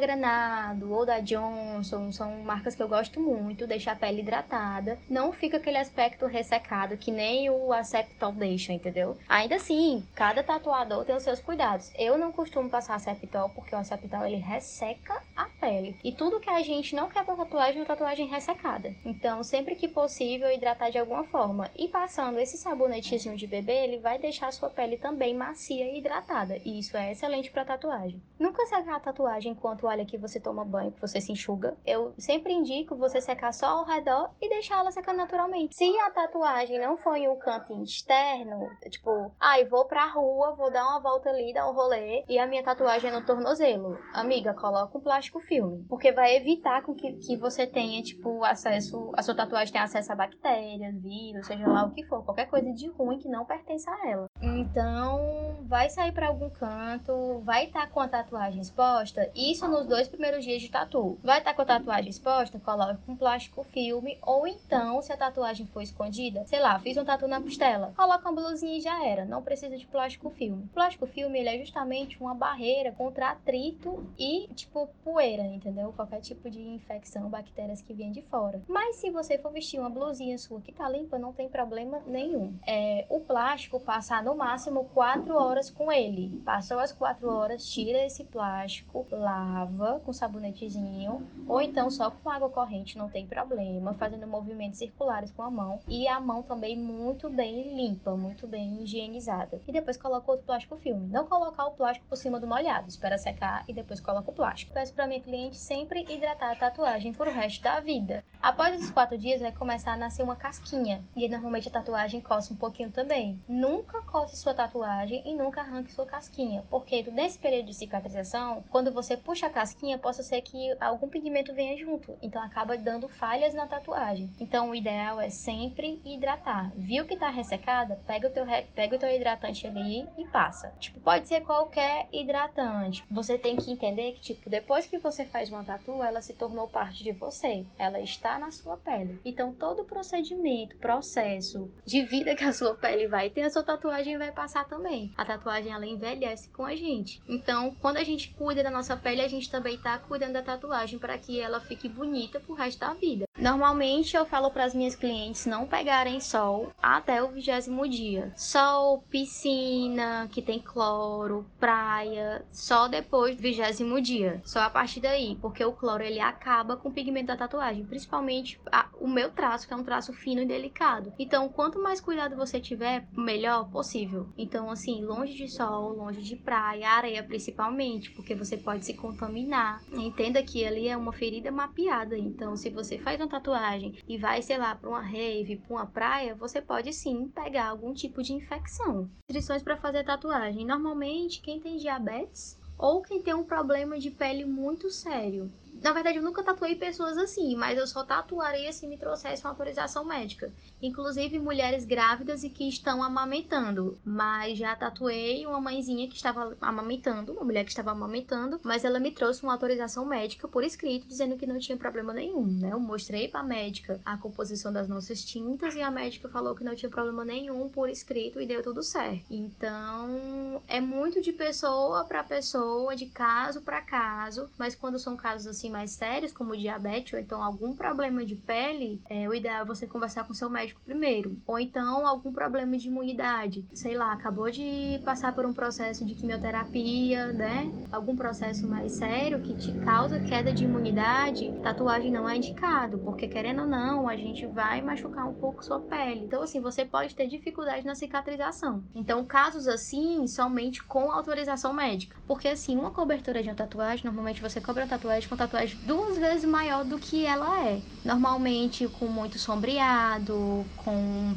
Ou 0.89 1.05
da 1.05 1.21
Johnson, 1.21 2.11
são 2.13 2.43
marcas 2.43 2.75
que 2.75 2.83
eu 2.83 2.89
gosto 2.89 3.21
muito, 3.21 3.67
deixa 3.67 3.93
a 3.93 3.97
pele 3.97 4.23
hidratada. 4.23 4.99
Não 5.09 5.33
fica 5.33 5.59
aquele 5.59 5.77
aspecto 5.77 6.27
ressecado 6.27 6.97
que 6.97 7.11
nem 7.11 7.51
o 7.51 7.73
Aceptol 7.73 8.33
deixa, 8.33 8.73
entendeu? 8.73 9.17
Ainda 9.29 9.57
assim, 9.57 10.07
cada 10.15 10.43
tatuador 10.43 11.05
tem 11.05 11.15
os 11.15 11.23
seus 11.23 11.41
cuidados. 11.41 11.93
Eu 11.99 12.17
não 12.17 12.33
costumo 12.33 12.71
passar 12.71 12.95
Aceptol 12.95 13.51
porque 13.51 13.75
o 13.75 13.79
Aceptol 13.79 14.25
ele 14.25 14.37
resseca 14.37 15.23
a 15.37 15.45
pele. 15.61 15.97
E 16.03 16.13
tudo 16.13 16.41
que 16.41 16.49
a 16.49 16.63
gente 16.63 16.97
não 16.97 17.09
quer 17.09 17.25
pra 17.25 17.37
tatuagem 17.37 17.77
é 17.77 17.81
uma 17.81 17.87
tatuagem 17.87 18.27
ressecada. 18.27 18.95
Então, 19.05 19.43
sempre 19.43 19.75
que 19.75 19.89
possível, 19.89 20.51
hidratar 20.51 20.91
de 20.91 20.99
alguma 20.99 21.25
forma. 21.25 21.71
E 21.77 21.89
passando 21.89 22.39
esse 22.39 22.57
sabonetezinho 22.57 23.37
de 23.37 23.47
bebê, 23.47 23.85
ele 23.85 23.99
vai 23.99 24.19
deixar 24.19 24.49
a 24.49 24.53
sua 24.53 24.71
pele 24.71 24.97
também 24.97 25.35
macia 25.35 25.93
e 25.93 25.99
hidratada. 25.99 26.59
E 26.65 26.79
isso 26.79 26.97
é 26.97 27.13
excelente 27.13 27.51
para 27.51 27.65
tatuagem. 27.65 28.23
Nunca 28.39 28.65
secar 28.67 28.97
a 28.97 29.01
tatuagem 29.01 29.53
enquanto 29.53 29.87
olha 29.87 30.05
que 30.05 30.17
você 30.17 30.41
toma 30.47 30.65
banho, 30.65 30.93
que 30.93 31.01
você 31.01 31.21
se 31.21 31.33
enxuga. 31.33 31.77
Eu 31.85 32.15
sempre 32.17 32.53
indico 32.53 32.95
você 32.95 33.21
secar 33.21 33.53
só 33.53 33.67
ao 33.67 33.85
redor 33.85 34.31
e 34.41 34.49
deixar 34.49 34.79
ela 34.79 34.93
secar 34.93 35.13
naturalmente. 35.13 35.75
Se 35.75 35.99
a 35.99 36.11
tatuagem 36.11 36.79
não 36.79 36.97
for 36.97 37.17
em 37.17 37.29
um 37.29 37.37
canto 37.37 37.83
externo, 37.83 38.71
tipo, 38.89 39.33
ai, 39.41 39.63
ah, 39.63 39.69
vou 39.69 39.87
pra 39.87 40.07
rua, 40.07 40.55
vou 40.55 40.71
dar 40.71 40.87
uma 40.87 41.01
volta 41.01 41.31
ali, 41.31 41.53
dar 41.53 41.69
um 41.69 41.75
rolê, 41.75 42.25
e 42.29 42.39
a 42.39 42.47
minha 42.47 42.63
tatuagem 42.63 43.11
é 43.11 43.13
no 43.13 43.27
tornozelo. 43.27 43.99
Amiga, 44.15 44.55
coloca 44.55 44.97
um 44.97 45.01
plástico 45.01 45.41
filme. 45.41 45.85
Porque 45.89 46.13
vai 46.13 46.37
evitar 46.37 46.83
com 46.83 46.95
que, 46.95 47.15
que 47.15 47.37
você 47.37 47.67
tenha, 47.67 48.01
tipo, 48.03 48.45
acesso, 48.45 49.11
a 49.17 49.23
sua 49.23 49.35
tatuagem 49.35 49.73
tenha 49.73 49.85
acesso 49.85 50.13
a 50.13 50.17
bactérias, 50.17 50.95
vírus, 51.03 51.47
seja 51.47 51.67
lá 51.67 51.85
o 51.85 51.91
que 51.91 52.05
for, 52.05 52.25
qualquer 52.25 52.47
coisa 52.47 52.73
de 52.73 52.89
ruim 52.89 53.19
que 53.19 53.29
não 53.29 53.45
pertença 53.45 53.91
a 53.91 54.09
ela. 54.09 54.27
Então, 54.41 55.57
vai 55.65 55.91
sair 55.91 56.13
para 56.13 56.29
algum 56.29 56.51
canto, 56.51 57.41
vai 57.41 57.65
estar 57.65 57.87
tá 57.87 57.87
com 57.89 58.01
a 58.01 58.09
tatuagem 58.09 58.61
exposta, 58.61 59.29
isso 59.35 59.67
nos 59.67 59.87
dois 59.87 60.09
primeiros 60.09 60.36
dias 60.45 60.63
de 60.63 60.71
tatu. 60.71 61.19
Vai 61.23 61.39
estar 61.39 61.51
tá 61.51 61.57
com 61.57 61.63
a 61.63 61.65
tatuagem 61.65 62.11
exposta, 62.11 62.59
coloque 62.59 62.99
com 63.05 63.17
plástico 63.17 63.65
filme, 63.65 64.19
ou 64.23 64.47
então, 64.47 65.01
se 65.03 65.13
a 65.13 65.17
tatuagem 65.17 65.67
for 65.67 65.83
escondida, 65.83 66.45
sei 66.47 66.61
lá, 66.61 66.79
fiz 66.79 66.97
um 66.97 67.05
tatu 67.05 67.27
na 67.27 67.41
costela, 67.41 67.93
coloca 67.97 68.29
uma 68.29 68.41
blusinha 68.41 68.79
e 68.79 68.81
já 68.81 69.05
era, 69.05 69.25
não 69.25 69.43
precisa 69.43 69.77
de 69.77 69.87
plástico 69.87 70.31
filme. 70.31 70.65
O 70.65 70.75
plástico 70.75 71.07
filme, 71.07 71.39
ele 71.39 71.49
é 71.49 71.59
justamente 71.59 72.21
uma 72.21 72.35
barreira 72.35 72.93
contra 72.93 73.31
atrito 73.31 74.07
e, 74.19 74.49
tipo, 74.55 74.89
poeira, 75.05 75.43
entendeu? 75.43 75.93
Qualquer 75.93 76.21
tipo 76.21 76.51
de 76.51 76.61
infecção, 76.61 77.29
bactérias 77.29 77.81
que 77.81 77.95
vêm 77.95 78.13
de 78.13 78.23
fora. 78.23 78.63
Mas 78.69 78.97
se 78.97 79.11
você 79.11 79.39
for 79.39 79.53
vestir 79.53 79.79
uma 79.81 79.91
blusinha 79.91 80.39
sua 80.39 80.61
que 80.61 80.73
tá 80.73 80.89
limpa, 80.89 81.19
não 81.19 81.33
tem 81.33 81.49
problema 81.49 82.01
nenhum. 82.07 82.55
É, 82.67 83.07
o 83.09 83.21
plástico 83.21 83.81
passar 83.81 84.23
no 84.23 84.35
máximo 84.35 84.85
4 84.93 85.35
horas 85.35 85.71
com 85.71 85.91
ele. 85.91 86.41
Passou 86.45 86.79
as 86.79 86.93
4 86.93 87.29
horas, 87.29 87.67
tira 87.67 88.05
esse 88.05 88.25
plástico, 88.25 89.07
lava 89.11 90.01
com 90.05 90.13
sabonetezinho, 90.27 91.27
ou 91.47 91.61
então 91.61 91.91
só 91.91 92.11
com 92.11 92.29
água 92.29 92.51
corrente, 92.51 92.99
não 92.99 93.09
tem 93.09 93.27
problema, 93.27 93.95
fazendo 93.95 94.27
movimentos 94.27 94.79
circulares 94.79 95.31
com 95.31 95.43
a 95.43 95.51
mão. 95.51 95.81
E 95.87 96.09
a 96.09 96.21
mão 96.21 96.43
também 96.43 96.77
muito 96.77 97.31
bem 97.31 97.77
limpa, 97.77 98.17
muito 98.17 98.47
bem 98.47 98.83
higienizada. 98.83 99.61
E 99.67 99.73
depois 99.73 99.97
coloca 99.97 100.31
outro 100.31 100.47
plástico 100.47 100.77
filme. 100.77 101.09
Não 101.09 101.27
colocar 101.27 101.67
o 101.67 101.73
plástico 101.73 102.07
por 102.09 102.17
cima 102.17 102.41
do 102.41 102.47
molhado, 102.47 102.89
espera 102.89 103.17
secar 103.17 103.65
e 103.69 103.73
depois 103.73 104.01
coloca 104.01 104.31
o 104.31 104.35
plástico. 104.35 104.75
Peço 104.75 104.93
para 104.93 105.07
minha 105.07 105.21
cliente 105.21 105.57
sempre 105.57 106.05
hidratar 106.09 106.53
a 106.53 106.57
tatuagem 106.57 107.13
por 107.13 107.29
o 107.29 107.33
resto 107.33 107.63
da 107.63 107.81
vida. 107.81 108.25
Após 108.43 108.75
esses 108.75 108.91
4 108.91 109.17
dias 109.17 109.41
vai 109.41 109.53
começar 109.53 109.93
a 109.93 109.97
nascer 109.97 110.23
uma 110.23 110.37
casquinha. 110.37 111.05
E 111.15 111.29
normalmente 111.29 111.69
a 111.69 111.73
tatuagem 111.73 112.21
coça 112.21 112.53
um 112.53 112.57
pouquinho 112.57 112.91
também. 112.91 113.41
Nunca 113.49 114.03
coce 114.03 114.37
sua 114.37 114.55
tatuagem 114.55 115.23
e 115.25 115.35
nunca 115.35 115.61
arranque 115.61 115.93
sua 115.93 116.07
casquinha. 116.07 116.65
Porque 116.69 117.03
nesse 117.11 117.39
período 117.39 117.67
de 117.67 117.75
cicatrização, 117.75 118.65
quando 118.71 118.93
você 118.93 119.17
puxa 119.17 119.47
a 119.47 119.51
casquinha, 119.51 119.99
possa 120.17 120.23
ser 120.23 120.41
que 120.41 120.75
algum 120.81 121.09
pigmento 121.09 121.53
venha 121.53 121.77
junto. 121.77 122.17
Então 122.23 122.43
acaba 122.43 122.79
dando 122.79 123.07
falhas 123.07 123.53
na 123.53 123.67
tatuagem. 123.67 124.31
Então 124.41 124.71
o 124.71 124.75
ideal 124.75 125.21
é 125.21 125.29
sempre 125.29 126.01
hidratar. 126.05 126.73
Viu 126.75 127.05
que 127.05 127.17
tá 127.17 127.29
ressecada? 127.29 128.01
Pega 128.07 128.29
o 128.29 128.31
teu, 128.31 128.47
pega 128.75 128.97
o 128.97 128.99
teu 128.99 129.11
hidratante 129.11 129.67
ali 129.67 130.07
e 130.17 130.27
passa. 130.27 130.73
Tipo, 130.79 131.01
pode 131.01 131.29
ser 131.29 131.43
qualquer 131.43 132.09
hidratante. 132.11 133.05
Você 133.11 133.37
tem 133.37 133.57
que 133.57 133.71
entender 133.71 134.13
que, 134.13 134.21
tipo, 134.21 134.49
depois 134.49 134.87
que 134.87 134.99
você 134.99 135.27
faz 135.27 135.51
uma 135.51 135.65
tatu, 135.65 136.03
ela 136.03 136.23
se 136.23 136.33
tornou 136.33 136.67
parte 136.67 137.05
de 137.05 137.13
você. 137.13 137.67
Ela 137.79 138.01
está 138.01 138.39
na 138.39 138.51
sua 138.51 138.79
pele. 138.79 139.21
Então 139.25 139.53
todo 139.53 139.85
procedimento, 139.85 140.77
processo 140.79 141.71
de 141.85 142.03
vida 142.03 142.35
que 142.35 142.45
a 142.45 142.53
sua 142.53 142.75
pele 142.75 143.07
vai 143.07 143.29
ter, 143.29 143.43
a 143.43 143.51
sua 143.51 143.63
tatuagem 143.63 144.17
vai 144.17 144.33
passar 144.33 144.65
também. 144.67 145.13
A 145.17 145.25
tatuagem 145.25 145.73
ela 145.73 145.87
envelhece 145.87 146.49
com 146.51 146.65
a 146.65 146.75
gente. 146.75 147.21
Então, 147.29 147.75
quando 147.81 147.99
a 147.99 148.05
gente 148.05 148.33
cuida 148.35 148.63
da 148.63 148.71
nossa 148.71 148.97
pele, 148.97 149.21
a 149.21 149.29
gente 149.29 149.51
também 149.51 149.77
tá 149.79 149.99
cuidando 150.07 150.35
da 150.35 150.43
tatuagem 150.43 150.99
para 150.99 151.19
que 151.19 151.41
ela 151.41 151.61
fique 151.61 151.89
bonita 151.89 152.41
pro 152.41 152.55
resto 152.55 152.81
da 152.81 152.95
vida. 152.95 153.27
Normalmente 153.39 154.17
eu 154.17 154.25
falo 154.25 154.51
para 154.51 154.65
as 154.65 154.75
minhas 154.75 154.95
clientes 154.95 155.45
não 155.45 155.67
pegarem 155.67 156.21
sol 156.21 156.73
até 156.83 157.23
o 157.23 157.29
vigésimo 157.29 157.87
dia. 157.87 158.33
Sol, 158.35 159.05
piscina, 159.11 160.27
que 160.33 160.41
tem 160.41 160.59
cloro, 160.59 161.47
praia, 161.61 162.45
só 162.51 162.89
depois 162.89 163.37
do 163.37 163.43
vigésimo 163.43 164.01
dia. 164.01 164.41
Só 164.45 164.61
a 164.61 164.71
partir 164.71 165.01
daí, 165.01 165.37
porque 165.41 165.65
o 165.65 165.73
cloro 165.73 166.03
ele 166.03 166.21
acaba 166.21 166.77
com 166.77 166.89
o 166.89 166.93
pigmento 166.93 167.27
da 167.27 167.37
tatuagem, 167.37 167.85
principalmente 167.85 168.59
a, 168.73 168.89
o 168.99 169.07
meu 169.07 169.31
traço, 169.31 169.69
que 169.69 169.75
é 169.75 169.77
um 169.77 169.85
traço 169.85 170.13
fino 170.13 170.41
e 170.41 170.47
delicado. 170.47 171.13
Então, 171.19 171.49
quanto 171.49 171.83
mais 171.83 172.01
cuidado 172.01 172.37
você 172.37 172.59
tiver, 172.59 173.07
melhor 173.13 173.69
possível. 173.71 174.29
Então, 174.39 174.71
assim, 174.71 175.05
longe 175.05 175.35
de 175.35 175.49
sol, 175.49 175.93
longe 175.93 176.23
de 176.23 176.37
praia, 176.37 176.89
areia 176.89 177.23
principalmente, 177.23 178.11
porque 178.13 178.35
você 178.35 178.57
pode 178.57 178.87
se 178.87 178.95
contaminar. 178.95 179.83
Entenda 179.93 180.43
que 180.43 180.65
ali 180.65 180.89
é 180.89 180.97
uma 180.97 181.13
ferida 181.13 181.51
mapeada. 181.51 182.17
Então, 182.17 182.57
se 182.57 182.71
você 182.71 182.99
faz 182.99 183.21
uma 183.27 183.31
tatuagem 183.31 183.99
e 184.09 184.17
vai, 184.17 184.41
sei 184.41 184.57
lá, 184.57 184.75
para 184.75 184.89
uma 184.89 185.01
rave, 185.01 185.57
para 185.57 185.75
uma 185.75 185.87
praia, 185.87 186.35
você 186.35 186.63
pode 186.63 186.93
sim 186.93 187.29
pegar 187.29 187.69
algum 187.69 187.93
tipo 187.93 188.23
de 188.23 188.33
infecção. 188.33 189.11
Restrições 189.29 189.63
para 189.63 189.77
fazer 189.77 190.05
tatuagem. 190.05 190.65
Normalmente, 190.65 191.43
quem 191.43 191.61
tem 191.61 191.77
diabetes 191.77 192.59
ou 192.79 193.03
quem 193.03 193.23
tem 193.23 193.35
um 193.35 193.45
problema 193.45 193.99
de 193.99 194.11
pele 194.11 194.45
muito 194.45 194.91
sério. 194.91 195.51
Na 195.83 195.93
verdade, 195.93 196.19
eu 196.19 196.23
nunca 196.23 196.43
tatuei 196.43 196.75
pessoas 196.75 197.17
assim, 197.19 197.55
mas 197.57 197.79
eu 197.79 197.87
só 197.87 198.05
tatuaria 198.05 198.73
se 198.73 198.87
me 198.87 198.97
trouxesse 198.97 199.43
uma 199.43 199.51
autorização 199.51 200.05
médica. 200.05 200.53
Inclusive 200.83 201.39
mulheres 201.39 201.85
grávidas 201.85 202.45
e 202.45 202.51
que 202.51 202.69
estão 202.69 203.03
amamentando. 203.03 203.99
Mas 204.05 204.59
já 204.59 204.75
tatuei 204.75 205.47
uma 205.47 205.61
mãezinha 205.61 206.09
que 206.09 206.17
estava 206.17 206.57
amamentando, 206.61 207.33
uma 207.33 207.45
mulher 207.45 207.65
que 207.65 207.71
estava 207.71 207.91
amamentando, 207.91 208.61
mas 208.63 208.85
ela 208.85 208.99
me 208.99 209.11
trouxe 209.11 209.43
uma 209.43 209.53
autorização 209.53 210.05
médica 210.05 210.49
por 210.49 210.65
escrito 210.65 211.07
dizendo 211.07 211.37
que 211.37 211.47
não 211.47 211.59
tinha 211.59 211.77
problema 211.77 212.13
nenhum, 212.13 212.47
né? 212.47 212.71
Eu 212.73 212.81
mostrei 212.81 213.29
para 213.29 213.41
a 213.41 213.45
médica 213.45 214.01
a 214.05 214.17
composição 214.17 214.73
das 214.73 214.89
nossas 214.89 215.25
tintas 215.25 215.75
e 215.75 215.83
a 215.83 215.91
médica 215.91 216.29
falou 216.29 216.55
que 216.55 216.65
não 216.65 216.75
tinha 216.75 216.91
problema 216.91 217.25
nenhum 217.25 217.69
por 217.69 217.89
escrito 217.89 218.41
e 218.41 218.47
deu 218.47 218.63
tudo 218.63 218.83
certo. 218.83 219.25
Então, 219.31 220.63
é 220.67 220.81
muito 220.81 221.21
de 221.21 221.33
pessoa 221.33 222.05
para 222.05 222.25
pessoa, 222.25 222.95
de 222.97 223.07
caso 223.07 223.61
para 223.63 223.83
caso, 223.83 224.51
mas 224.59 224.75
quando 224.75 224.99
são 224.99 225.17
casos 225.17 225.47
assim 225.47 225.66
assim 225.67 225.71
mais 225.71 225.91
sérios, 225.91 226.33
como 226.33 226.57
diabetes 226.57 227.13
ou 227.13 227.19
então 227.19 227.43
algum 227.43 227.75
problema 227.75 228.25
de 228.25 228.35
pele, 228.35 229.01
é, 229.09 229.29
o 229.29 229.35
ideal 229.35 229.63
é 229.63 229.65
você 229.65 229.87
conversar 229.87 230.25
com 230.25 230.35
seu 230.35 230.49
médico 230.49 230.81
primeiro. 230.85 231.37
Ou 231.47 231.59
então 231.59 232.07
algum 232.07 232.33
problema 232.33 232.77
de 232.77 232.89
imunidade. 232.89 233.65
Sei 233.75 233.97
lá, 233.97 234.13
acabou 234.13 234.51
de 234.51 235.01
passar 235.05 235.35
por 235.35 235.45
um 235.45 235.53
processo 235.53 236.05
de 236.05 236.15
quimioterapia, 236.15 237.33
né? 237.33 237.71
Algum 237.91 238.17
processo 238.17 238.67
mais 238.67 238.93
sério 238.93 239.41
que 239.41 239.55
te 239.55 239.73
causa 239.81 240.21
queda 240.21 240.53
de 240.53 240.65
imunidade, 240.65 241.53
tatuagem 241.63 242.11
não 242.11 242.29
é 242.29 242.37
indicado, 242.37 242.99
porque 242.99 243.29
querendo 243.29 243.63
ou 243.63 243.69
não, 243.69 244.09
a 244.09 244.17
gente 244.17 244.47
vai 244.47 244.81
machucar 244.81 245.29
um 245.29 245.35
pouco 245.35 245.65
sua 245.65 245.81
pele. 245.81 246.21
Então, 246.25 246.43
assim, 246.43 246.61
você 246.61 246.85
pode 246.85 247.15
ter 247.15 247.27
dificuldade 247.27 247.85
na 247.85 247.95
cicatrização. 247.95 248.83
Então, 248.95 249.25
casos 249.25 249.67
assim, 249.67 250.27
somente 250.27 250.83
com 250.83 251.11
autorização 251.11 251.73
médica. 251.73 252.17
Porque, 252.27 252.49
assim, 252.49 252.77
uma 252.77 252.91
cobertura 252.91 253.43
de 253.43 253.49
uma 253.49 253.55
tatuagem, 253.55 254.05
normalmente 254.05 254.41
você 254.41 254.61
cobra 254.61 254.85
a 254.85 254.87
tatuagem 254.87 255.29
com 255.29 255.37
tatuagem 255.37 255.56
duas 255.85 256.19
vezes 256.19 256.45
maior 256.45 256.85
do 256.85 256.99
que 256.99 257.25
ela 257.25 257.67
é. 257.67 257.81
Normalmente 258.05 258.87
com 258.87 259.07
muito 259.07 259.39
sombreado, 259.39 260.65
com 260.77 261.35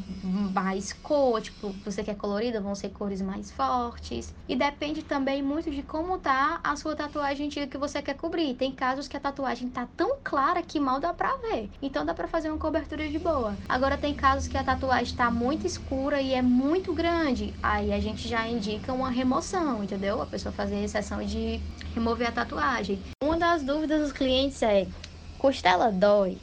mais 0.54 0.92
cor, 0.92 1.40
tipo, 1.40 1.74
você 1.84 2.02
quer 2.02 2.16
colorida, 2.16 2.60
vão 2.60 2.74
ser 2.74 2.90
cores 2.90 3.20
mais 3.20 3.50
fortes. 3.50 4.32
E 4.48 4.54
depende 4.54 5.02
também 5.02 5.42
muito 5.42 5.70
de 5.70 5.82
como 5.82 6.18
tá 6.18 6.60
a 6.62 6.76
sua 6.76 6.94
tatuagem 6.94 7.46
antiga 7.46 7.66
que 7.66 7.78
você 7.78 8.00
quer 8.00 8.14
cobrir. 8.14 8.54
Tem 8.54 8.70
casos 8.72 9.08
que 9.08 9.16
a 9.16 9.20
tatuagem 9.20 9.68
tá 9.68 9.88
tão 9.96 10.18
clara 10.22 10.62
que 10.62 10.78
mal 10.78 11.00
dá 11.00 11.12
pra 11.12 11.36
ver. 11.50 11.70
Então 11.82 12.04
dá 12.04 12.14
pra 12.14 12.28
fazer 12.28 12.50
uma 12.50 12.58
cobertura 12.58 13.08
de 13.08 13.18
boa. 13.18 13.56
Agora 13.68 13.96
tem 13.96 14.14
casos 14.14 14.46
que 14.46 14.56
a 14.56 14.64
tatuagem 14.64 15.16
tá 15.16 15.30
muito 15.30 15.66
escura 15.66 16.20
e 16.20 16.32
é 16.32 16.42
muito 16.42 16.92
grande. 16.94 17.54
Aí 17.62 17.92
a 17.92 18.00
gente 18.00 18.28
já 18.28 18.46
indica 18.46 18.92
uma 18.92 19.10
remoção, 19.10 19.82
entendeu? 19.82 20.20
A 20.22 20.26
pessoa 20.26 20.52
fazer 20.52 20.76
a 20.76 20.82
exceção 20.82 21.22
de 21.24 21.60
remover 21.94 22.28
a 22.28 22.32
tatuagem. 22.32 23.02
Uma 23.22 23.38
das 23.38 23.62
dúvidas 23.62 24.09
dos 24.10 24.12
clientes 24.12 24.60
é: 24.62 24.88
costela 25.38 25.90
dói? 25.92 26.38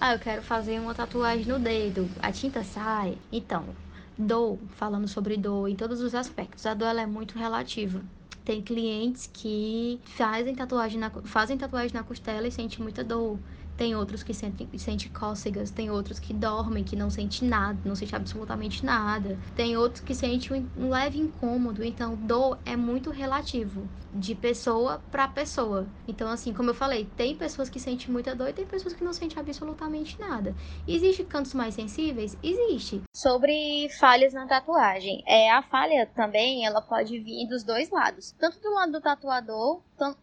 Ah, 0.00 0.12
eu 0.14 0.18
quero 0.18 0.42
fazer 0.42 0.78
uma 0.80 0.94
tatuagem 0.94 1.46
no 1.46 1.58
dedo. 1.58 2.10
A 2.20 2.30
tinta 2.32 2.62
sai? 2.64 3.18
Então, 3.32 3.64
dor, 4.18 4.58
falando 4.76 5.08
sobre 5.08 5.36
dor 5.36 5.68
em 5.68 5.76
todos 5.76 6.00
os 6.00 6.14
aspectos. 6.14 6.66
A 6.66 6.74
dor 6.74 6.96
é 6.96 7.06
muito 7.06 7.38
relativa. 7.38 8.02
Tem 8.44 8.62
clientes 8.62 9.26
que 9.32 10.00
fazem 10.04 10.54
tatuagem 10.54 10.98
na, 11.00 11.10
fazem 11.24 11.56
tatuagem 11.56 11.94
na 11.94 12.02
costela 12.04 12.46
e 12.46 12.52
sentem 12.52 12.80
muita 12.82 13.02
dor. 13.02 13.38
Tem 13.76 13.94
outros 13.94 14.22
que 14.22 14.32
sentem, 14.32 14.68
sentem 14.78 15.10
cócegas, 15.10 15.70
tem 15.70 15.90
outros 15.90 16.18
que 16.18 16.32
dormem, 16.32 16.82
que 16.82 16.96
não 16.96 17.10
sentem 17.10 17.46
nada, 17.48 17.78
não 17.84 17.94
sentem 17.94 18.16
absolutamente 18.16 18.84
nada. 18.84 19.38
Tem 19.54 19.76
outros 19.76 20.02
que 20.02 20.14
sentem 20.14 20.70
um 20.76 20.88
leve 20.90 21.18
incômodo. 21.18 21.84
Então, 21.84 22.16
dor 22.16 22.58
é 22.64 22.74
muito 22.76 23.10
relativo, 23.10 23.88
de 24.18 24.34
pessoa 24.34 25.02
para 25.10 25.28
pessoa. 25.28 25.86
Então, 26.08 26.28
assim, 26.28 26.52
como 26.52 26.70
eu 26.70 26.74
falei, 26.74 27.08
tem 27.16 27.36
pessoas 27.36 27.68
que 27.68 27.78
sentem 27.78 28.10
muita 28.10 28.34
dor 28.34 28.48
e 28.48 28.52
tem 28.52 28.66
pessoas 28.66 28.94
que 28.94 29.04
não 29.04 29.12
sentem 29.12 29.38
absolutamente 29.38 30.18
nada. 30.18 30.54
Existe 30.86 31.24
cantos 31.24 31.54
mais 31.54 31.74
sensíveis? 31.74 32.36
Existe. 32.42 33.02
Sobre 33.14 33.88
falhas 33.98 34.32
na 34.32 34.46
tatuagem. 34.46 35.22
É, 35.26 35.50
a 35.50 35.62
falha 35.62 36.06
também, 36.14 36.66
ela 36.66 36.80
pode 36.80 37.18
vir 37.18 37.46
dos 37.46 37.62
dois 37.62 37.90
lados. 37.90 38.34
Tanto 38.38 38.60
do 38.60 38.70
lado 38.74 38.92
do 38.92 39.00
tatuador, 39.00 39.80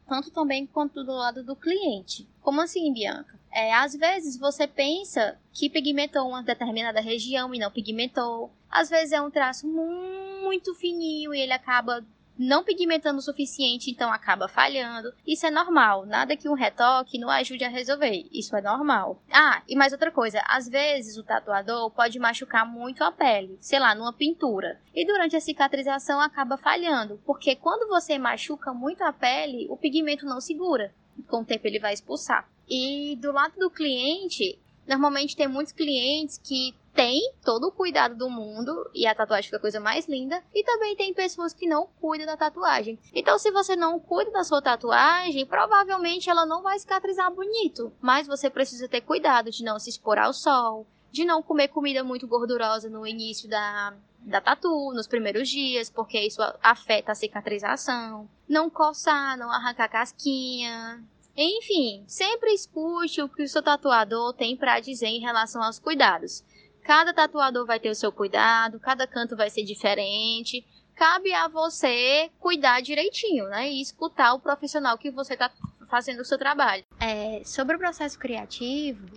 tanto 0.07 0.31
também 0.31 0.65
quanto 0.65 1.03
do 1.03 1.11
lado 1.13 1.43
do 1.43 1.55
cliente. 1.55 2.27
Como 2.41 2.61
assim, 2.61 2.91
Bianca? 2.91 3.39
É, 3.51 3.71
às 3.73 3.93
vezes 3.93 4.37
você 4.37 4.67
pensa 4.67 5.37
que 5.51 5.69
pigmentou 5.69 6.27
uma 6.27 6.41
determinada 6.41 6.99
região 6.99 7.53
e 7.53 7.59
não 7.59 7.69
pigmentou. 7.69 8.51
Às 8.69 8.89
vezes 8.89 9.11
é 9.11 9.21
um 9.21 9.29
traço 9.29 9.67
muito 9.67 10.73
fininho 10.73 11.33
e 11.33 11.39
ele 11.39 11.53
acaba 11.53 12.03
não 12.37 12.63
pigmentando 12.63 13.19
o 13.19 13.21
suficiente, 13.21 13.91
então 13.91 14.11
acaba 14.11 14.47
falhando. 14.47 15.13
Isso 15.25 15.45
é 15.45 15.51
normal, 15.51 16.05
nada 16.05 16.35
que 16.35 16.49
um 16.49 16.53
retoque 16.53 17.19
não 17.19 17.29
ajude 17.29 17.63
a 17.63 17.69
resolver. 17.69 18.27
Isso 18.31 18.55
é 18.55 18.61
normal. 18.61 19.21
Ah, 19.31 19.61
e 19.67 19.75
mais 19.75 19.93
outra 19.93 20.11
coisa, 20.11 20.41
às 20.47 20.67
vezes 20.67 21.17
o 21.17 21.23
tatuador 21.23 21.89
pode 21.91 22.19
machucar 22.19 22.65
muito 22.65 23.03
a 23.03 23.11
pele, 23.11 23.57
sei 23.61 23.79
lá, 23.79 23.93
numa 23.93 24.13
pintura. 24.13 24.79
E 24.93 25.05
durante 25.05 25.35
a 25.35 25.41
cicatrização 25.41 26.19
acaba 26.19 26.57
falhando, 26.57 27.19
porque 27.25 27.55
quando 27.55 27.87
você 27.87 28.17
machuca 28.17 28.73
muito 28.73 29.03
a 29.03 29.13
pele, 29.13 29.67
o 29.69 29.77
pigmento 29.77 30.25
não 30.25 30.41
segura. 30.41 30.93
Com 31.27 31.41
o 31.41 31.45
tempo 31.45 31.67
ele 31.67 31.79
vai 31.79 31.93
expulsar. 31.93 32.49
E 32.67 33.15
do 33.17 33.31
lado 33.31 33.53
do 33.57 33.69
cliente, 33.69 34.59
normalmente 34.87 35.35
tem 35.35 35.47
muitos 35.47 35.73
clientes 35.73 36.37
que 36.37 36.75
tem 36.93 37.33
todo 37.43 37.67
o 37.67 37.71
cuidado 37.71 38.15
do 38.15 38.29
mundo 38.29 38.89
e 38.93 39.07
a 39.07 39.15
tatuagem 39.15 39.45
fica 39.45 39.57
a 39.57 39.61
coisa 39.61 39.79
mais 39.79 40.07
linda. 40.07 40.43
E 40.53 40.63
também 40.63 40.95
tem 40.95 41.13
pessoas 41.13 41.53
que 41.53 41.67
não 41.67 41.87
cuidam 41.99 42.27
da 42.27 42.37
tatuagem. 42.37 42.99
Então, 43.13 43.37
se 43.39 43.51
você 43.51 43.75
não 43.75 43.99
cuida 43.99 44.31
da 44.31 44.43
sua 44.43 44.61
tatuagem, 44.61 45.45
provavelmente 45.45 46.29
ela 46.29 46.45
não 46.45 46.61
vai 46.61 46.77
cicatrizar 46.77 47.33
bonito. 47.33 47.91
Mas 47.99 48.27
você 48.27 48.49
precisa 48.49 48.87
ter 48.87 49.01
cuidado 49.01 49.49
de 49.49 49.63
não 49.63 49.79
se 49.79 49.89
expor 49.89 50.19
ao 50.19 50.33
sol, 50.33 50.85
de 51.11 51.25
não 51.25 51.41
comer 51.41 51.69
comida 51.69 52.03
muito 52.03 52.27
gordurosa 52.27 52.89
no 52.89 53.07
início 53.07 53.49
da, 53.49 53.93
da 54.19 54.39
tatu, 54.39 54.91
nos 54.93 55.07
primeiros 55.07 55.49
dias, 55.49 55.89
porque 55.89 56.19
isso 56.19 56.41
afeta 56.61 57.11
a 57.11 57.15
cicatrização. 57.15 58.29
Não 58.47 58.69
coçar, 58.69 59.37
não 59.37 59.51
arrancar 59.51 59.89
casquinha, 59.89 61.03
enfim, 61.35 62.03
sempre 62.07 62.53
escute 62.53 63.21
o 63.21 63.29
que 63.29 63.43
o 63.43 63.47
seu 63.47 63.61
tatuador 63.61 64.33
tem 64.33 64.55
para 64.55 64.79
dizer 64.79 65.07
em 65.07 65.19
relação 65.19 65.63
aos 65.63 65.79
cuidados. 65.79 66.43
Cada 66.83 67.13
tatuador 67.13 67.65
vai 67.65 67.79
ter 67.79 67.89
o 67.89 67.95
seu 67.95 68.11
cuidado, 68.11 68.79
cada 68.79 69.07
canto 69.07 69.35
vai 69.35 69.49
ser 69.49 69.63
diferente. 69.63 70.65
Cabe 70.95 71.33
a 71.33 71.47
você 71.47 72.29
cuidar 72.39 72.81
direitinho, 72.81 73.47
né? 73.47 73.71
E 73.71 73.81
escutar 73.81 74.33
o 74.33 74.39
profissional 74.39 74.97
que 74.97 75.09
você 75.09 75.33
está 75.33 75.51
fazendo 75.89 76.19
o 76.19 76.25
seu 76.25 76.37
trabalho. 76.37 76.83
É, 76.99 77.41
sobre 77.45 77.75
o 77.75 77.79
processo 77.79 78.19
criativo, 78.19 79.07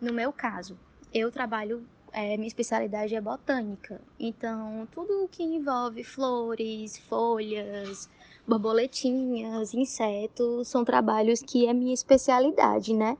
no 0.00 0.12
meu 0.12 0.32
caso, 0.32 0.78
eu 1.12 1.30
trabalho 1.30 1.86
é, 2.12 2.36
minha 2.36 2.48
especialidade 2.48 3.14
é 3.14 3.20
botânica. 3.20 4.00
Então, 4.20 4.86
tudo 4.92 5.28
que 5.32 5.42
envolve 5.42 6.04
flores, 6.04 6.98
folhas, 6.98 8.08
borboletinhas, 8.46 9.74
insetos, 9.74 10.68
são 10.68 10.84
trabalhos 10.84 11.40
que 11.40 11.66
é 11.66 11.72
minha 11.72 11.94
especialidade, 11.94 12.92
né? 12.92 13.16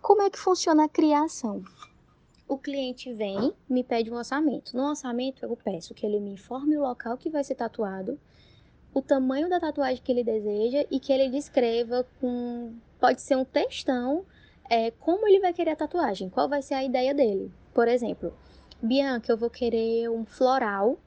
Como 0.00 0.22
é 0.22 0.30
que 0.30 0.38
funciona 0.38 0.84
a 0.84 0.88
criação? 0.88 1.62
O 2.48 2.58
cliente 2.58 3.12
vem, 3.12 3.52
me 3.68 3.84
pede 3.84 4.10
um 4.10 4.16
orçamento. 4.16 4.76
No 4.76 4.88
orçamento, 4.88 5.44
eu 5.44 5.56
peço 5.56 5.94
que 5.94 6.04
ele 6.04 6.18
me 6.18 6.32
informe 6.32 6.76
o 6.76 6.82
local 6.82 7.16
que 7.16 7.30
vai 7.30 7.44
ser 7.44 7.54
tatuado, 7.54 8.18
o 8.92 9.00
tamanho 9.00 9.48
da 9.48 9.60
tatuagem 9.60 10.02
que 10.02 10.10
ele 10.10 10.24
deseja 10.24 10.84
e 10.90 10.98
que 10.98 11.12
ele 11.12 11.28
descreva 11.28 12.04
com. 12.20 12.74
Pode 12.98 13.22
ser 13.22 13.36
um 13.36 13.44
textão, 13.44 14.26
é, 14.68 14.90
como 14.90 15.26
ele 15.28 15.40
vai 15.40 15.52
querer 15.52 15.70
a 15.70 15.76
tatuagem, 15.76 16.28
qual 16.28 16.48
vai 16.48 16.60
ser 16.60 16.74
a 16.74 16.84
ideia 16.84 17.14
dele. 17.14 17.52
Por 17.72 17.86
exemplo, 17.86 18.32
Bianca, 18.82 19.32
eu 19.32 19.36
vou 19.36 19.48
querer 19.48 20.10
um 20.10 20.24
floral 20.24 20.98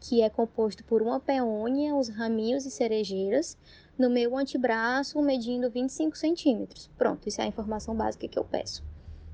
que 0.00 0.22
é 0.22 0.30
composto 0.30 0.82
por 0.84 1.02
uma 1.02 1.20
peônia, 1.20 1.94
os 1.94 2.08
raminhos 2.08 2.64
e 2.64 2.70
cerejeiras, 2.70 3.56
no 3.98 4.08
meu 4.08 4.36
antebraço 4.36 5.20
medindo 5.20 5.70
25 5.70 6.16
centímetros. 6.16 6.90
Pronto, 6.96 7.28
isso 7.28 7.40
é 7.40 7.44
a 7.44 7.48
informação 7.48 7.94
básica 7.94 8.26
que 8.26 8.38
eu 8.38 8.44
peço. 8.44 8.82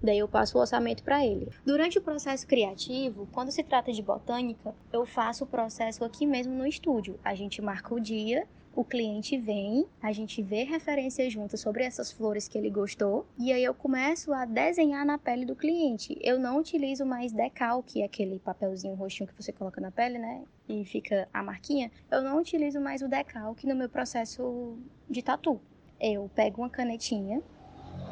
Daí 0.03 0.19
eu 0.19 0.29
passo 0.29 0.59
o 0.59 0.61
orçamento 0.61 1.03
para 1.03 1.25
ele. 1.25 1.49
Durante 1.64 1.99
o 1.99 2.03
processo 2.03 2.47
criativo, 2.47 3.29
quando 3.33 3.51
se 3.51 3.62
trata 3.62 3.93
de 3.93 4.03
botânica, 4.03 4.75
eu 4.93 5.07
faço 5.07 5.45
o 5.45 5.47
processo 5.47 6.05
aqui 6.05 6.27
mesmo 6.27 6.53
no 6.53 6.67
estúdio. 6.67 7.19
A 7.25 7.35
gente 7.35 7.62
marca 7.62 7.95
o 7.95 8.01
dia 8.01 8.47
o 8.77 8.85
cliente 8.85 9.39
vem, 9.39 9.87
a 10.03 10.12
gente 10.12 10.43
vê 10.43 10.62
referências 10.62 11.33
juntas 11.33 11.61
sobre 11.61 11.83
essas 11.83 12.12
flores 12.12 12.47
que 12.47 12.59
ele 12.59 12.68
gostou, 12.68 13.27
e 13.39 13.51
aí 13.51 13.64
eu 13.64 13.72
começo 13.72 14.35
a 14.35 14.45
desenhar 14.45 15.05
na 15.07 15.16
pele 15.16 15.47
do 15.47 15.57
cliente. 15.57 16.18
Eu 16.20 16.39
não 16.39 16.59
utilizo 16.59 17.07
mais 17.07 17.33
decalque, 17.33 18.03
aquele 18.03 18.39
papelzinho 18.39 18.95
roxinho 18.95 19.27
que 19.27 19.43
você 19.43 19.51
coloca 19.51 19.81
na 19.81 19.91
pele, 19.91 20.18
né? 20.18 20.43
E 20.68 20.85
fica 20.85 21.27
a 21.33 21.43
marquinha. 21.43 21.91
Eu 22.11 22.22
não 22.22 22.39
utilizo 22.39 22.79
mais 22.79 23.01
o 23.01 23.09
decalque 23.09 23.66
no 23.66 23.74
meu 23.74 23.89
processo 23.89 24.77
de 25.09 25.22
tatu. 25.22 25.59
Eu 25.99 26.31
pego 26.35 26.61
uma 26.61 26.68
canetinha, 26.68 27.43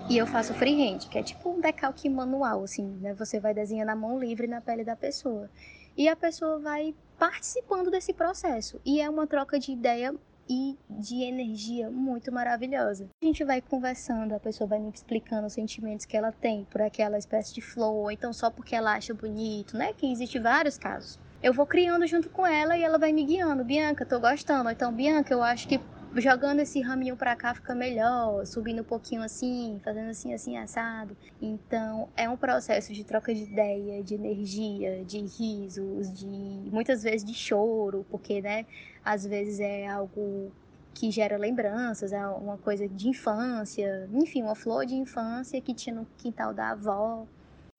e 0.08 0.16
eu 0.16 0.26
faço 0.26 0.54
freehand, 0.54 1.00
que 1.10 1.18
é 1.18 1.22
tipo 1.22 1.50
um 1.50 1.60
decalque 1.60 2.08
manual, 2.08 2.64
assim, 2.64 2.86
né? 3.02 3.12
Você 3.12 3.38
vai 3.38 3.52
desenhando 3.52 3.90
a 3.90 3.96
mão 3.96 4.18
livre 4.18 4.46
na 4.46 4.62
pele 4.62 4.82
da 4.82 4.96
pessoa. 4.96 5.50
E 5.94 6.08
a 6.08 6.16
pessoa 6.16 6.58
vai 6.58 6.94
participando 7.18 7.90
desse 7.90 8.14
processo. 8.14 8.80
E 8.82 8.98
é 9.00 9.10
uma 9.10 9.26
troca 9.26 9.58
de 9.58 9.70
ideia 9.70 10.14
e 10.48 10.76
de 10.90 11.22
energia 11.22 11.90
muito 11.90 12.32
maravilhosa. 12.32 13.08
A 13.22 13.26
gente 13.26 13.44
vai 13.44 13.60
conversando, 13.60 14.34
a 14.34 14.40
pessoa 14.40 14.68
vai 14.68 14.78
me 14.78 14.90
explicando 14.90 15.46
os 15.46 15.52
sentimentos 15.52 16.06
que 16.06 16.16
ela 16.16 16.32
tem 16.32 16.64
por 16.70 16.82
aquela 16.82 17.18
espécie 17.18 17.54
de 17.54 17.60
flor, 17.60 17.94
ou 17.94 18.10
então 18.10 18.32
só 18.32 18.50
porque 18.50 18.74
ela 18.74 18.94
acha 18.94 19.14
bonito, 19.14 19.76
né? 19.76 19.92
Que 19.92 20.10
existe 20.10 20.38
vários 20.38 20.76
casos. 20.76 21.18
Eu 21.42 21.52
vou 21.52 21.66
criando 21.66 22.06
junto 22.06 22.30
com 22.30 22.46
ela 22.46 22.76
e 22.76 22.82
ela 22.82 22.98
vai 22.98 23.12
me 23.12 23.24
guiando. 23.24 23.64
Bianca, 23.64 24.06
tô 24.06 24.18
gostando. 24.18 24.70
Então, 24.70 24.90
Bianca, 24.92 25.32
eu 25.34 25.42
acho 25.42 25.68
que 25.68 25.78
jogando 26.16 26.60
esse 26.60 26.80
raminho 26.80 27.16
para 27.16 27.34
cá 27.36 27.54
fica 27.54 27.74
melhor, 27.74 28.46
subindo 28.46 28.82
um 28.82 28.84
pouquinho 28.84 29.22
assim, 29.22 29.80
fazendo 29.84 30.10
assim, 30.10 30.32
assim, 30.34 30.56
assado. 30.56 31.16
Então, 31.40 32.08
é 32.16 32.28
um 32.28 32.36
processo 32.36 32.92
de 32.92 33.04
troca 33.04 33.34
de 33.34 33.42
ideia, 33.42 34.02
de 34.02 34.14
energia, 34.14 35.04
de 35.04 35.18
risos, 35.18 36.12
de 36.12 36.26
muitas 36.26 37.02
vezes 37.02 37.24
de 37.24 37.34
choro, 37.34 38.06
porque, 38.10 38.40
né, 38.40 38.66
às 39.04 39.24
vezes 39.26 39.60
é 39.60 39.86
algo 39.86 40.52
que 40.94 41.10
gera 41.10 41.36
lembranças, 41.36 42.12
é 42.12 42.26
uma 42.26 42.56
coisa 42.56 42.88
de 42.88 43.08
infância, 43.08 44.08
enfim, 44.12 44.42
uma 44.42 44.54
flor 44.54 44.86
de 44.86 44.94
infância 44.94 45.60
que 45.60 45.74
tinha 45.74 45.94
no 45.96 46.06
quintal 46.18 46.54
da 46.54 46.70
avó. 46.70 47.26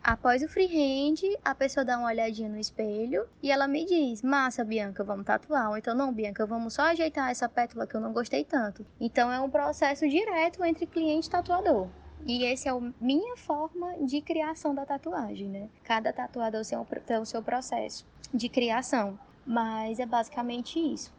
Após 0.08 0.44
o 0.44 0.48
freehand, 0.48 1.16
a 1.44 1.56
pessoa 1.56 1.84
dá 1.84 1.98
uma 1.98 2.10
olhadinha 2.10 2.48
no 2.48 2.60
espelho 2.60 3.28
e 3.42 3.50
ela 3.50 3.68
me 3.68 3.84
diz: 3.86 4.22
Massa, 4.22 4.64
Bianca, 4.64 5.04
vamos 5.04 5.26
tatuar. 5.26 5.72
Ou 5.72 5.78
então, 5.78 5.96
não, 5.96 6.14
Bianca, 6.14 6.46
vamos 6.46 6.76
só 6.76 6.84
ajeitar 6.84 7.32
essa 7.32 7.50
pétala 7.50 7.88
que 7.88 7.96
eu 7.96 8.00
não 8.00 8.14
gostei 8.14 8.44
tanto. 8.44 8.86
Então, 9.02 9.32
é 9.32 9.40
um 9.40 9.50
processo 9.50 10.08
direto 10.08 10.64
entre 10.64 10.86
cliente 10.86 11.28
e 11.28 11.32
tatuador. 11.32 11.88
E 12.24 12.46
esse 12.46 12.68
é 12.68 12.72
a 12.72 12.80
minha 13.02 13.36
forma 13.36 13.96
de 14.06 14.22
criação 14.22 14.76
da 14.76 14.86
tatuagem, 14.86 15.48
né? 15.50 15.70
Cada 15.84 16.14
tatuador 16.14 16.62
tem 17.04 17.18
o 17.18 17.26
seu 17.26 17.42
processo 17.42 18.06
de 18.32 18.48
criação. 18.48 19.18
Mas 19.44 20.00
é 20.00 20.06
basicamente 20.06 20.78
isso. 20.78 21.12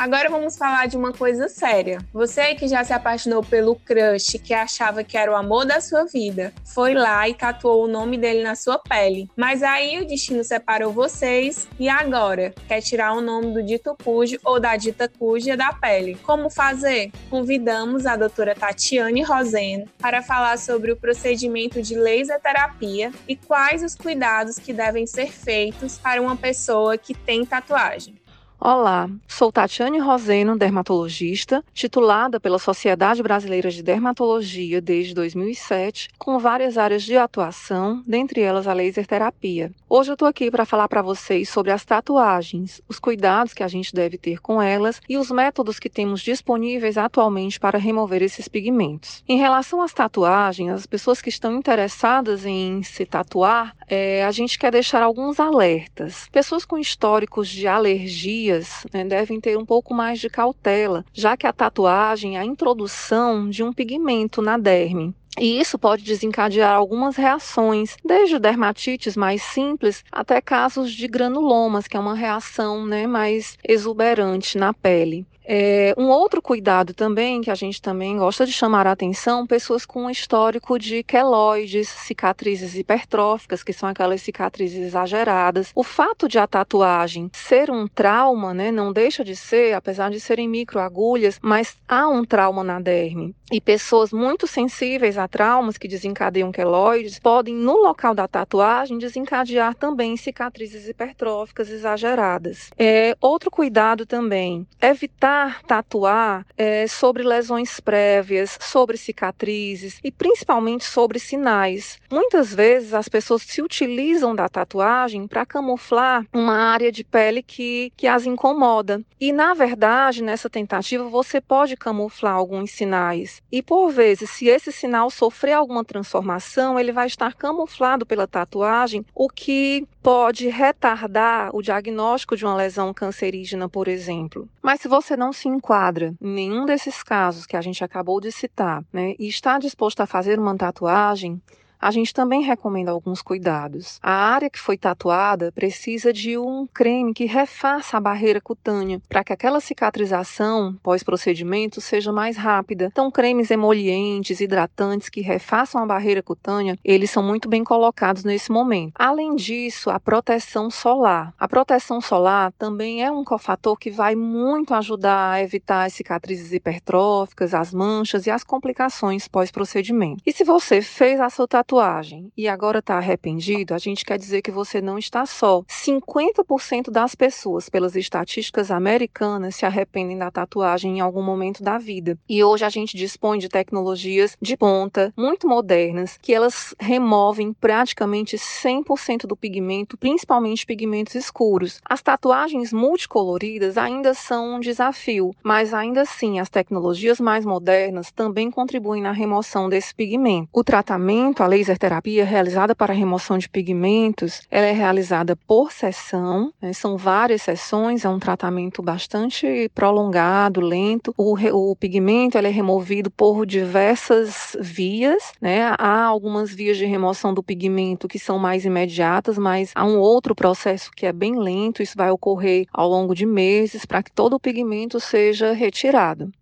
Agora 0.00 0.30
vamos 0.30 0.56
falar 0.56 0.88
de 0.88 0.96
uma 0.96 1.12
coisa 1.12 1.46
séria. 1.46 1.98
Você 2.10 2.54
que 2.54 2.66
já 2.66 2.82
se 2.82 2.90
apaixonou 2.90 3.44
pelo 3.44 3.76
crush, 3.76 4.38
que 4.42 4.54
achava 4.54 5.04
que 5.04 5.14
era 5.14 5.30
o 5.30 5.36
amor 5.36 5.66
da 5.66 5.78
sua 5.78 6.06
vida, 6.06 6.54
foi 6.64 6.94
lá 6.94 7.28
e 7.28 7.34
tatuou 7.34 7.84
o 7.84 7.86
nome 7.86 8.16
dele 8.16 8.42
na 8.42 8.54
sua 8.54 8.78
pele. 8.78 9.28
Mas 9.36 9.62
aí 9.62 10.00
o 10.00 10.06
destino 10.06 10.42
separou 10.42 10.90
vocês 10.90 11.68
e 11.78 11.86
agora 11.86 12.54
quer 12.66 12.80
tirar 12.80 13.12
o 13.12 13.20
nome 13.20 13.52
do 13.52 13.62
dito 13.62 13.94
cujo 14.02 14.38
ou 14.42 14.58
da 14.58 14.74
dita 14.74 15.06
cuja 15.06 15.54
da 15.54 15.70
pele. 15.70 16.16
Como 16.22 16.48
fazer? 16.48 17.12
Convidamos 17.28 18.06
a 18.06 18.16
doutora 18.16 18.54
Tatiane 18.54 19.22
Roseno 19.22 19.84
para 19.98 20.22
falar 20.22 20.56
sobre 20.56 20.92
o 20.92 20.96
procedimento 20.96 21.82
de 21.82 21.94
laser 21.94 22.40
terapia 22.40 23.12
e 23.28 23.36
quais 23.36 23.82
os 23.82 23.94
cuidados 23.94 24.58
que 24.58 24.72
devem 24.72 25.06
ser 25.06 25.30
feitos 25.30 25.98
para 25.98 26.22
uma 26.22 26.38
pessoa 26.38 26.96
que 26.96 27.12
tem 27.12 27.44
tatuagem. 27.44 28.19
Olá, 28.62 29.08
sou 29.26 29.50
Tatiane 29.50 29.98
Roseno, 29.98 30.54
dermatologista, 30.54 31.64
titulada 31.72 32.38
pela 32.38 32.58
Sociedade 32.58 33.22
Brasileira 33.22 33.70
de 33.70 33.82
Dermatologia 33.82 34.82
desde 34.82 35.14
2007, 35.14 36.10
com 36.18 36.38
várias 36.38 36.76
áreas 36.76 37.02
de 37.02 37.16
atuação, 37.16 38.02
dentre 38.06 38.42
elas 38.42 38.68
a 38.68 38.74
laser 38.74 39.06
terapia. 39.06 39.72
Hoje 39.88 40.10
eu 40.10 40.12
estou 40.12 40.28
aqui 40.28 40.50
para 40.50 40.66
falar 40.66 40.88
para 40.88 41.00
vocês 41.00 41.48
sobre 41.48 41.72
as 41.72 41.86
tatuagens, 41.86 42.82
os 42.86 42.98
cuidados 42.98 43.54
que 43.54 43.62
a 43.62 43.68
gente 43.68 43.94
deve 43.94 44.18
ter 44.18 44.42
com 44.42 44.60
elas 44.60 45.00
e 45.08 45.16
os 45.16 45.30
métodos 45.30 45.78
que 45.78 45.88
temos 45.88 46.20
disponíveis 46.20 46.98
atualmente 46.98 47.58
para 47.58 47.78
remover 47.78 48.20
esses 48.20 48.46
pigmentos. 48.46 49.24
Em 49.26 49.38
relação 49.38 49.80
às 49.80 49.94
tatuagens, 49.94 50.70
as 50.70 50.84
pessoas 50.84 51.22
que 51.22 51.30
estão 51.30 51.56
interessadas 51.56 52.44
em 52.44 52.82
se 52.82 53.06
tatuar, 53.06 53.74
é, 53.88 54.22
a 54.22 54.30
gente 54.30 54.58
quer 54.58 54.70
deixar 54.70 55.02
alguns 55.02 55.40
alertas. 55.40 56.28
Pessoas 56.30 56.66
com 56.66 56.76
históricos 56.76 57.48
de 57.48 57.66
alergia 57.66 58.49
né, 58.92 59.04
devem 59.04 59.40
ter 59.40 59.56
um 59.56 59.64
pouco 59.64 59.94
mais 59.94 60.18
de 60.18 60.28
cautela, 60.28 61.04
já 61.12 61.36
que 61.36 61.46
a 61.46 61.52
tatuagem 61.52 62.36
é 62.36 62.40
a 62.40 62.44
introdução 62.44 63.48
de 63.48 63.62
um 63.62 63.72
pigmento 63.72 64.42
na 64.42 64.58
derme. 64.58 65.14
E 65.38 65.60
isso 65.60 65.78
pode 65.78 66.02
desencadear 66.02 66.74
algumas 66.74 67.16
reações, 67.16 67.96
desde 68.04 68.38
dermatites 68.38 69.16
mais 69.16 69.42
simples 69.42 70.04
até 70.10 70.40
casos 70.40 70.92
de 70.92 71.06
granulomas, 71.06 71.86
que 71.86 71.96
é 71.96 72.00
uma 72.00 72.14
reação 72.14 72.84
né, 72.84 73.06
mais 73.06 73.56
exuberante 73.66 74.58
na 74.58 74.74
pele. 74.74 75.24
É, 75.52 75.92
um 75.98 76.08
outro 76.08 76.40
cuidado 76.40 76.94
também, 76.94 77.40
que 77.40 77.50
a 77.50 77.56
gente 77.56 77.82
também 77.82 78.16
gosta 78.16 78.46
de 78.46 78.52
chamar 78.52 78.86
a 78.86 78.92
atenção, 78.92 79.44
pessoas 79.44 79.84
com 79.84 80.08
histórico 80.08 80.78
de 80.78 81.02
queloides, 81.02 81.88
cicatrizes 81.88 82.76
hipertróficas, 82.76 83.64
que 83.64 83.72
são 83.72 83.88
aquelas 83.88 84.22
cicatrizes 84.22 84.78
exageradas. 84.78 85.72
O 85.74 85.82
fato 85.82 86.28
de 86.28 86.38
a 86.38 86.46
tatuagem 86.46 87.28
ser 87.32 87.68
um 87.68 87.88
trauma, 87.88 88.54
né, 88.54 88.70
não 88.70 88.92
deixa 88.92 89.24
de 89.24 89.34
ser, 89.34 89.74
apesar 89.74 90.08
de 90.08 90.20
serem 90.20 90.48
microagulhas, 90.48 91.40
mas 91.42 91.76
há 91.88 92.08
um 92.08 92.24
trauma 92.24 92.62
na 92.62 92.78
derme. 92.78 93.34
E 93.50 93.60
pessoas 93.60 94.12
muito 94.12 94.46
sensíveis 94.46 95.18
a 95.18 95.26
traumas 95.26 95.76
que 95.76 95.88
desencadeiam 95.88 96.52
queloides 96.52 97.18
podem, 97.18 97.56
no 97.56 97.76
local 97.76 98.14
da 98.14 98.28
tatuagem, 98.28 98.98
desencadear 98.98 99.74
também 99.74 100.16
cicatrizes 100.16 100.86
hipertróficas 100.86 101.68
exageradas. 101.68 102.70
É, 102.78 103.16
outro 103.20 103.50
cuidado 103.50 104.06
também, 104.06 104.64
evitar 104.80 105.39
tentar 105.40 105.62
tatuar 105.62 106.46
é, 106.56 106.86
sobre 106.86 107.22
lesões 107.22 107.80
prévias, 107.80 108.58
sobre 108.60 108.96
cicatrizes 108.96 109.98
e 110.04 110.10
principalmente 110.10 110.84
sobre 110.84 111.18
sinais. 111.18 111.98
Muitas 112.10 112.54
vezes 112.54 112.92
as 112.92 113.08
pessoas 113.08 113.42
se 113.42 113.62
utilizam 113.62 114.34
da 114.34 114.48
tatuagem 114.48 115.26
para 115.26 115.46
camuflar 115.46 116.26
uma 116.32 116.56
área 116.56 116.92
de 116.92 117.02
pele 117.04 117.42
que, 117.42 117.92
que 117.96 118.06
as 118.06 118.26
incomoda. 118.26 119.00
E 119.20 119.32
na 119.32 119.54
verdade, 119.54 120.22
nessa 120.22 120.50
tentativa, 120.50 121.04
você 121.04 121.40
pode 121.40 121.76
camuflar 121.76 122.34
alguns 122.34 122.70
sinais. 122.70 123.42
E 123.50 123.62
por 123.62 123.90
vezes, 123.90 124.30
se 124.30 124.48
esse 124.48 124.72
sinal 124.72 125.10
sofrer 125.10 125.52
alguma 125.52 125.84
transformação, 125.84 126.78
ele 126.78 126.92
vai 126.92 127.06
estar 127.06 127.34
camuflado 127.34 128.04
pela 128.04 128.26
tatuagem, 128.26 129.04
o 129.14 129.28
que 129.28 129.86
pode 130.02 130.48
retardar 130.48 131.50
o 131.54 131.62
diagnóstico 131.62 132.36
de 132.36 132.44
uma 132.44 132.54
lesão 132.54 132.92
cancerígena, 132.92 133.68
por 133.68 133.88
exemplo. 133.88 134.48
Mas 134.62 134.80
se 134.80 134.88
você 134.88 135.16
não 135.16 135.32
se 135.32 135.48
enquadra 135.48 136.14
em 136.20 136.34
nenhum 136.34 136.64
desses 136.64 137.02
casos 137.02 137.46
que 137.46 137.56
a 137.56 137.60
gente 137.60 137.84
acabou 137.84 138.20
de 138.20 138.32
citar, 138.32 138.82
né, 138.92 139.14
e 139.18 139.28
está 139.28 139.58
disposto 139.58 140.00
a 140.00 140.06
fazer 140.06 140.38
uma 140.38 140.56
tatuagem, 140.56 141.40
a 141.80 141.90
gente 141.90 142.12
também 142.12 142.42
recomenda 142.42 142.90
alguns 142.90 143.22
cuidados. 143.22 143.98
A 144.02 144.12
área 144.12 144.50
que 144.50 144.58
foi 144.58 144.76
tatuada 144.76 145.50
precisa 145.52 146.12
de 146.12 146.36
um 146.36 146.66
creme 146.66 147.14
que 147.14 147.24
refaça 147.24 147.96
a 147.96 148.00
barreira 148.00 148.40
cutânea, 148.40 149.00
para 149.08 149.24
que 149.24 149.32
aquela 149.32 149.60
cicatrização 149.60 150.76
pós-procedimento 150.82 151.80
seja 151.80 152.12
mais 152.12 152.36
rápida. 152.36 152.88
Então, 152.92 153.10
cremes 153.10 153.50
emolientes, 153.50 154.40
hidratantes 154.40 155.08
que 155.08 155.22
refaçam 155.22 155.82
a 155.82 155.86
barreira 155.86 156.22
cutânea, 156.22 156.78
eles 156.84 157.10
são 157.10 157.22
muito 157.22 157.48
bem 157.48 157.64
colocados 157.64 158.24
nesse 158.24 158.52
momento. 158.52 158.92
Além 158.94 159.34
disso, 159.34 159.90
a 159.90 159.98
proteção 159.98 160.70
solar. 160.70 161.32
A 161.38 161.48
proteção 161.48 162.00
solar 162.00 162.52
também 162.58 163.02
é 163.02 163.10
um 163.10 163.24
cofator 163.24 163.76
que 163.76 163.90
vai 163.90 164.14
muito 164.14 164.74
ajudar 164.74 165.32
a 165.32 165.42
evitar 165.42 165.84
as 165.84 165.94
cicatrizes 165.94 166.52
hipertróficas, 166.52 167.54
as 167.54 167.72
manchas 167.72 168.26
e 168.26 168.30
as 168.30 168.44
complicações 168.44 169.26
pós-procedimento. 169.26 170.22
E 170.26 170.32
se 170.32 170.44
você 170.44 170.82
fez 170.82 171.20
a 171.20 171.30
sua 171.30 171.48
tatuagem 171.48 171.69
tatuagem 171.70 172.32
e 172.36 172.48
agora 172.48 172.80
está 172.80 172.96
arrependido, 172.96 173.74
a 173.74 173.78
gente 173.78 174.04
quer 174.04 174.18
dizer 174.18 174.42
que 174.42 174.50
você 174.50 174.80
não 174.80 174.98
está 174.98 175.24
só. 175.24 175.62
50% 175.62 176.90
das 176.90 177.14
pessoas, 177.14 177.68
pelas 177.68 177.94
estatísticas 177.94 178.72
americanas, 178.72 179.54
se 179.54 179.64
arrependem 179.64 180.18
da 180.18 180.32
tatuagem 180.32 180.98
em 180.98 181.00
algum 181.00 181.22
momento 181.22 181.62
da 181.62 181.78
vida. 181.78 182.18
E 182.28 182.42
hoje 182.42 182.64
a 182.64 182.68
gente 182.68 182.96
dispõe 182.96 183.38
de 183.38 183.48
tecnologias 183.48 184.36
de 184.42 184.56
ponta, 184.56 185.12
muito 185.16 185.46
modernas, 185.46 186.18
que 186.20 186.34
elas 186.34 186.74
removem 186.80 187.52
praticamente 187.52 188.36
100% 188.36 189.26
do 189.26 189.36
pigmento, 189.36 189.96
principalmente 189.96 190.66
pigmentos 190.66 191.14
escuros. 191.14 191.80
As 191.88 192.02
tatuagens 192.02 192.72
multicoloridas 192.72 193.78
ainda 193.78 194.12
são 194.12 194.56
um 194.56 194.60
desafio, 194.60 195.32
mas 195.40 195.72
ainda 195.72 196.00
assim 196.02 196.40
as 196.40 196.48
tecnologias 196.48 197.20
mais 197.20 197.44
modernas 197.44 198.10
também 198.10 198.50
contribuem 198.50 199.02
na 199.02 199.12
remoção 199.12 199.68
desse 199.68 199.94
pigmento. 199.94 200.48
O 200.52 200.64
tratamento, 200.64 201.44
a 201.44 201.59
laser 201.60 201.78
terapia 201.78 202.24
realizada 202.24 202.74
para 202.74 202.94
remoção 202.94 203.36
de 203.36 203.48
pigmentos, 203.48 204.42
ela 204.50 204.66
é 204.66 204.72
realizada 204.72 205.36
por 205.36 205.70
sessão, 205.70 206.52
né? 206.60 206.72
são 206.72 206.96
várias 206.96 207.42
sessões, 207.42 208.04
é 208.04 208.08
um 208.08 208.18
tratamento 208.18 208.82
bastante 208.82 209.70
prolongado, 209.74 210.60
lento. 210.60 211.14
O, 211.18 211.34
o 211.34 211.76
pigmento 211.76 212.38
é 212.38 212.48
removido 212.48 213.10
por 213.10 213.44
diversas 213.44 214.56
vias, 214.58 215.32
né? 215.40 215.74
Há 215.78 216.04
algumas 216.04 216.50
vias 216.50 216.78
de 216.78 216.86
remoção 216.86 217.34
do 217.34 217.42
pigmento 217.42 218.08
que 218.08 218.18
são 218.18 218.38
mais 218.38 218.64
imediatas, 218.64 219.36
mas 219.36 219.72
há 219.74 219.84
um 219.84 219.98
outro 219.98 220.34
processo 220.34 220.90
que 220.90 221.04
é 221.04 221.12
bem 221.12 221.38
lento, 221.38 221.82
isso 221.82 221.94
vai 221.96 222.10
ocorrer 222.10 222.66
ao 222.72 222.88
longo 222.88 223.14
de 223.14 223.26
meses 223.26 223.84
para 223.84 224.02
que 224.02 224.10
todo 224.10 224.34
o 224.34 224.40
pigmento 224.40 224.98
seja 224.98 225.52
retirado. 225.52 226.32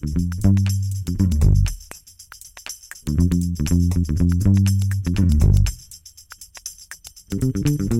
Thank 0.00 0.38
you. 7.92 7.97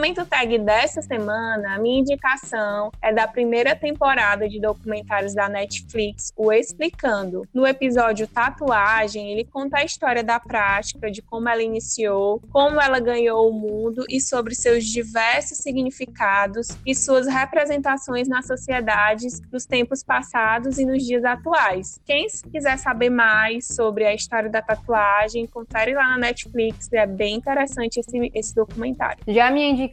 Momento 0.00 0.24
Tag 0.24 0.56
dessa 0.60 1.02
semana, 1.02 1.74
a 1.74 1.78
minha 1.78 2.00
indicação 2.00 2.90
é 3.02 3.12
da 3.12 3.28
primeira 3.28 3.76
temporada 3.76 4.48
de 4.48 4.58
documentários 4.58 5.34
da 5.34 5.46
Netflix, 5.46 6.32
O 6.34 6.50
Explicando. 6.50 7.46
No 7.52 7.66
episódio 7.66 8.26
Tatuagem, 8.26 9.30
ele 9.30 9.44
conta 9.44 9.76
a 9.76 9.84
história 9.84 10.24
da 10.24 10.40
prática, 10.40 11.10
de 11.10 11.20
como 11.20 11.50
ela 11.50 11.62
iniciou, 11.62 12.40
como 12.50 12.80
ela 12.80 12.98
ganhou 12.98 13.50
o 13.50 13.52
mundo 13.52 14.06
e 14.08 14.22
sobre 14.22 14.54
seus 14.54 14.86
diversos 14.86 15.58
significados 15.58 16.68
e 16.86 16.94
suas 16.94 17.26
representações 17.26 18.26
nas 18.26 18.46
sociedades 18.46 19.38
dos 19.50 19.66
tempos 19.66 20.02
passados 20.02 20.78
e 20.78 20.86
nos 20.86 21.04
dias 21.04 21.26
atuais. 21.26 22.00
Quem 22.06 22.26
quiser 22.50 22.78
saber 22.78 23.10
mais 23.10 23.66
sobre 23.66 24.06
a 24.06 24.14
história 24.14 24.48
da 24.48 24.62
tatuagem, 24.62 25.46
confere 25.46 25.92
lá 25.92 26.08
na 26.12 26.16
Netflix, 26.16 26.90
é 26.90 27.06
bem 27.06 27.34
interessante 27.34 28.00
esse, 28.00 28.32
esse 28.34 28.54
documentário. 28.54 29.22
Já 29.28 29.50
minha 29.50 29.68
indicação 29.68 29.89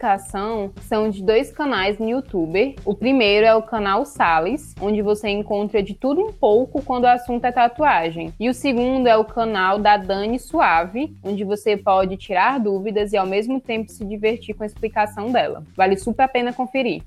são 0.82 1.10
de 1.10 1.24
dois 1.24 1.52
canais 1.52 1.98
no 1.98 2.08
YouTube. 2.08 2.76
O 2.86 2.94
primeiro 2.94 3.46
é 3.46 3.56
o 3.56 3.62
canal 3.62 4.06
Sales, 4.06 4.74
onde 4.80 5.02
você 5.02 5.30
encontra 5.30 5.82
de 5.82 5.94
tudo 5.94 6.22
um 6.22 6.32
pouco 6.32 6.82
quando 6.82 7.06
o 7.06 7.08
assunto 7.08 7.46
é 7.46 7.52
tatuagem. 7.52 8.34
E 8.40 8.50
o 8.50 8.54
segundo 8.54 9.08
é 9.08 9.18
o 9.18 9.26
canal 9.26 9.80
da 9.80 9.98
Dani 9.98 10.40
Suave, 10.40 11.16
onde 11.24 11.44
você 11.44 11.76
pode 11.76 12.18
tirar 12.18 12.60
dúvidas 12.60 13.14
e 13.14 13.18
ao 13.18 13.26
mesmo 13.26 13.60
tempo 13.60 13.92
se 13.92 14.06
divertir 14.06 14.56
com 14.56 14.64
a 14.64 14.68
explicação 14.68 15.32
dela. 15.32 15.64
Vale 15.76 15.98
super 15.98 16.24
a 16.24 16.28
pena 16.28 16.54
conferir. 16.54 17.02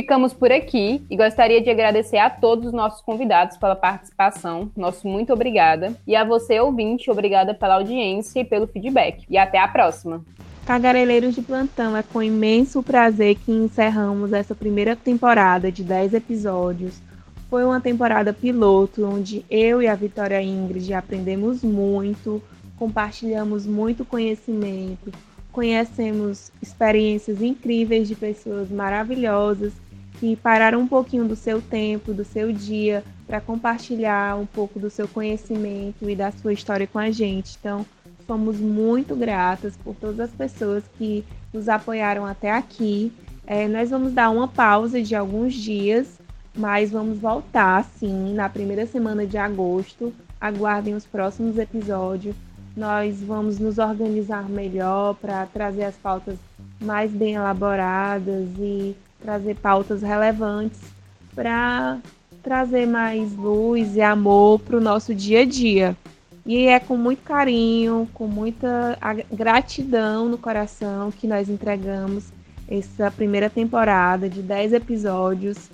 Ficamos 0.00 0.32
por 0.32 0.50
aqui 0.50 1.04
e 1.10 1.14
gostaria 1.14 1.60
de 1.60 1.68
agradecer 1.68 2.16
a 2.16 2.30
todos 2.30 2.68
os 2.68 2.72
nossos 2.72 3.02
convidados 3.02 3.58
pela 3.58 3.76
participação. 3.76 4.70
Nosso 4.74 5.06
muito 5.06 5.30
obrigada. 5.30 5.94
E 6.06 6.16
a 6.16 6.24
você, 6.24 6.58
ouvinte, 6.58 7.10
obrigada 7.10 7.52
pela 7.52 7.74
audiência 7.74 8.40
e 8.40 8.44
pelo 8.46 8.66
feedback. 8.66 9.26
E 9.28 9.36
até 9.36 9.58
a 9.58 9.68
próxima. 9.68 10.24
Tagareleiros 10.64 11.34
de 11.34 11.42
plantão, 11.42 11.94
é 11.94 12.02
com 12.02 12.22
imenso 12.22 12.82
prazer 12.82 13.34
que 13.34 13.52
encerramos 13.52 14.32
essa 14.32 14.54
primeira 14.54 14.96
temporada 14.96 15.70
de 15.70 15.84
10 15.84 16.14
episódios. 16.14 16.94
Foi 17.50 17.62
uma 17.62 17.78
temporada 17.78 18.32
piloto 18.32 19.04
onde 19.04 19.44
eu 19.50 19.82
e 19.82 19.86
a 19.86 19.94
Vitória 19.94 20.40
Ingrid 20.40 20.94
aprendemos 20.94 21.62
muito, 21.62 22.42
compartilhamos 22.78 23.66
muito 23.66 24.02
conhecimento, 24.02 25.12
conhecemos 25.52 26.50
experiências 26.62 27.42
incríveis 27.42 28.08
de 28.08 28.14
pessoas 28.14 28.70
maravilhosas 28.70 29.74
que 30.20 30.36
pararam 30.36 30.80
um 30.80 30.86
pouquinho 30.86 31.26
do 31.26 31.34
seu 31.34 31.62
tempo, 31.62 32.12
do 32.12 32.24
seu 32.24 32.52
dia, 32.52 33.02
para 33.26 33.40
compartilhar 33.40 34.36
um 34.36 34.44
pouco 34.44 34.78
do 34.78 34.90
seu 34.90 35.08
conhecimento 35.08 36.08
e 36.10 36.14
da 36.14 36.30
sua 36.30 36.52
história 36.52 36.86
com 36.86 36.98
a 36.98 37.10
gente. 37.10 37.56
Então, 37.58 37.86
somos 38.26 38.60
muito 38.60 39.16
gratas 39.16 39.78
por 39.78 39.94
todas 39.94 40.20
as 40.20 40.30
pessoas 40.30 40.84
que 40.98 41.24
nos 41.54 41.70
apoiaram 41.70 42.26
até 42.26 42.52
aqui. 42.52 43.10
É, 43.46 43.66
nós 43.66 43.88
vamos 43.88 44.12
dar 44.12 44.28
uma 44.28 44.46
pausa 44.46 45.00
de 45.00 45.16
alguns 45.16 45.54
dias, 45.54 46.06
mas 46.54 46.90
vamos 46.90 47.18
voltar 47.18 47.82
sim 47.98 48.34
na 48.34 48.46
primeira 48.48 48.86
semana 48.86 49.26
de 49.26 49.38
agosto. 49.38 50.12
Aguardem 50.38 50.94
os 50.94 51.06
próximos 51.06 51.56
episódios. 51.56 52.36
Nós 52.76 53.20
vamos 53.22 53.58
nos 53.58 53.78
organizar 53.78 54.46
melhor 54.48 55.14
para 55.14 55.46
trazer 55.46 55.84
as 55.84 55.96
pautas 55.96 56.36
mais 56.78 57.10
bem 57.10 57.34
elaboradas 57.34 58.48
e 58.58 58.94
trazer 59.22 59.56
pautas 59.56 60.02
relevantes 60.02 60.80
para 61.34 61.98
trazer 62.42 62.86
mais 62.86 63.34
luz 63.34 63.96
e 63.96 64.00
amor 64.00 64.60
para 64.60 64.76
o 64.76 64.80
nosso 64.80 65.14
dia 65.14 65.40
a 65.40 65.44
dia. 65.44 65.96
E 66.44 66.66
é 66.66 66.80
com 66.80 66.96
muito 66.96 67.22
carinho, 67.22 68.08
com 68.14 68.26
muita 68.26 68.98
gratidão 69.30 70.28
no 70.28 70.38
coração 70.38 71.10
que 71.10 71.26
nós 71.26 71.48
entregamos 71.48 72.32
essa 72.68 73.10
primeira 73.10 73.50
temporada 73.50 74.28
de 74.28 74.42
10 74.42 74.72
episódios, 74.72 75.70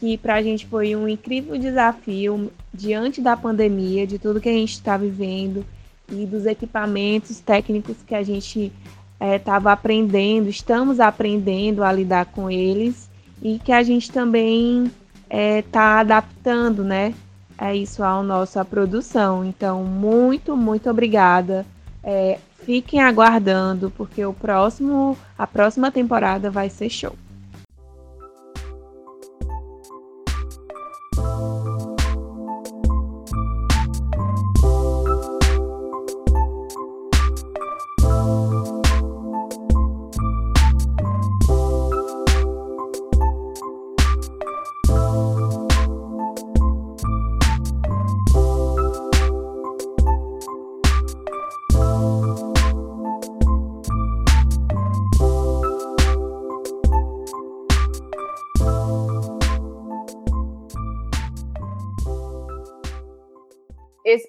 que 0.00 0.16
para 0.16 0.36
a 0.36 0.42
gente 0.42 0.66
foi 0.66 0.96
um 0.96 1.08
incrível 1.08 1.56
desafio 1.58 2.50
diante 2.72 3.20
da 3.20 3.36
pandemia, 3.36 4.06
de 4.06 4.18
tudo 4.18 4.40
que 4.40 4.48
a 4.48 4.52
gente 4.52 4.72
está 4.72 4.96
vivendo 4.96 5.64
e 6.10 6.24
dos 6.24 6.46
equipamentos 6.46 7.38
técnicos 7.40 7.96
que 8.06 8.14
a 8.14 8.22
gente 8.22 8.72
estava 9.20 9.70
é, 9.70 9.72
aprendendo, 9.72 10.48
estamos 10.48 11.00
aprendendo 11.00 11.82
a 11.82 11.92
lidar 11.92 12.26
com 12.26 12.50
eles 12.50 13.10
e 13.42 13.58
que 13.58 13.72
a 13.72 13.82
gente 13.82 14.10
também 14.10 14.84
está 14.84 15.36
é, 15.36 15.62
tá 15.62 16.00
adaptando, 16.00 16.84
né? 16.84 17.14
É 17.56 17.74
isso 17.74 18.02
à 18.04 18.22
nossa 18.22 18.64
produção. 18.64 19.44
Então, 19.44 19.82
muito, 19.82 20.56
muito 20.56 20.88
obrigada. 20.88 21.66
É, 22.02 22.38
fiquem 22.64 23.00
aguardando, 23.00 23.92
porque 23.96 24.24
o 24.24 24.32
próximo, 24.32 25.18
a 25.36 25.46
próxima 25.46 25.90
temporada 25.90 26.50
vai 26.50 26.70
ser 26.70 26.88
show. 26.88 27.14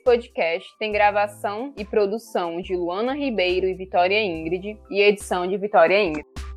Podcast 0.09 0.75
tem 0.79 0.91
gravação 0.91 1.71
e 1.77 1.85
produção 1.85 2.59
de 2.63 2.75
Luana 2.75 3.13
Ribeiro 3.13 3.67
e 3.67 3.75
Vitória 3.75 4.19
Ingrid 4.19 4.75
e 4.89 5.01
edição 5.03 5.45
de 5.45 5.55
Vitória 5.55 6.03
Ingrid. 6.03 6.48